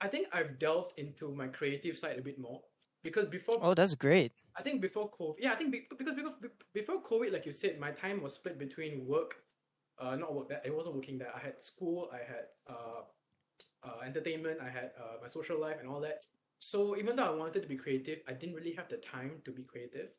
I 0.00 0.08
think 0.08 0.28
I've 0.32 0.58
delved 0.58 0.98
into 0.98 1.34
my 1.34 1.48
creative 1.48 1.96
side 1.96 2.18
a 2.18 2.22
bit 2.22 2.38
more 2.38 2.62
because 3.02 3.26
before 3.26 3.58
Oh, 3.62 3.74
that's 3.74 3.94
great. 3.94 4.32
I 4.56 4.62
think 4.62 4.80
before 4.80 5.10
COVID, 5.10 5.36
yeah, 5.38 5.52
I 5.52 5.56
think 5.56 5.72
be- 5.72 5.86
because 5.98 6.14
because 6.16 6.32
before 6.74 7.02
COVID, 7.02 7.32
like 7.32 7.46
you 7.46 7.52
said, 7.52 7.78
my 7.80 7.90
time 7.92 8.22
was 8.22 8.34
split 8.34 8.58
between 8.58 9.06
work, 9.06 9.44
uh, 9.98 10.16
not 10.16 10.34
work 10.34 10.48
that 10.50 10.62
it 10.64 10.74
wasn't 10.74 10.94
working 10.96 11.18
that 11.18 11.32
I 11.34 11.38
had 11.40 11.60
school, 11.62 12.10
I 12.12 12.18
had 12.18 12.46
uh, 12.68 13.02
uh, 13.84 14.00
entertainment, 14.04 14.60
I 14.60 14.68
had 14.70 14.92
uh, 14.98 15.16
my 15.22 15.28
social 15.28 15.60
life 15.60 15.76
and 15.80 15.88
all 15.88 16.00
that. 16.00 16.24
So 16.60 16.96
even 16.96 17.16
though 17.16 17.24
I 17.26 17.36
wanted 17.36 17.62
to 17.62 17.68
be 17.68 17.76
creative, 17.76 18.20
I 18.28 18.32
didn't 18.32 18.54
really 18.54 18.72
have 18.74 18.88
the 18.88 18.98
time 18.98 19.42
to 19.44 19.50
be 19.52 19.64
creative. 19.64 20.10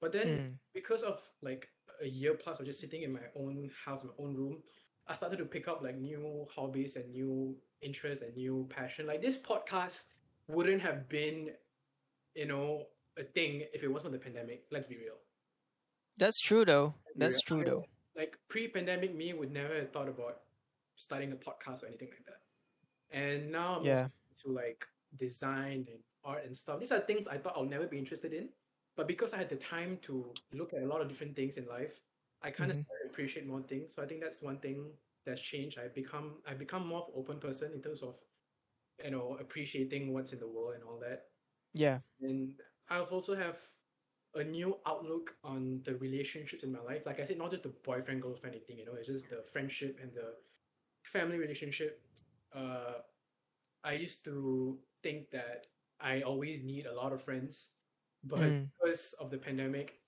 But 0.00 0.12
then 0.12 0.28
Mm. 0.28 0.58
because 0.74 1.02
of 1.02 1.20
like 1.42 1.68
a 2.02 2.06
year 2.06 2.34
plus 2.34 2.60
of 2.60 2.66
just 2.66 2.80
sitting 2.80 3.02
in 3.02 3.12
my 3.12 3.26
own 3.34 3.70
house, 3.84 4.04
my 4.04 4.12
own 4.24 4.34
room, 4.36 4.62
I 5.08 5.14
started 5.14 5.38
to 5.38 5.44
pick 5.44 5.68
up 5.68 5.80
like 5.82 5.98
new 5.98 6.46
hobbies 6.54 6.96
and 6.96 7.10
new 7.10 7.56
interests 7.80 8.22
and 8.22 8.36
new 8.36 8.66
passion. 8.68 9.06
Like 9.06 9.22
this 9.22 9.36
podcast 9.38 10.04
wouldn't 10.48 10.82
have 10.82 11.08
been, 11.08 11.50
you 12.34 12.46
know, 12.46 12.84
a 13.18 13.24
thing 13.24 13.62
if 13.72 13.82
it 13.82 13.88
wasn't 13.88 14.12
for 14.12 14.18
the 14.18 14.24
pandemic. 14.24 14.64
Let's 14.70 14.86
be 14.86 14.96
real. 14.96 15.16
That's 16.18 16.40
true 16.40 16.64
though. 16.64 16.94
That's 17.16 17.40
true 17.40 17.64
though. 17.64 17.84
Like 18.16 18.36
pre-pandemic 18.48 19.14
me 19.14 19.32
would 19.32 19.52
never 19.52 19.74
have 19.76 19.92
thought 19.92 20.08
about 20.08 20.40
starting 20.96 21.32
a 21.32 21.36
podcast 21.36 21.82
or 21.82 21.86
anything 21.86 22.08
like 22.10 22.26
that. 22.26 22.40
And 23.16 23.50
now 23.50 23.76
I'm 23.78 23.84
Yeah. 23.84 24.08
to 24.42 24.50
like 24.52 24.84
design 25.16 25.86
and 25.88 25.98
art 26.24 26.44
and 26.44 26.56
stuff. 26.56 26.80
These 26.80 26.92
are 26.92 27.00
things 27.00 27.26
I 27.26 27.38
thought 27.38 27.54
I'll 27.56 27.64
never 27.64 27.86
be 27.86 27.98
interested 27.98 28.32
in. 28.32 28.48
But 28.96 29.06
because 29.06 29.32
I 29.32 29.36
had 29.38 29.48
the 29.48 29.56
time 29.56 29.98
to 30.02 30.34
look 30.52 30.74
at 30.74 30.82
a 30.82 30.86
lot 30.86 31.00
of 31.00 31.08
different 31.08 31.36
things 31.36 31.56
in 31.56 31.66
life, 31.66 32.00
I 32.42 32.50
kind 32.50 32.70
of 32.70 32.76
Mhm. 32.76 32.86
started 32.86 33.10
appreciate 33.10 33.46
more 33.46 33.62
things. 33.62 33.94
So 33.94 34.02
I 34.02 34.06
think 34.06 34.20
that's 34.22 34.42
one 34.42 34.60
thing 34.60 34.92
that's 35.24 35.40
changed. 35.40 35.78
I 35.78 35.88
become 35.88 36.42
I 36.46 36.54
become 36.54 36.86
more 36.86 37.02
of 37.02 37.08
an 37.08 37.14
open 37.16 37.40
person 37.40 37.72
in 37.72 37.82
terms 37.82 38.02
of 38.02 38.20
you 39.04 39.10
know 39.10 39.36
appreciating 39.38 40.12
what's 40.14 40.32
in 40.32 40.40
the 40.40 40.48
world 40.48 40.74
and 40.76 40.84
all 40.84 40.98
that. 41.00 41.30
Yeah. 41.72 42.00
And 42.20 42.60
I've 42.88 43.12
also 43.12 43.34
have 43.34 43.58
a 44.34 44.44
new 44.44 44.80
outlook 44.86 45.38
on 45.44 45.82
the 45.84 45.96
relationships 45.96 46.64
in 46.64 46.72
my 46.72 46.80
life. 46.80 47.06
Like 47.06 47.20
I 47.20 47.26
said, 47.26 47.38
not 47.38 47.50
just 47.50 47.64
the 47.64 47.70
boyfriend 47.70 48.22
girlfriend 48.22 48.60
thing. 48.66 48.78
You 48.78 48.86
know, 48.86 48.94
it's 48.94 49.08
just 49.08 49.30
the 49.30 49.42
friendship 49.42 49.98
and 50.02 50.14
the 50.14 50.36
family 51.04 51.38
relationship. 51.38 52.04
Uh, 52.52 53.00
I 53.84 53.94
used 53.94 54.24
to 54.24 54.82
think 55.02 55.30
that 55.30 55.66
I 56.00 56.22
always 56.22 56.62
need 56.62 56.86
a 56.86 56.94
lot 56.94 57.12
of 57.12 57.22
friends, 57.22 57.72
but 58.24 58.52
Mm. 58.52 58.70
because 58.80 59.12
of 59.14 59.30
the 59.30 59.38
pandemic, 59.38 60.02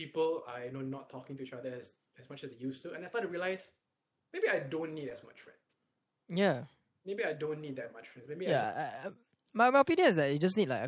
people 0.00 0.30
are 0.50 0.60
you 0.66 0.72
know 0.74 0.84
not 0.96 1.04
talking 1.14 1.34
to 1.38 1.42
each 1.44 1.52
other 1.58 1.70
as, 1.80 1.86
as 2.20 2.26
much 2.30 2.40
as 2.44 2.50
they 2.52 2.60
used 2.68 2.80
to, 2.84 2.88
and 2.94 3.04
I 3.04 3.08
started 3.08 3.26
to 3.28 3.32
realize 3.36 3.62
maybe 4.32 4.48
I 4.56 4.58
don't 4.74 4.92
need 4.98 5.08
as 5.16 5.22
much 5.28 5.38
friends. 5.44 5.64
Yeah. 6.42 6.58
Maybe 7.08 7.22
I 7.24 7.32
don't 7.42 7.60
need 7.64 7.76
that 7.80 7.90
much 7.96 8.06
friends. 8.12 8.26
Maybe 8.28 8.44
Yeah. 8.46 8.66
I, 8.82 9.08
I- 9.08 9.12
my 9.58 9.66
my 9.74 9.80
opinion 9.80 10.08
is 10.08 10.16
that 10.16 10.28
you 10.32 10.38
just 10.38 10.56
need 10.60 10.68
like 10.68 10.84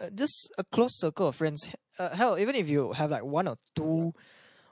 a, 0.00 0.04
uh, 0.04 0.10
just 0.22 0.36
a 0.58 0.64
close 0.64 0.94
circle 1.04 1.26
of 1.28 1.36
friends. 1.36 1.60
Uh, 1.98 2.10
hell, 2.20 2.34
even 2.38 2.54
if 2.62 2.66
you 2.74 2.92
have 3.00 3.10
like 3.16 3.24
one 3.38 3.46
or 3.52 3.56
two, 3.76 4.14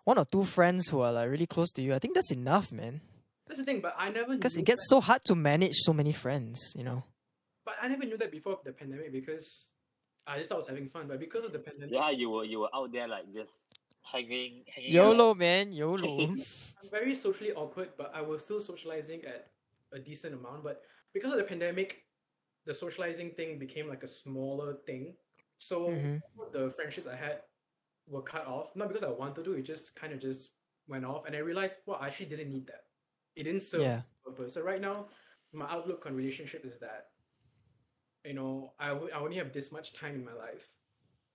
one 0.05 0.17
or 0.19 0.25
two 0.25 0.45
friends 0.45 0.89
who 0.89 1.01
are 1.07 1.13
like 1.13 1.29
really 1.31 1.47
close 1.47 1.71
to 1.77 1.83
you, 1.85 1.93
I 1.95 1.99
think 2.01 2.15
that's 2.15 2.33
enough, 2.33 2.73
man. 2.73 2.95
that's 3.47 3.61
the 3.61 3.67
thing. 3.69 3.81
But 3.87 3.95
I 3.99 4.11
never 4.11 4.33
Because 4.35 4.57
it 4.57 4.65
gets 4.65 4.81
that- 4.83 4.95
so 4.97 5.01
hard 5.09 5.21
to 5.27 5.35
manage 5.37 5.77
so 5.89 5.93
many 5.93 6.13
friends. 6.25 6.73
You 6.75 6.85
know. 6.89 7.05
But 7.69 7.77
I 7.83 7.87
never 7.93 8.05
knew 8.09 8.17
that 8.17 8.33
before 8.33 8.59
the 8.65 8.73
pandemic 8.73 9.13
because 9.13 9.47
I 10.29 10.39
just 10.39 10.49
thought 10.49 10.57
I 10.57 10.59
was 10.59 10.69
having 10.69 10.89
fun. 10.89 11.09
But 11.09 11.19
because 11.21 11.45
of 11.45 11.53
the 11.53 11.59
pandemic, 11.59 11.95
Yeah, 11.95 12.11
you 12.11 12.31
were 12.31 12.45
you 12.45 12.61
were 12.61 12.69
out 12.75 12.93
there 12.93 13.09
like 13.09 13.33
just 13.33 13.67
hanging 14.03 14.65
hanging. 14.69 14.93
YOLO, 14.93 15.35
man. 15.35 15.73
YOLO. 15.73 16.19
I'm 16.83 16.91
very 16.91 17.15
socially 17.15 17.53
awkward, 17.53 17.91
but 17.97 18.13
I 18.15 18.21
was 18.21 18.43
still 18.45 18.61
socializing 18.61 19.25
at 19.25 19.51
a 19.93 19.99
decent 19.99 20.35
amount. 20.35 20.63
But 20.65 20.83
because 21.15 21.33
of 21.33 21.39
the 21.39 21.45
pandemic, 21.45 22.05
the 22.67 22.75
socializing 22.75 23.31
thing 23.33 23.59
became 23.59 23.89
like 23.89 24.03
a 24.03 24.09
smaller 24.09 24.75
thing. 24.87 25.17
So 25.59 25.89
Mhm. 25.89 26.21
some 26.21 26.47
of 26.47 26.53
the 26.53 26.71
friendships 26.77 27.07
I 27.07 27.17
had 27.17 27.43
were 28.07 28.23
cut 28.23 28.47
off. 28.47 28.77
Not 28.77 28.89
because 28.89 29.03
I 29.03 29.11
wanted 29.11 29.45
to, 29.45 29.55
it 29.55 29.63
just 29.63 29.97
kind 29.97 30.13
of 30.13 30.21
just 30.21 30.51
went 30.87 31.05
off. 31.05 31.27
And 31.27 31.35
I 31.35 31.41
realized, 31.41 31.81
well, 31.87 31.99
I 32.01 32.07
actually 32.09 32.27
didn't 32.27 32.51
need 32.51 32.67
that. 32.67 32.85
It 33.37 33.45
didn't 33.45 33.63
serve 33.63 33.83
yeah. 33.83 34.03
the 34.25 34.31
purpose. 34.31 34.55
So 34.55 34.63
right 34.63 34.81
now, 34.81 35.09
my 35.53 35.69
outlook 35.71 36.07
on 36.07 36.15
relationship 36.15 36.65
is 36.65 36.79
that, 36.81 37.09
you 38.29 38.35
know, 38.35 38.73
I 38.79 38.89
w- 38.89 39.11
I 39.15 39.19
only 39.19 39.37
have 39.37 39.53
this 39.53 39.73
much 39.73 39.95
time 39.95 40.15
in 40.15 40.25
my 40.25 40.35
life. 40.35 40.69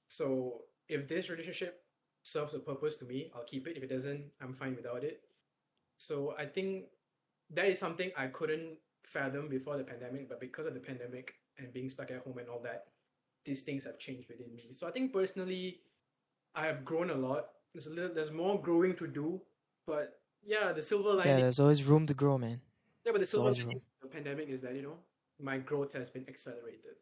So 0.08 0.62
if 0.88 1.08
this 1.08 1.30
relationship 1.30 1.84
serves 2.22 2.54
a 2.54 2.60
purpose 2.60 2.98
to 2.98 3.06
me, 3.06 3.32
I'll 3.36 3.46
keep 3.46 3.68
it. 3.68 3.76
If 3.76 3.84
it 3.84 3.89
doesn't, 3.89 4.24
I'm 4.41 4.54
fine 4.54 4.76
without 4.76 5.04
it. 5.04 5.22
So 5.98 6.36
I 6.38 6.46
think 6.46 6.86
that 7.50 7.66
is 7.66 7.80
something 7.80 8.12
I 8.16 8.28
couldn't 8.28 8.78
fathom 9.06 9.50
before 9.50 9.78
the 9.78 9.84
pandemic, 9.84 10.30
but 10.30 10.39
because 10.39 10.68
of 10.68 10.76
the 10.76 10.80
pandemic 10.80 11.34
and 11.58 11.74
being 11.74 11.89
stuck 11.89 12.12
at 12.12 12.20
home 12.26 12.38
and 12.38 12.48
all 12.48 12.60
that, 12.60 12.86
these 13.46 13.64
things 13.64 13.84
have 13.86 13.98
changed 13.98 14.30
within 14.30 14.54
me. 14.56 14.70
So 14.74 14.88
I 14.88 14.91
think 14.91 15.12
personally, 15.12 15.82
I 16.56 16.66
have 16.68 16.86
grown 16.86 17.10
a 17.10 17.16
lot. 17.16 17.50
There's 17.74 17.88
a 17.88 17.94
little, 17.94 18.14
there's 18.14 18.32
more 18.32 18.62
growing 18.62 18.96
to 18.98 19.08
do, 19.08 19.41
but 19.88 20.20
yeah, 20.46 20.72
the 20.74 20.82
silver 20.82 21.14
lining. 21.16 21.34
Yeah. 21.34 21.39
There's 21.39 21.60
always 21.60 21.84
room 21.84 22.06
to 22.06 22.14
grow, 22.14 22.38
man. 22.38 22.62
Yeah, 23.04 23.14
but 23.14 23.22
the 23.22 23.26
silver 23.26 23.52
lining 23.52 23.78
of 23.78 23.82
the 24.04 24.08
pandemic 24.08 24.50
is 24.50 24.62
that 24.62 24.76
you 24.76 24.84
know 24.84 24.98
my 25.40 25.58
growth 25.58 25.94
has 25.94 26.10
been 26.10 26.28
accelerated. 26.28 26.98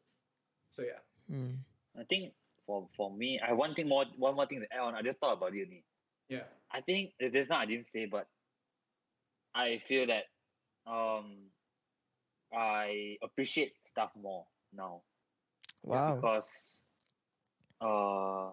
So 0.71 0.81
yeah, 0.83 0.99
Mm. 1.31 1.63
I 1.99 2.03
think 2.03 2.33
for 2.65 2.87
for 2.95 3.11
me, 3.15 3.39
I 3.41 3.47
have 3.47 3.57
one 3.57 3.73
thing 3.75 3.87
more 3.87 4.05
one 4.17 4.35
more 4.35 4.45
thing 4.47 4.61
to 4.61 4.73
add 4.73 4.81
on. 4.81 4.95
I 4.95 5.01
just 5.01 5.19
thought 5.19 5.33
about 5.33 5.53
it. 5.55 5.63
only. 5.65 5.85
yeah, 6.29 6.43
I 6.71 6.81
think 6.81 7.13
there's 7.19 7.31
this 7.31 7.49
not 7.49 7.61
I 7.61 7.65
didn't 7.65 7.85
say, 7.87 8.05
but 8.05 8.27
I 9.53 9.77
feel 9.79 10.07
that 10.07 10.25
um 10.85 11.51
I 12.53 13.17
appreciate 13.21 13.73
stuff 13.85 14.11
more 14.15 14.47
now 14.73 15.03
Wow. 15.83 16.25
because 16.25 16.83
uh 17.81 18.51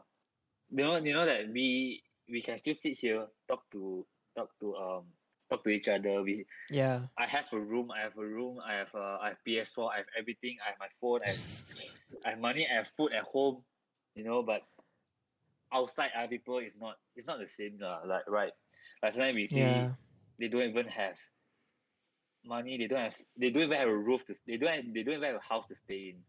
you 0.70 0.82
know 0.84 0.96
you 0.96 1.12
know 1.14 1.26
that 1.26 1.48
we 1.52 2.02
we 2.28 2.42
can 2.42 2.58
still 2.58 2.74
sit 2.74 2.98
here 2.98 3.26
talk 3.48 3.62
to 3.72 4.06
talk 4.36 4.50
to 4.60 4.76
um 4.76 5.04
talk 5.50 5.64
to 5.64 5.70
each 5.70 5.88
other. 5.88 6.22
We 6.22 6.46
Yeah. 6.70 7.06
I 7.16 7.26
have 7.26 7.46
a 7.52 7.58
room. 7.58 7.90
I 7.90 8.00
have 8.00 8.16
a 8.16 8.24
room. 8.26 8.58
I 8.64 8.74
have 8.74 8.94
a 8.94 9.18
I 9.22 9.28
have 9.28 9.38
PS4. 9.46 9.90
I 9.92 9.96
have 9.98 10.06
everything. 10.18 10.56
I 10.64 10.68
have 10.70 10.78
my 10.78 10.88
phone. 11.00 11.20
I 11.24 11.28
have, 11.28 11.38
I 12.26 12.30
have 12.30 12.38
money. 12.40 12.66
I 12.70 12.74
have 12.76 12.88
food 12.96 13.12
at 13.12 13.24
home. 13.24 13.64
You 14.14 14.24
know, 14.24 14.42
but 14.42 14.62
outside 15.72 16.10
other 16.16 16.28
people 16.28 16.58
is 16.58 16.76
not. 16.78 16.96
It's 17.16 17.26
not 17.26 17.38
the 17.38 17.48
same 17.48 17.78
lah. 17.80 18.00
Like 18.06 18.28
right. 18.28 18.52
Like 19.02 19.14
sometimes 19.14 19.36
we 19.36 19.46
see 19.46 19.60
Yeah. 19.60 19.92
they 20.38 20.48
don't 20.48 20.62
even 20.62 20.86
have 20.88 21.16
money. 22.44 22.78
They 22.78 22.86
don't 22.86 23.00
have. 23.00 23.16
They 23.38 23.50
don't 23.50 23.64
even 23.64 23.78
have 23.78 23.88
a 23.88 23.96
roof 23.96 24.24
to. 24.26 24.34
They 24.46 24.56
don't. 24.56 24.72
Have, 24.74 24.84
they 24.92 25.02
don't 25.02 25.14
even 25.14 25.24
have 25.34 25.36
a 25.36 25.54
house 25.54 25.66
to 25.68 25.76
stay 25.76 26.14
in, 26.14 26.22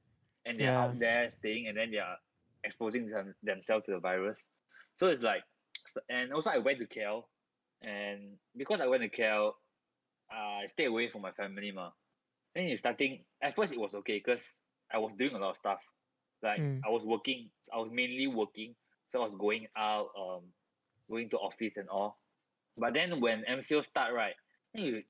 and 0.46 0.60
they're 0.60 0.72
Yeah. 0.74 0.82
out 0.84 1.00
there 1.00 1.30
staying, 1.30 1.68
and 1.68 1.78
then 1.78 1.92
they 1.92 1.98
are 1.98 2.18
exposing 2.64 3.10
them, 3.10 3.34
themselves 3.44 3.86
to 3.86 3.92
the 3.94 4.00
virus. 4.00 4.48
So 4.98 5.08
it's 5.08 5.22
like, 5.22 5.44
and 6.10 6.34
also 6.34 6.50
I 6.50 6.58
went 6.58 6.80
to 6.80 6.86
KL, 6.88 7.24
and 7.82 8.38
because 8.56 8.82
I 8.82 8.88
went 8.88 9.04
to 9.04 9.10
KL, 9.10 9.56
uh, 10.32 10.64
I 10.64 10.66
stayed 10.68 10.86
away 10.86 11.10
from 11.10 11.22
my 11.22 11.32
family, 11.32 11.72
ma. 11.72 11.92
Then 12.56 12.66
it's 12.66 12.80
starting. 12.82 13.26
At 13.42 13.56
first, 13.56 13.74
it 13.74 13.80
was 13.80 13.94
okay 13.96 14.18
because 14.18 14.62
I 14.92 14.98
was 15.00 15.14
doing 15.16 15.34
a 15.34 15.40
lot 15.40 15.52
of 15.52 15.58
stuff. 15.58 15.80
Like 16.44 16.62
Mm. 16.62 16.86
I 16.86 16.90
was 16.90 17.06
working. 17.06 17.50
I 17.74 17.78
was 17.78 17.90
mainly 17.92 18.28
working, 18.28 18.76
so 19.12 19.20
I 19.22 19.24
was 19.24 19.34
going 19.36 19.68
out, 19.76 20.10
um, 20.18 20.54
going 21.10 21.30
to 21.30 21.38
office 21.38 21.78
and 21.78 21.90
all. 21.90 22.20
But 22.78 22.94
then 22.94 23.20
when 23.22 23.44
MCO 23.46 23.82
start, 23.82 24.14
right, 24.14 24.36
then 24.74 24.84
you 24.84 25.04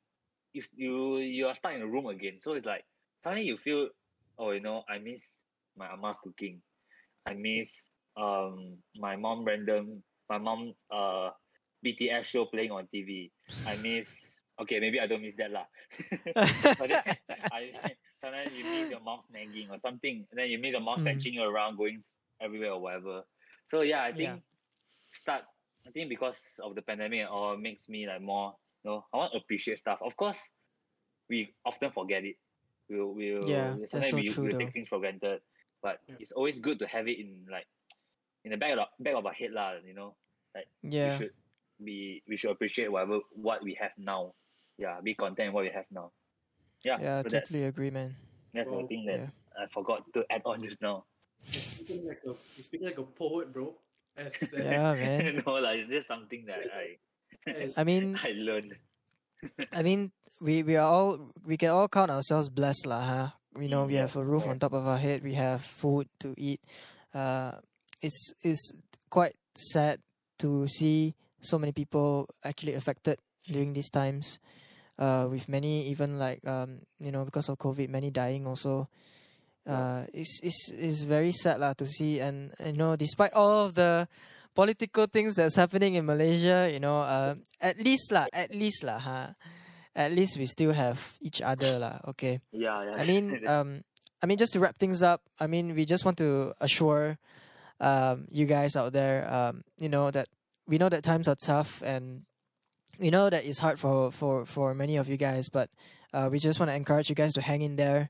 you 0.54 0.62
you 0.76 1.18
you 1.18 1.48
are 1.48 1.56
stuck 1.56 1.74
in 1.74 1.82
a 1.82 1.88
room 1.88 2.08
again. 2.08 2.40
So 2.40 2.54
it's 2.54 2.66
like 2.66 2.86
suddenly 3.24 3.46
you 3.46 3.58
feel, 3.58 3.90
oh, 4.38 4.52
you 4.52 4.62
know, 4.62 4.84
I 4.90 5.00
miss 5.00 5.46
my 5.76 5.88
ama's 5.92 6.20
cooking. 6.20 6.62
I 7.26 7.34
miss 7.34 7.92
um 8.18 8.78
my 8.96 9.16
mom 9.16 9.46
random 9.46 10.04
my 10.30 10.38
mom 10.38 10.74
uh 10.92 11.30
BTS 11.86 12.24
show 12.26 12.46
playing 12.46 12.72
on 12.72 12.88
TV. 12.94 13.32
I 13.68 13.76
miss 13.84 14.38
okay, 14.60 14.80
maybe 14.80 15.00
I 15.00 15.08
don't 15.08 15.22
miss 15.22 15.36
that 15.36 15.52
lah. 15.52 15.66
but 16.36 16.88
then 16.92 17.02
I 17.52 17.72
sometimes 18.20 18.52
you 18.52 18.64
miss 18.68 18.92
your 18.92 19.00
mom 19.00 19.22
nagging 19.32 19.72
or 19.72 19.78
something, 19.78 20.28
and 20.30 20.36
then 20.38 20.50
you 20.50 20.60
miss 20.60 20.74
your 20.74 20.82
mom 20.84 21.00
Mm. 21.00 21.04
fetching 21.06 21.34
you 21.34 21.44
around, 21.44 21.78
going 21.78 22.02
everywhere 22.42 22.74
or 22.76 22.82
whatever. 22.82 23.24
So 23.72 23.82
yeah, 23.82 24.04
I 24.04 24.12
think 24.12 24.30
Yeah. 24.30 24.44
start. 25.14 25.44
I 25.88 25.92
think 25.92 26.10
because 26.10 26.60
of 26.62 26.76
the 26.76 26.82
pandemic, 26.82 27.22
and 27.22 27.30
all 27.30 27.58
makes 27.58 27.88
me 27.88 28.06
like 28.08 28.22
more. 28.22 28.56
You 28.84 28.92
know, 28.92 29.06
I 29.14 29.18
want 29.18 29.32
to 29.34 29.40
appreciate 29.40 29.80
stuff. 29.80 30.00
Of 30.04 30.16
course, 30.16 30.52
we 31.30 31.54
often 31.66 31.92
forget 31.92 32.24
it. 32.24 32.36
We'll, 32.90 33.14
we'll 33.14 33.48
Yeah, 33.48 33.76
that's 33.80 33.92
sometimes 33.92 34.12
so 34.12 34.18
we, 34.18 34.34
true 34.34 34.44
we'll 34.46 34.58
take 34.58 34.74
things 34.74 34.88
for 34.88 35.00
granted. 35.00 35.42
But 35.82 36.00
Yeah. 36.08 36.16
it's 36.20 36.32
always 36.32 36.60
good 36.60 36.80
to 36.80 36.88
have 36.88 37.08
it 37.08 37.20
in 37.20 37.48
like 37.50 37.68
in 38.44 38.52
the 38.52 38.58
back 38.58 38.72
of 38.72 38.80
the, 38.80 39.04
back 39.04 39.16
of 39.16 39.26
our 39.26 39.34
head 39.34 39.52
lah. 39.52 39.80
You 39.86 39.94
know, 39.94 40.16
like 40.56 40.68
yeah. 40.84 41.18
should 41.18 41.32
be 41.84 42.22
we 42.28 42.38
should 42.38 42.52
appreciate 42.52 42.92
whatever 42.92 43.20
what 43.34 43.64
we 43.64 43.76
have 43.80 43.92
now. 43.98 44.34
Yeah, 44.78 45.00
be 45.04 45.14
content 45.16 45.50
with 45.54 45.56
what 45.56 45.64
we 45.66 45.72
have 45.76 45.86
now. 45.92 46.12
Yeah, 46.84 46.98
Yeah, 47.02 47.24
so 47.24 47.30
totally 47.30 47.66
agree, 47.66 47.90
man. 47.92 48.16
that's 48.54 48.70
the 48.70 48.88
thing 48.88 49.06
that 49.08 49.20
Yeah. 49.20 49.30
I 49.60 49.68
forgot 49.74 50.04
to 50.14 50.24
add 50.32 50.42
on 50.46 50.64
just 50.64 50.82
now. 50.82 51.04
You're 51.52 51.62
speaking 51.64 52.08
like 52.08 52.22
a, 52.24 52.34
you're 52.56 52.64
speaking 52.64 52.88
like 52.88 52.98
a 52.98 53.04
poet, 53.04 53.52
bro. 53.52 53.76
As, 54.16 54.34
as, 54.54 54.54
Yeah, 54.54 54.96
man. 54.96 55.44
no, 55.48 55.54
like, 55.60 55.80
it's 55.80 55.90
just 55.90 56.08
something 56.08 56.46
that 56.48 56.64
I 56.72 56.96
as- 57.52 57.78
I 57.78 57.84
mean, 57.84 58.16
I 58.22 58.32
learned. 58.32 58.76
I 59.74 59.84
mean, 59.84 60.12
we 60.40 60.64
we 60.64 60.76
are 60.78 60.88
all 60.88 61.32
we 61.46 61.58
can 61.58 61.70
all 61.72 61.88
count 61.88 62.12
ourselves 62.12 62.48
blessed, 62.50 62.88
lah, 62.88 63.04
huh? 63.04 63.28
You 63.60 63.68
know, 63.68 63.86
we 63.86 63.96
Yeah, 63.96 64.08
have 64.08 64.16
a 64.16 64.24
roof 64.24 64.48
on 64.48 64.60
top 64.60 64.72
of 64.74 64.88
our 64.88 64.98
head. 64.98 65.24
We 65.24 65.34
have 65.36 65.62
food 65.64 66.08
to 66.24 66.34
eat. 66.38 66.62
Uh, 67.14 67.60
it's 68.02 68.32
it's 68.44 68.72
quite 69.10 69.36
sad 69.58 70.00
to 70.40 70.68
see 70.68 71.16
so 71.42 71.58
many 71.58 71.72
people 71.72 72.28
actually 72.44 72.74
affected 72.74 73.20
during 73.46 73.74
these 73.74 73.90
times. 73.90 74.40
Uh, 75.00 75.32
with 75.32 75.48
many 75.48 75.88
even 75.88 76.20
like 76.20 76.46
um, 76.46 76.84
you 77.00 77.12
know, 77.12 77.24
because 77.24 77.48
of 77.48 77.58
COVID, 77.58 77.88
many 77.88 78.12
dying 78.12 78.46
also. 78.46 78.90
Uh, 79.66 80.04
it's 80.14 80.40
it's 80.44 80.72
it's 80.76 81.02
very 81.04 81.32
sad 81.32 81.60
lah 81.60 81.72
to 81.72 81.86
see, 81.86 82.20
and 82.20 82.52
you 82.60 82.74
know, 82.74 82.96
despite 82.96 83.32
all 83.32 83.64
of 83.64 83.76
the 83.76 84.08
political 84.56 85.06
things 85.06 85.36
that's 85.36 85.56
happening 85.56 85.96
in 85.96 86.06
Malaysia, 86.06 86.70
you 86.72 86.80
know, 86.80 87.00
uh, 87.00 87.36
at 87.62 87.80
least 87.80 88.12
lah, 88.12 88.28
at 88.34 88.52
least 88.52 88.84
lah, 88.84 89.00
huh? 89.00 89.28
At 89.96 90.12
least 90.12 90.38
we 90.38 90.46
still 90.48 90.74
have 90.74 91.16
each 91.22 91.42
other 91.42 91.80
lah. 91.80 92.00
Okay. 92.12 92.40
Yeah, 92.52 92.76
yeah. 92.84 92.96
I 93.00 93.06
mean, 93.06 93.40
um, 93.48 93.88
I 94.22 94.26
mean, 94.28 94.38
just 94.38 94.54
to 94.54 94.60
wrap 94.60 94.76
things 94.76 95.04
up, 95.04 95.22
I 95.40 95.48
mean, 95.48 95.76
we 95.76 95.86
just 95.86 96.04
want 96.04 96.18
to 96.20 96.52
assure, 96.60 97.16
um, 97.80 98.28
you 98.32 98.46
guys 98.46 98.76
out 98.76 98.92
there, 98.92 99.24
um, 99.32 99.64
you 99.80 99.88
know 99.88 100.12
that 100.12 100.28
we 100.70 100.78
know 100.78 100.88
that 100.88 101.04
times 101.04 101.28
are 101.28 101.36
tough, 101.36 101.82
and 101.84 102.24
we 103.00 103.10
know 103.10 103.30
that 103.30 103.44
it's 103.44 103.60
hard 103.60 103.80
for 103.80 104.12
for 104.12 104.46
for 104.46 104.76
many 104.76 104.98
of 104.98 105.10
you 105.10 105.18
guys, 105.18 105.50
but 105.50 105.70
uh, 106.14 106.30
we 106.32 106.38
just 106.38 106.60
want 106.60 106.70
to 106.70 106.76
encourage 106.76 107.10
you 107.10 107.16
guys 107.16 107.34
to 107.34 107.42
hang 107.42 107.64
in 107.64 107.76
there. 107.76 108.10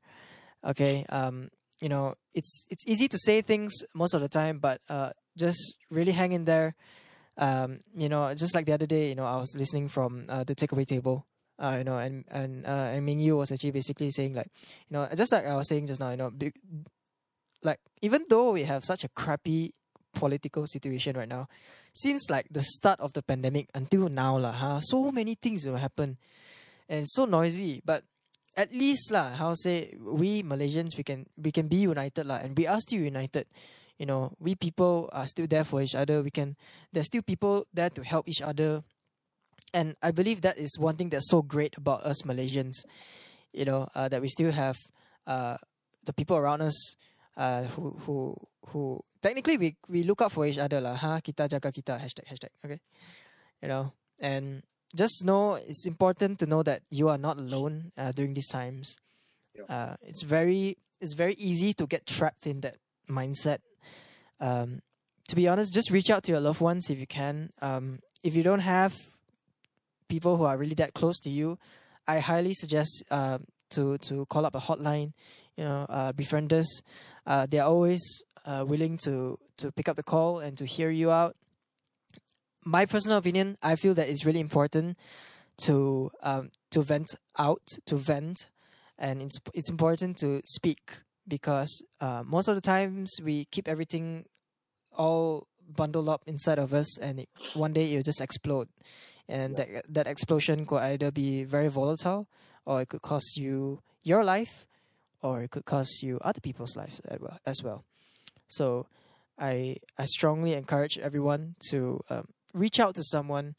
Okay. 0.63 1.05
Um, 1.07 1.49
you 1.81 1.87
know, 1.87 2.15
it's 2.33 2.67
it's 2.69 2.83
easy 2.85 3.07
to 3.07 3.17
say 3.17 3.41
things 3.41 3.73
most 3.95 4.13
of 4.13 4.19
the 4.21 4.27
time, 4.27 4.59
but 4.59 4.81
uh, 4.89 5.11
just 5.37 5.75
really 5.89 6.11
hang 6.11 6.33
in 6.33 6.43
there. 6.43 6.75
Um, 7.37 7.79
you 7.95 8.09
know, 8.09 8.33
just 8.35 8.53
like 8.53 8.65
the 8.65 8.73
other 8.73 8.85
day, 8.85 9.07
you 9.07 9.15
know, 9.15 9.25
I 9.25 9.37
was 9.37 9.55
listening 9.57 9.87
from 9.87 10.25
uh, 10.27 10.43
the 10.43 10.53
takeaway 10.53 10.85
table. 10.85 11.25
Uh, 11.57 11.75
you 11.79 11.83
know, 11.83 11.97
and 11.97 12.25
and 12.29 12.65
uh, 12.65 12.91
and 12.91 13.05
Ming 13.05 13.19
Yu 13.19 13.37
was 13.37 13.51
actually 13.51 13.71
basically 13.71 14.11
saying 14.11 14.33
like, 14.33 14.47
you 14.89 14.95
know, 14.95 15.07
just 15.15 15.31
like 15.31 15.45
I 15.45 15.55
was 15.55 15.67
saying 15.67 15.87
just 15.87 15.99
now, 15.99 16.11
you 16.11 16.17
know, 16.17 16.29
big, 16.29 16.53
like 17.63 17.79
even 18.01 18.25
though 18.29 18.51
we 18.51 18.63
have 18.63 18.83
such 18.83 19.03
a 19.03 19.09
crappy 19.09 19.73
political 20.13 20.67
situation 20.67 21.15
right 21.15 21.27
now, 21.27 21.47
since 21.93 22.29
like 22.29 22.47
the 22.51 22.63
start 22.63 22.99
of 22.99 23.13
the 23.13 23.21
pandemic 23.21 23.69
until 23.73 24.09
now 24.09 24.37
lah, 24.37 24.51
huh, 24.51 24.79
so 24.79 25.11
many 25.11 25.35
things 25.35 25.65
will 25.65 25.77
happen, 25.77 26.17
and 26.87 27.07
so 27.07 27.25
noisy. 27.25 27.81
But 27.83 28.03
at 28.55 28.73
least 28.73 29.11
lah, 29.11 29.35
how 29.35 29.53
say 29.53 29.95
we 29.99 30.43
Malaysians 30.43 30.97
we 30.97 31.03
can 31.03 31.25
we 31.37 31.51
can 31.51 31.67
be 31.67 31.77
united 31.77 32.25
lah, 32.25 32.43
and 32.43 32.57
we 32.57 32.67
are 32.67 32.79
still 32.79 33.01
united. 33.01 33.47
You 33.99 34.05
know, 34.05 34.31
we 34.39 34.55
people 34.55 35.09
are 35.11 35.27
still 35.27 35.47
there 35.47 35.63
for 35.63 35.81
each 35.81 35.95
other. 35.95 36.23
We 36.23 36.31
can 36.31 36.55
there's 36.93 37.07
still 37.07 37.21
people 37.21 37.67
there 37.73 37.89
to 37.91 38.03
help 38.03 38.29
each 38.29 38.41
other, 38.41 38.83
and 39.73 39.95
I 40.01 40.11
believe 40.11 40.41
that 40.41 40.57
is 40.57 40.79
one 40.79 40.95
thing 40.95 41.09
that's 41.09 41.29
so 41.29 41.41
great 41.41 41.77
about 41.77 42.03
us 42.03 42.23
Malaysians. 42.23 42.85
You 43.51 43.65
know, 43.65 43.89
uh, 43.95 44.07
that 44.07 44.21
we 44.21 44.29
still 44.29 44.51
have 44.51 44.77
uh, 45.25 45.57
the 46.05 46.13
people 46.13 46.37
around 46.37 46.61
us 46.61 46.95
uh, 47.35 47.63
who 47.63 47.97
who 48.05 48.35
who 48.67 49.03
technically 49.21 49.57
we 49.57 49.75
we 49.87 50.03
look 50.03 50.21
out 50.21 50.31
for 50.31 50.45
each 50.45 50.57
other 50.57 50.81
lah. 50.81 50.95
Huh? 50.95 51.19
Kita 51.21 51.47
jaga 51.47 51.71
kita 51.71 51.99
hashtag 51.99 52.25
hashtag. 52.27 52.51
Okay, 52.63 52.79
you 53.61 53.67
know, 53.67 53.93
and 54.19 54.63
just 54.95 55.23
know 55.25 55.55
it's 55.55 55.85
important 55.85 56.39
to 56.39 56.45
know 56.45 56.63
that 56.63 56.81
you 56.89 57.09
are 57.09 57.17
not 57.17 57.37
alone 57.37 57.91
uh, 57.97 58.11
during 58.11 58.33
these 58.33 58.47
times. 58.47 58.95
Yeah. 59.55 59.67
Uh, 59.69 59.95
it's 60.01 60.23
very 60.23 60.77
it's 61.01 61.13
very 61.13 61.33
easy 61.33 61.73
to 61.73 61.87
get 61.87 62.05
trapped 62.05 62.47
in 62.47 62.61
that 62.61 62.77
mindset. 63.09 63.59
Um, 64.39 64.81
to 65.27 65.35
be 65.35 65.47
honest, 65.47 65.73
just 65.73 65.91
reach 65.91 66.09
out 66.09 66.23
to 66.23 66.31
your 66.31 66.41
loved 66.41 66.61
ones 66.61 66.89
if 66.89 66.97
you 66.99 67.07
can. 67.07 67.51
Um, 67.61 67.99
if 68.23 68.35
you 68.35 68.43
don't 68.43 68.65
have 68.65 68.95
people 70.07 70.37
who 70.37 70.43
are 70.43 70.57
really 70.57 70.75
that 70.75 70.93
close 70.93 71.19
to 71.19 71.29
you, 71.29 71.59
I 72.07 72.19
highly 72.19 72.53
suggest 72.53 73.03
um 73.11 73.45
to 73.71 73.97
to 74.09 74.25
call 74.25 74.45
up 74.45 74.55
a 74.55 74.59
hotline. 74.59 75.13
You 75.55 75.65
know, 75.65 75.85
uh, 75.89 76.13
Befrienders. 76.13 76.81
Uh, 77.27 77.45
they're 77.45 77.65
always 77.65 78.01
uh, 78.45 78.65
willing 78.67 78.97
to 78.99 79.37
to 79.57 79.71
pick 79.71 79.89
up 79.89 79.95
the 79.95 80.03
call 80.03 80.39
and 80.39 80.57
to 80.57 80.65
hear 80.65 80.89
you 80.89 81.11
out. 81.11 81.35
My 82.65 82.85
personal 82.85 83.17
opinion, 83.17 83.57
I 83.61 83.75
feel 83.75 83.93
that 83.93 84.09
it's 84.09 84.25
really 84.25 84.39
important 84.39 84.97
to 85.65 86.11
um, 86.23 86.51
to 86.71 86.81
vent 86.81 87.15
out, 87.37 87.61
to 87.85 87.95
vent, 87.95 88.49
and 88.97 89.21
it's 89.21 89.39
it's 89.53 89.69
important 89.69 90.17
to 90.17 90.41
speak 90.45 91.01
because 91.27 91.83
uh, 92.01 92.23
most 92.25 92.47
of 92.47 92.55
the 92.55 92.61
times 92.61 93.11
we 93.23 93.45
keep 93.51 93.67
everything 93.67 94.25
all 94.95 95.47
bundled 95.67 96.09
up 96.09 96.23
inside 96.25 96.59
of 96.59 96.73
us, 96.73 96.97
and 96.97 97.21
it, 97.21 97.29
one 97.53 97.73
day 97.73 97.91
it'll 97.91 98.03
just 98.03 98.21
explode, 98.21 98.67
and 99.27 99.55
that 99.57 99.85
that 99.87 100.07
explosion 100.07 100.65
could 100.65 100.81
either 100.81 101.11
be 101.11 101.43
very 101.43 101.67
volatile, 101.69 102.27
or 102.65 102.81
it 102.81 102.89
could 102.89 103.01
cost 103.01 103.37
you 103.37 103.81
your 104.03 104.23
life, 104.23 104.65
or 105.21 105.41
it 105.43 105.51
could 105.51 105.65
cost 105.65 106.01
you 106.01 106.19
other 106.21 106.41
people's 106.41 106.75
lives 106.75 107.01
as 107.45 107.63
well. 107.63 107.83
So, 108.49 108.87
I 109.39 109.77
I 109.97 110.05
strongly 110.05 110.53
encourage 110.53 110.97
everyone 110.97 111.55
to 111.69 112.01
um, 112.09 112.27
reach 112.53 112.79
out 112.79 112.95
to 112.95 113.03
someone, 113.03 113.55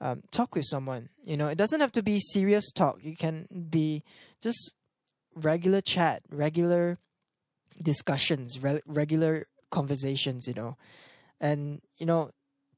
um, 0.00 0.22
talk 0.30 0.54
with 0.54 0.64
someone. 0.66 1.08
You 1.24 1.36
know, 1.36 1.48
it 1.48 1.58
doesn't 1.58 1.80
have 1.80 1.92
to 1.92 2.02
be 2.02 2.20
serious 2.20 2.70
talk. 2.70 3.00
It 3.02 3.18
can 3.18 3.46
be 3.70 4.04
just 4.40 4.74
regular 5.34 5.80
chat, 5.80 6.22
regular 6.30 6.98
discussions, 7.82 8.62
re- 8.62 8.82
regular 8.86 9.46
conversations. 9.70 10.46
You 10.46 10.54
know, 10.54 10.76
and 11.40 11.80
you 11.98 12.06
know, 12.06 12.30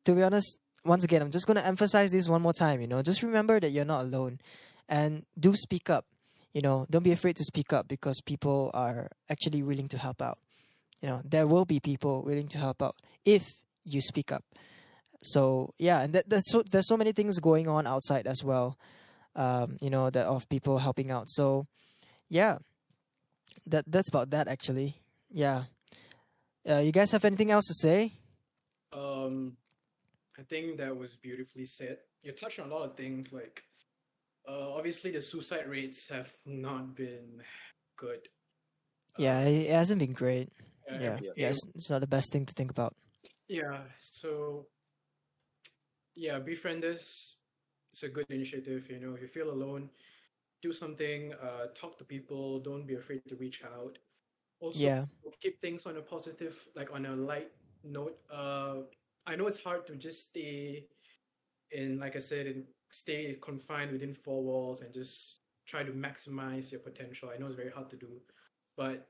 to 0.05 0.13
be 0.13 0.23
honest, 0.23 0.59
once 0.85 1.05
again, 1.05 1.21
I'm 1.23 1.31
just 1.31 1.47
gonna 1.47 1.61
emphasize 1.61 2.11
this 2.11 2.29
one 2.29 2.43
more 2.43 2.55
time. 2.55 2.81
You 2.81 2.87
know, 2.87 3.03
just 3.03 3.23
remember 3.23 3.61
that 3.61 3.71
you're 3.71 3.85
not 3.85 4.03
alone, 4.03 4.41
and 4.89 5.25
do 5.39 5.53
speak 5.55 5.91
up. 5.91 6.07
You 6.55 6.63
know, 6.63 6.87
don't 6.89 7.03
be 7.03 7.13
afraid 7.13 7.37
to 7.37 7.45
speak 7.45 7.75
up 7.75 7.87
because 7.87 8.23
people 8.23 8.71
are 8.73 9.11
actually 9.29 9.63
willing 9.63 9.89
to 9.89 9.99
help 9.99 10.23
out. 10.23 10.39
You 11.01 11.09
know, 11.09 11.21
there 11.25 11.47
will 11.47 11.65
be 11.65 11.81
people 11.81 12.23
willing 12.23 12.49
to 12.49 12.59
help 12.59 12.83
out 12.83 12.97
if 13.25 13.43
you 13.85 14.01
speak 14.01 14.33
up. 14.33 14.45
So 15.23 15.75
yeah, 15.79 16.03
and 16.03 16.13
that, 16.15 16.29
that's 16.29 16.51
so 16.51 16.63
there's 16.63 16.89
so 16.89 16.97
many 16.97 17.13
things 17.13 17.39
going 17.39 17.69
on 17.69 17.87
outside 17.87 18.27
as 18.27 18.43
well. 18.43 18.79
Um, 19.35 19.77
you 19.81 19.91
know, 19.91 20.09
that 20.11 20.27
of 20.27 20.49
people 20.49 20.79
helping 20.79 21.11
out. 21.11 21.29
So 21.29 21.67
yeah, 22.29 22.59
that 23.67 23.85
that's 23.87 24.09
about 24.09 24.31
that 24.31 24.49
actually. 24.49 25.01
Yeah. 25.31 25.65
Uh, 26.69 26.79
you 26.79 26.91
guys 26.91 27.13
have 27.13 27.25
anything 27.25 27.51
else 27.51 27.67
to 27.67 27.75
say? 27.75 28.13
Um, 28.93 29.57
I 30.39 30.43
think 30.43 30.79
that 30.79 30.97
was 30.97 31.11
beautifully 31.23 31.65
said. 31.65 31.99
You 32.23 32.33
touched 32.33 32.59
on 32.59 32.71
a 32.71 32.75
lot 32.75 32.85
of 32.85 32.97
things 32.97 33.33
like, 33.33 33.63
uh, 34.49 34.73
obviously 34.73 35.13
the 35.13 35.23
suicide 35.23 35.69
rates 35.69 36.09
have 36.11 36.31
not 36.45 36.97
been 36.97 37.43
good. 37.97 38.29
Yeah, 39.17 39.41
it, 39.43 39.67
it 39.67 39.73
hasn't 39.73 40.01
been 40.01 40.13
great. 40.13 40.51
Uh, 40.91 40.99
Yeah, 41.01 41.19
yeah. 41.23 41.31
yeah, 41.37 41.49
it's, 41.49 41.65
it's 41.75 41.91
not 41.91 42.01
the 42.01 42.07
best 42.07 42.33
thing 42.33 42.47
to 42.47 42.53
think 42.55 42.71
about. 42.71 42.95
Yeah. 43.49 43.83
So, 43.99 44.67
yeah, 46.15 46.39
Befrienders. 46.41 47.35
It's 47.93 48.03
a 48.03 48.09
good 48.09 48.27
initiative. 48.29 48.91
You 48.91 49.01
know, 49.01 49.15
if 49.15 49.23
you 49.23 49.29
feel 49.29 49.51
alone, 49.51 49.89
do 50.63 50.73
something. 50.73 51.33
Uh, 51.43 51.69
talk 51.75 51.97
to 51.99 52.05
people. 52.05 52.61
Don't 52.61 52.87
be 52.87 52.95
afraid 52.95 53.23
to 53.29 53.37
reach 53.37 53.63
out. 53.65 53.99
Also, 54.61 54.79
Yeah, 54.79 55.05
keep 55.41 55.61
things 55.61 55.87
on 55.87 55.97
a 55.97 56.01
positive, 56.01 56.57
like 56.75 56.91
on 56.93 57.07
a 57.07 57.15
light 57.15 57.51
note. 57.85 58.19
Uh, 58.31 58.83
I 59.27 59.37
know 59.37 59.47
it's 59.47 59.63
hard 59.63 59.87
to 59.87 59.95
just 59.97 60.29
stay 60.29 60.87
in, 61.73 61.99
like 61.99 62.17
I 62.17 62.21
said, 62.21 62.47
in, 62.47 62.65
stay 62.91 63.37
confined 63.43 63.93
within 63.93 64.15
four 64.15 64.43
walls 64.43 64.81
and 64.81 64.93
just 64.95 65.41
try 65.67 65.83
to 65.83 65.93
maximize 65.93 66.71
your 66.71 66.81
potential. 66.81 67.31
I 67.35 67.39
know 67.39 67.47
it's 67.47 67.57
very 67.57 67.71
hard 67.71 67.91
to 67.91 67.97
do, 67.97 68.09
but 68.77 69.09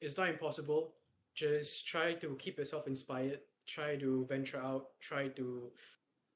it's 0.00 0.16
not 0.16 0.28
impossible. 0.28 0.94
Just 1.34 1.86
try 1.86 2.14
to 2.14 2.36
keep 2.36 2.58
yourself 2.58 2.86
inspired. 2.86 3.40
Try 3.66 3.96
to 3.96 4.26
venture 4.28 4.58
out. 4.60 4.88
Try 5.00 5.28
to 5.28 5.70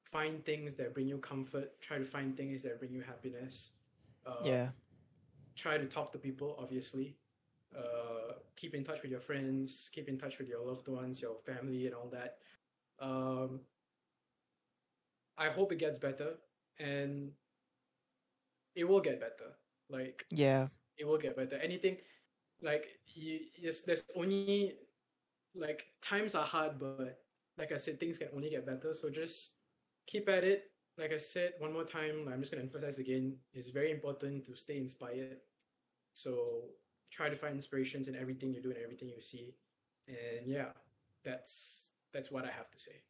find 0.05 0.44
things 0.44 0.74
that 0.76 0.94
bring 0.94 1.07
you 1.09 1.18
comfort. 1.18 1.80
Try 1.80 1.99
to 1.99 2.05
find 2.05 2.36
things 2.36 2.62
that 2.62 2.78
bring 2.78 2.92
you 2.92 3.03
happiness. 3.03 3.70
Uh, 4.24 4.36
yeah. 4.44 4.68
Try 5.55 5.78
to 5.78 5.86
talk 5.86 6.12
to 6.12 6.18
people. 6.18 6.57
Obviously, 6.59 7.16
uh, 7.76 8.34
keep 8.57 8.74
in 8.74 8.84
touch 8.84 9.03
with 9.03 9.11
your 9.11 9.20
friends. 9.20 9.90
Keep 9.92 10.09
in 10.09 10.18
touch 10.18 10.38
with 10.38 10.49
your 10.49 10.64
loved 10.64 10.88
ones, 10.88 11.20
your 11.20 11.36
family, 11.44 11.86
and 11.86 11.94
all 11.94 12.09
that. 12.11 12.38
Um, 12.99 13.61
I 15.36 15.51
hope 15.51 15.72
it 15.72 15.78
gets 15.78 15.99
better, 15.99 16.34
and 16.78 17.32
it 18.74 18.84
will 18.84 19.01
get 19.01 19.20
better. 19.20 19.53
Like 19.88 20.26
Yeah. 20.30 20.68
it 20.97 21.05
will 21.07 21.18
get 21.18 21.36
better. 21.36 21.57
Anything 21.57 21.99
like 22.62 23.01
you, 23.07 23.40
yes, 23.57 23.82
there's 23.82 24.05
only 24.14 24.78
like 25.57 25.86
times 26.02 26.34
are 26.34 26.44
hard, 26.44 26.78
but 26.78 27.18
like 27.59 27.72
I 27.72 27.78
said, 27.78 27.98
things 27.98 28.18
can 28.18 28.28
only 28.34 28.50
get 28.50 28.66
better. 28.66 28.94
So 28.94 29.11
just 29.11 29.50
keep 30.07 30.28
at 30.28 30.44
it. 30.44 30.64
Like 30.98 31.12
I 31.12 31.18
said, 31.18 31.52
one 31.59 31.72
more 31.72 31.84
time, 31.84 32.28
I'm 32.32 32.40
just 32.40 32.52
gonna 32.52 32.62
emphasize 32.62 32.98
again. 32.98 33.36
It's 33.52 33.70
very 33.70 33.90
important 33.90 34.44
to 34.46 34.57
stay 34.57 34.78
inspired. 34.78 35.38
So 36.14 36.64
try 37.12 37.28
to 37.28 37.36
find 37.36 37.54
inspirations 37.54 38.09
in 38.09 38.16
everything 38.16 38.52
you 38.52 38.62
do 38.62 38.70
and 38.70 38.78
everything 38.82 39.09
you 39.09 39.20
see. 39.20 39.54
And 40.09 40.46
yeah, 40.46 40.72
that's 41.24 41.90
that's 42.12 42.30
what 42.30 42.44
I 42.44 42.50
have 42.50 42.70
to 42.70 42.78
say. 42.78 43.02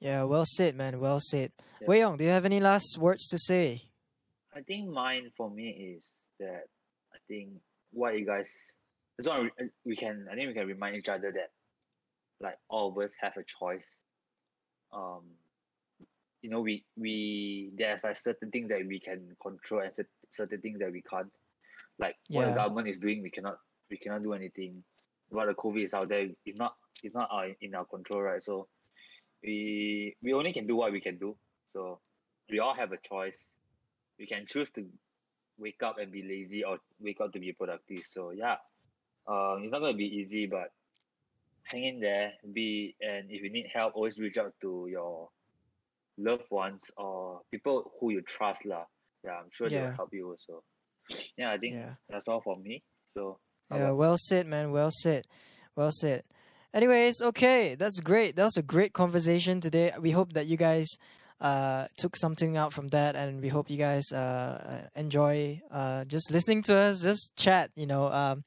Yeah, 0.00 0.24
well 0.24 0.44
said, 0.46 0.76
man. 0.76 1.00
Well 1.00 1.20
said. 1.20 1.52
Yeah. 1.80 1.88
Wei 1.88 2.00
Yong, 2.00 2.18
do 2.18 2.24
you 2.24 2.30
have 2.30 2.44
any 2.44 2.60
last 2.60 2.98
words 2.98 3.26
to 3.28 3.38
say? 3.38 3.82
I 4.54 4.60
think 4.60 4.88
mine 4.88 5.30
for 5.36 5.50
me 5.50 5.96
is 5.96 6.28
that 6.38 6.64
I 7.12 7.18
think 7.26 7.48
what 7.90 8.18
you 8.18 8.26
guys 8.26 8.74
that's 9.16 9.28
why 9.28 9.40
we, 9.40 9.70
we 9.84 9.96
can 9.96 10.26
I 10.30 10.34
think 10.34 10.48
we 10.48 10.54
can 10.54 10.66
remind 10.66 10.96
each 10.96 11.08
other 11.08 11.32
that 11.32 11.50
like 12.40 12.58
all 12.68 12.90
of 12.90 12.98
us 12.98 13.14
have 13.20 13.36
a 13.36 13.44
choice. 13.44 13.98
Um 14.92 15.22
you 16.42 16.50
know 16.50 16.60
we 16.60 16.84
we 16.96 17.70
there's 17.76 18.04
like 18.04 18.16
certain 18.16 18.50
things 18.50 18.70
that 18.70 18.86
we 18.86 19.00
can 19.00 19.36
control 19.40 19.80
and 19.80 19.94
cer- 19.94 20.08
certain 20.30 20.60
things 20.60 20.78
that 20.80 20.92
we 20.92 21.02
can't. 21.02 21.30
Like 21.98 22.16
what 22.28 22.46
the 22.46 22.52
government 22.52 22.88
is 22.88 22.98
doing 22.98 23.22
we 23.22 23.30
cannot 23.30 23.58
we 23.90 23.96
cannot 23.96 24.22
do 24.22 24.32
anything. 24.32 24.82
What 25.30 25.46
the 25.46 25.54
COVID 25.54 25.82
is 25.82 25.94
out 25.94 26.08
there 26.08 26.26
is 26.44 26.56
not 26.56 26.74
it's 27.02 27.14
not 27.14 27.28
our, 27.30 27.48
in 27.60 27.74
our 27.74 27.84
control, 27.84 28.22
right? 28.22 28.42
So 28.42 28.68
we 29.42 30.16
we 30.22 30.32
only 30.32 30.52
can 30.52 30.66
do 30.66 30.76
what 30.76 30.92
we 30.92 31.00
can 31.00 31.18
do. 31.18 31.36
So 31.72 32.00
we 32.50 32.58
all 32.58 32.74
have 32.74 32.92
a 32.92 32.98
choice 32.98 33.56
we 34.18 34.26
can 34.26 34.46
choose 34.46 34.70
to 34.70 34.86
wake 35.58 35.82
up 35.82 35.98
and 35.98 36.10
be 36.10 36.22
lazy 36.22 36.64
or 36.64 36.78
wake 37.00 37.20
up 37.20 37.32
to 37.32 37.38
be 37.38 37.52
productive. 37.52 38.02
So 38.06 38.30
yeah, 38.30 38.56
um, 39.26 39.62
it's 39.62 39.72
not 39.72 39.80
gonna 39.80 39.94
be 39.94 40.16
easy, 40.16 40.46
but 40.46 40.72
hang 41.64 41.84
in 41.84 42.00
there. 42.00 42.32
Be 42.52 42.94
and 43.00 43.30
if 43.30 43.42
you 43.42 43.50
need 43.50 43.66
help, 43.72 43.96
always 43.96 44.18
reach 44.18 44.38
out 44.38 44.54
to 44.60 44.86
your 44.90 45.28
loved 46.18 46.50
ones 46.50 46.90
or 46.96 47.40
people 47.50 47.90
who 48.00 48.10
you 48.10 48.22
trust, 48.22 48.64
lah. 48.66 48.84
Yeah, 49.24 49.32
I'm 49.32 49.50
sure 49.50 49.68
they'll 49.70 49.96
help 49.96 50.10
you 50.12 50.30
also. 50.30 50.62
Yeah, 51.36 51.52
I 51.52 51.58
think 51.58 51.74
Yeah. 51.74 51.94
that's 52.08 52.28
all 52.28 52.40
for 52.40 52.56
me. 52.56 52.82
So 53.14 53.38
Yeah, 53.72 53.90
well 53.92 54.16
said, 54.18 54.46
man. 54.46 54.70
Well 54.72 54.90
said. 54.90 55.26
Well 55.76 55.92
said. 55.92 56.24
Anyways, 56.72 57.22
okay, 57.22 57.74
that's 57.74 58.00
great. 58.00 58.36
That 58.36 58.44
was 58.44 58.56
a 58.56 58.62
great 58.62 58.92
conversation 58.92 59.60
today. 59.60 59.92
We 60.00 60.10
hope 60.10 60.32
that 60.32 60.46
you 60.46 60.56
guys 60.56 60.88
uh 61.40 61.88
took 61.96 62.16
something 62.16 62.56
out 62.56 62.72
from 62.72 62.88
that 62.88 63.16
and 63.16 63.42
we 63.42 63.48
hope 63.48 63.68
you 63.68 63.76
guys 63.76 64.12
uh 64.12 64.86
enjoy 64.94 65.60
uh 65.70 66.04
just 66.04 66.30
listening 66.30 66.62
to 66.62 66.76
us 66.76 67.02
just 67.02 67.34
chat 67.36 67.70
you 67.74 67.86
know 67.86 68.06
um 68.06 68.44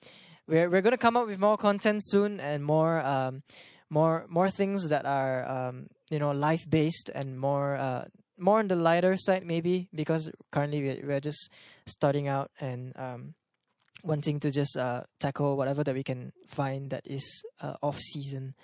we're 0.48 0.70
we're 0.70 0.82
to 0.82 0.98
come 0.98 1.18
up 1.18 1.28
with 1.28 1.40
more 1.40 1.58
content 1.58 2.02
soon 2.04 2.40
and 2.40 2.64
more 2.64 3.00
um 3.00 3.44
more 3.90 4.26
more 4.30 4.50
things 4.50 4.90
that 4.90 5.06
are 5.06 5.48
um 5.48 5.88
you 6.10 6.20
know 6.20 6.32
life 6.32 6.70
based 6.70 7.10
and 7.14 7.40
more 7.40 7.76
uh 7.76 8.06
more 8.38 8.60
on 8.60 8.68
the 8.68 8.76
lighter 8.76 9.18
side 9.18 9.46
maybe 9.46 9.90
because 9.94 10.30
currently 10.52 10.82
we're, 10.82 11.08
we're 11.08 11.20
just 11.20 11.50
starting 11.86 12.28
out 12.28 12.52
and 12.60 12.94
um 12.98 13.34
wanting 14.04 14.40
to 14.40 14.52
just 14.52 14.78
uh, 14.78 15.04
tackle 15.20 15.58
whatever 15.58 15.84
that 15.84 15.94
we 15.94 16.04
can 16.04 16.32
find 16.48 16.90
that 16.90 17.06
is 17.06 17.44
uh, 17.62 17.74
off 17.82 18.00
season. 18.00 18.56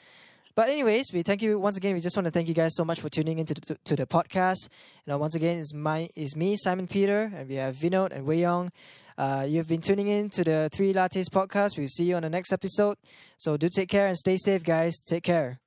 But 0.56 0.70
anyways, 0.70 1.12
we 1.12 1.24
thank 1.24 1.42
you 1.42 1.60
once 1.60 1.78
again. 1.78 1.96
We 1.96 2.00
just 2.00 2.16
want 2.16 2.26
to 2.26 2.32
thank 2.32 2.48
you 2.48 2.54
guys 2.54 2.76
so 2.76 2.86
much 2.86 3.00
for 3.00 3.10
tuning 3.10 3.40
into 3.40 3.56
the, 3.56 3.78
to 3.86 3.96
the 3.96 4.06
podcast. 4.06 4.70
Know, 5.08 5.18
once 5.18 5.36
again, 5.36 5.60
it's 5.60 5.74
my 5.74 6.10
is 6.16 6.36
me 6.36 6.56
Simon 6.56 6.88
Peter, 6.88 7.32
and 7.36 7.50
we 7.50 7.56
have 7.56 7.76
Vinod 7.76 8.12
and 8.12 8.26
Wei 8.26 8.42
Yong. 8.42 8.72
Uh, 9.18 9.46
you've 9.48 9.68
been 9.68 9.82
tuning 9.82 10.08
in 10.08 10.30
to 10.32 10.44
the 10.44 10.70
Three 10.72 10.94
Lattes 10.94 11.30
podcast. 11.30 11.78
We'll 11.78 11.88
see 11.88 12.06
you 12.06 12.16
on 12.16 12.24
the 12.24 12.30
next 12.30 12.52
episode. 12.52 12.98
So 13.38 13.58
do 13.58 13.70
take 13.70 13.90
care 13.90 14.08
and 14.08 14.18
stay 14.18 14.38
safe, 14.38 14.64
guys. 14.64 15.02
Take 15.06 15.24
care. 15.24 15.60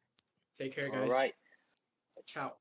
Take 0.59 0.75
care, 0.75 0.89
guys. 0.89 1.11
right. 1.11 1.35
Ciao. 2.27 2.53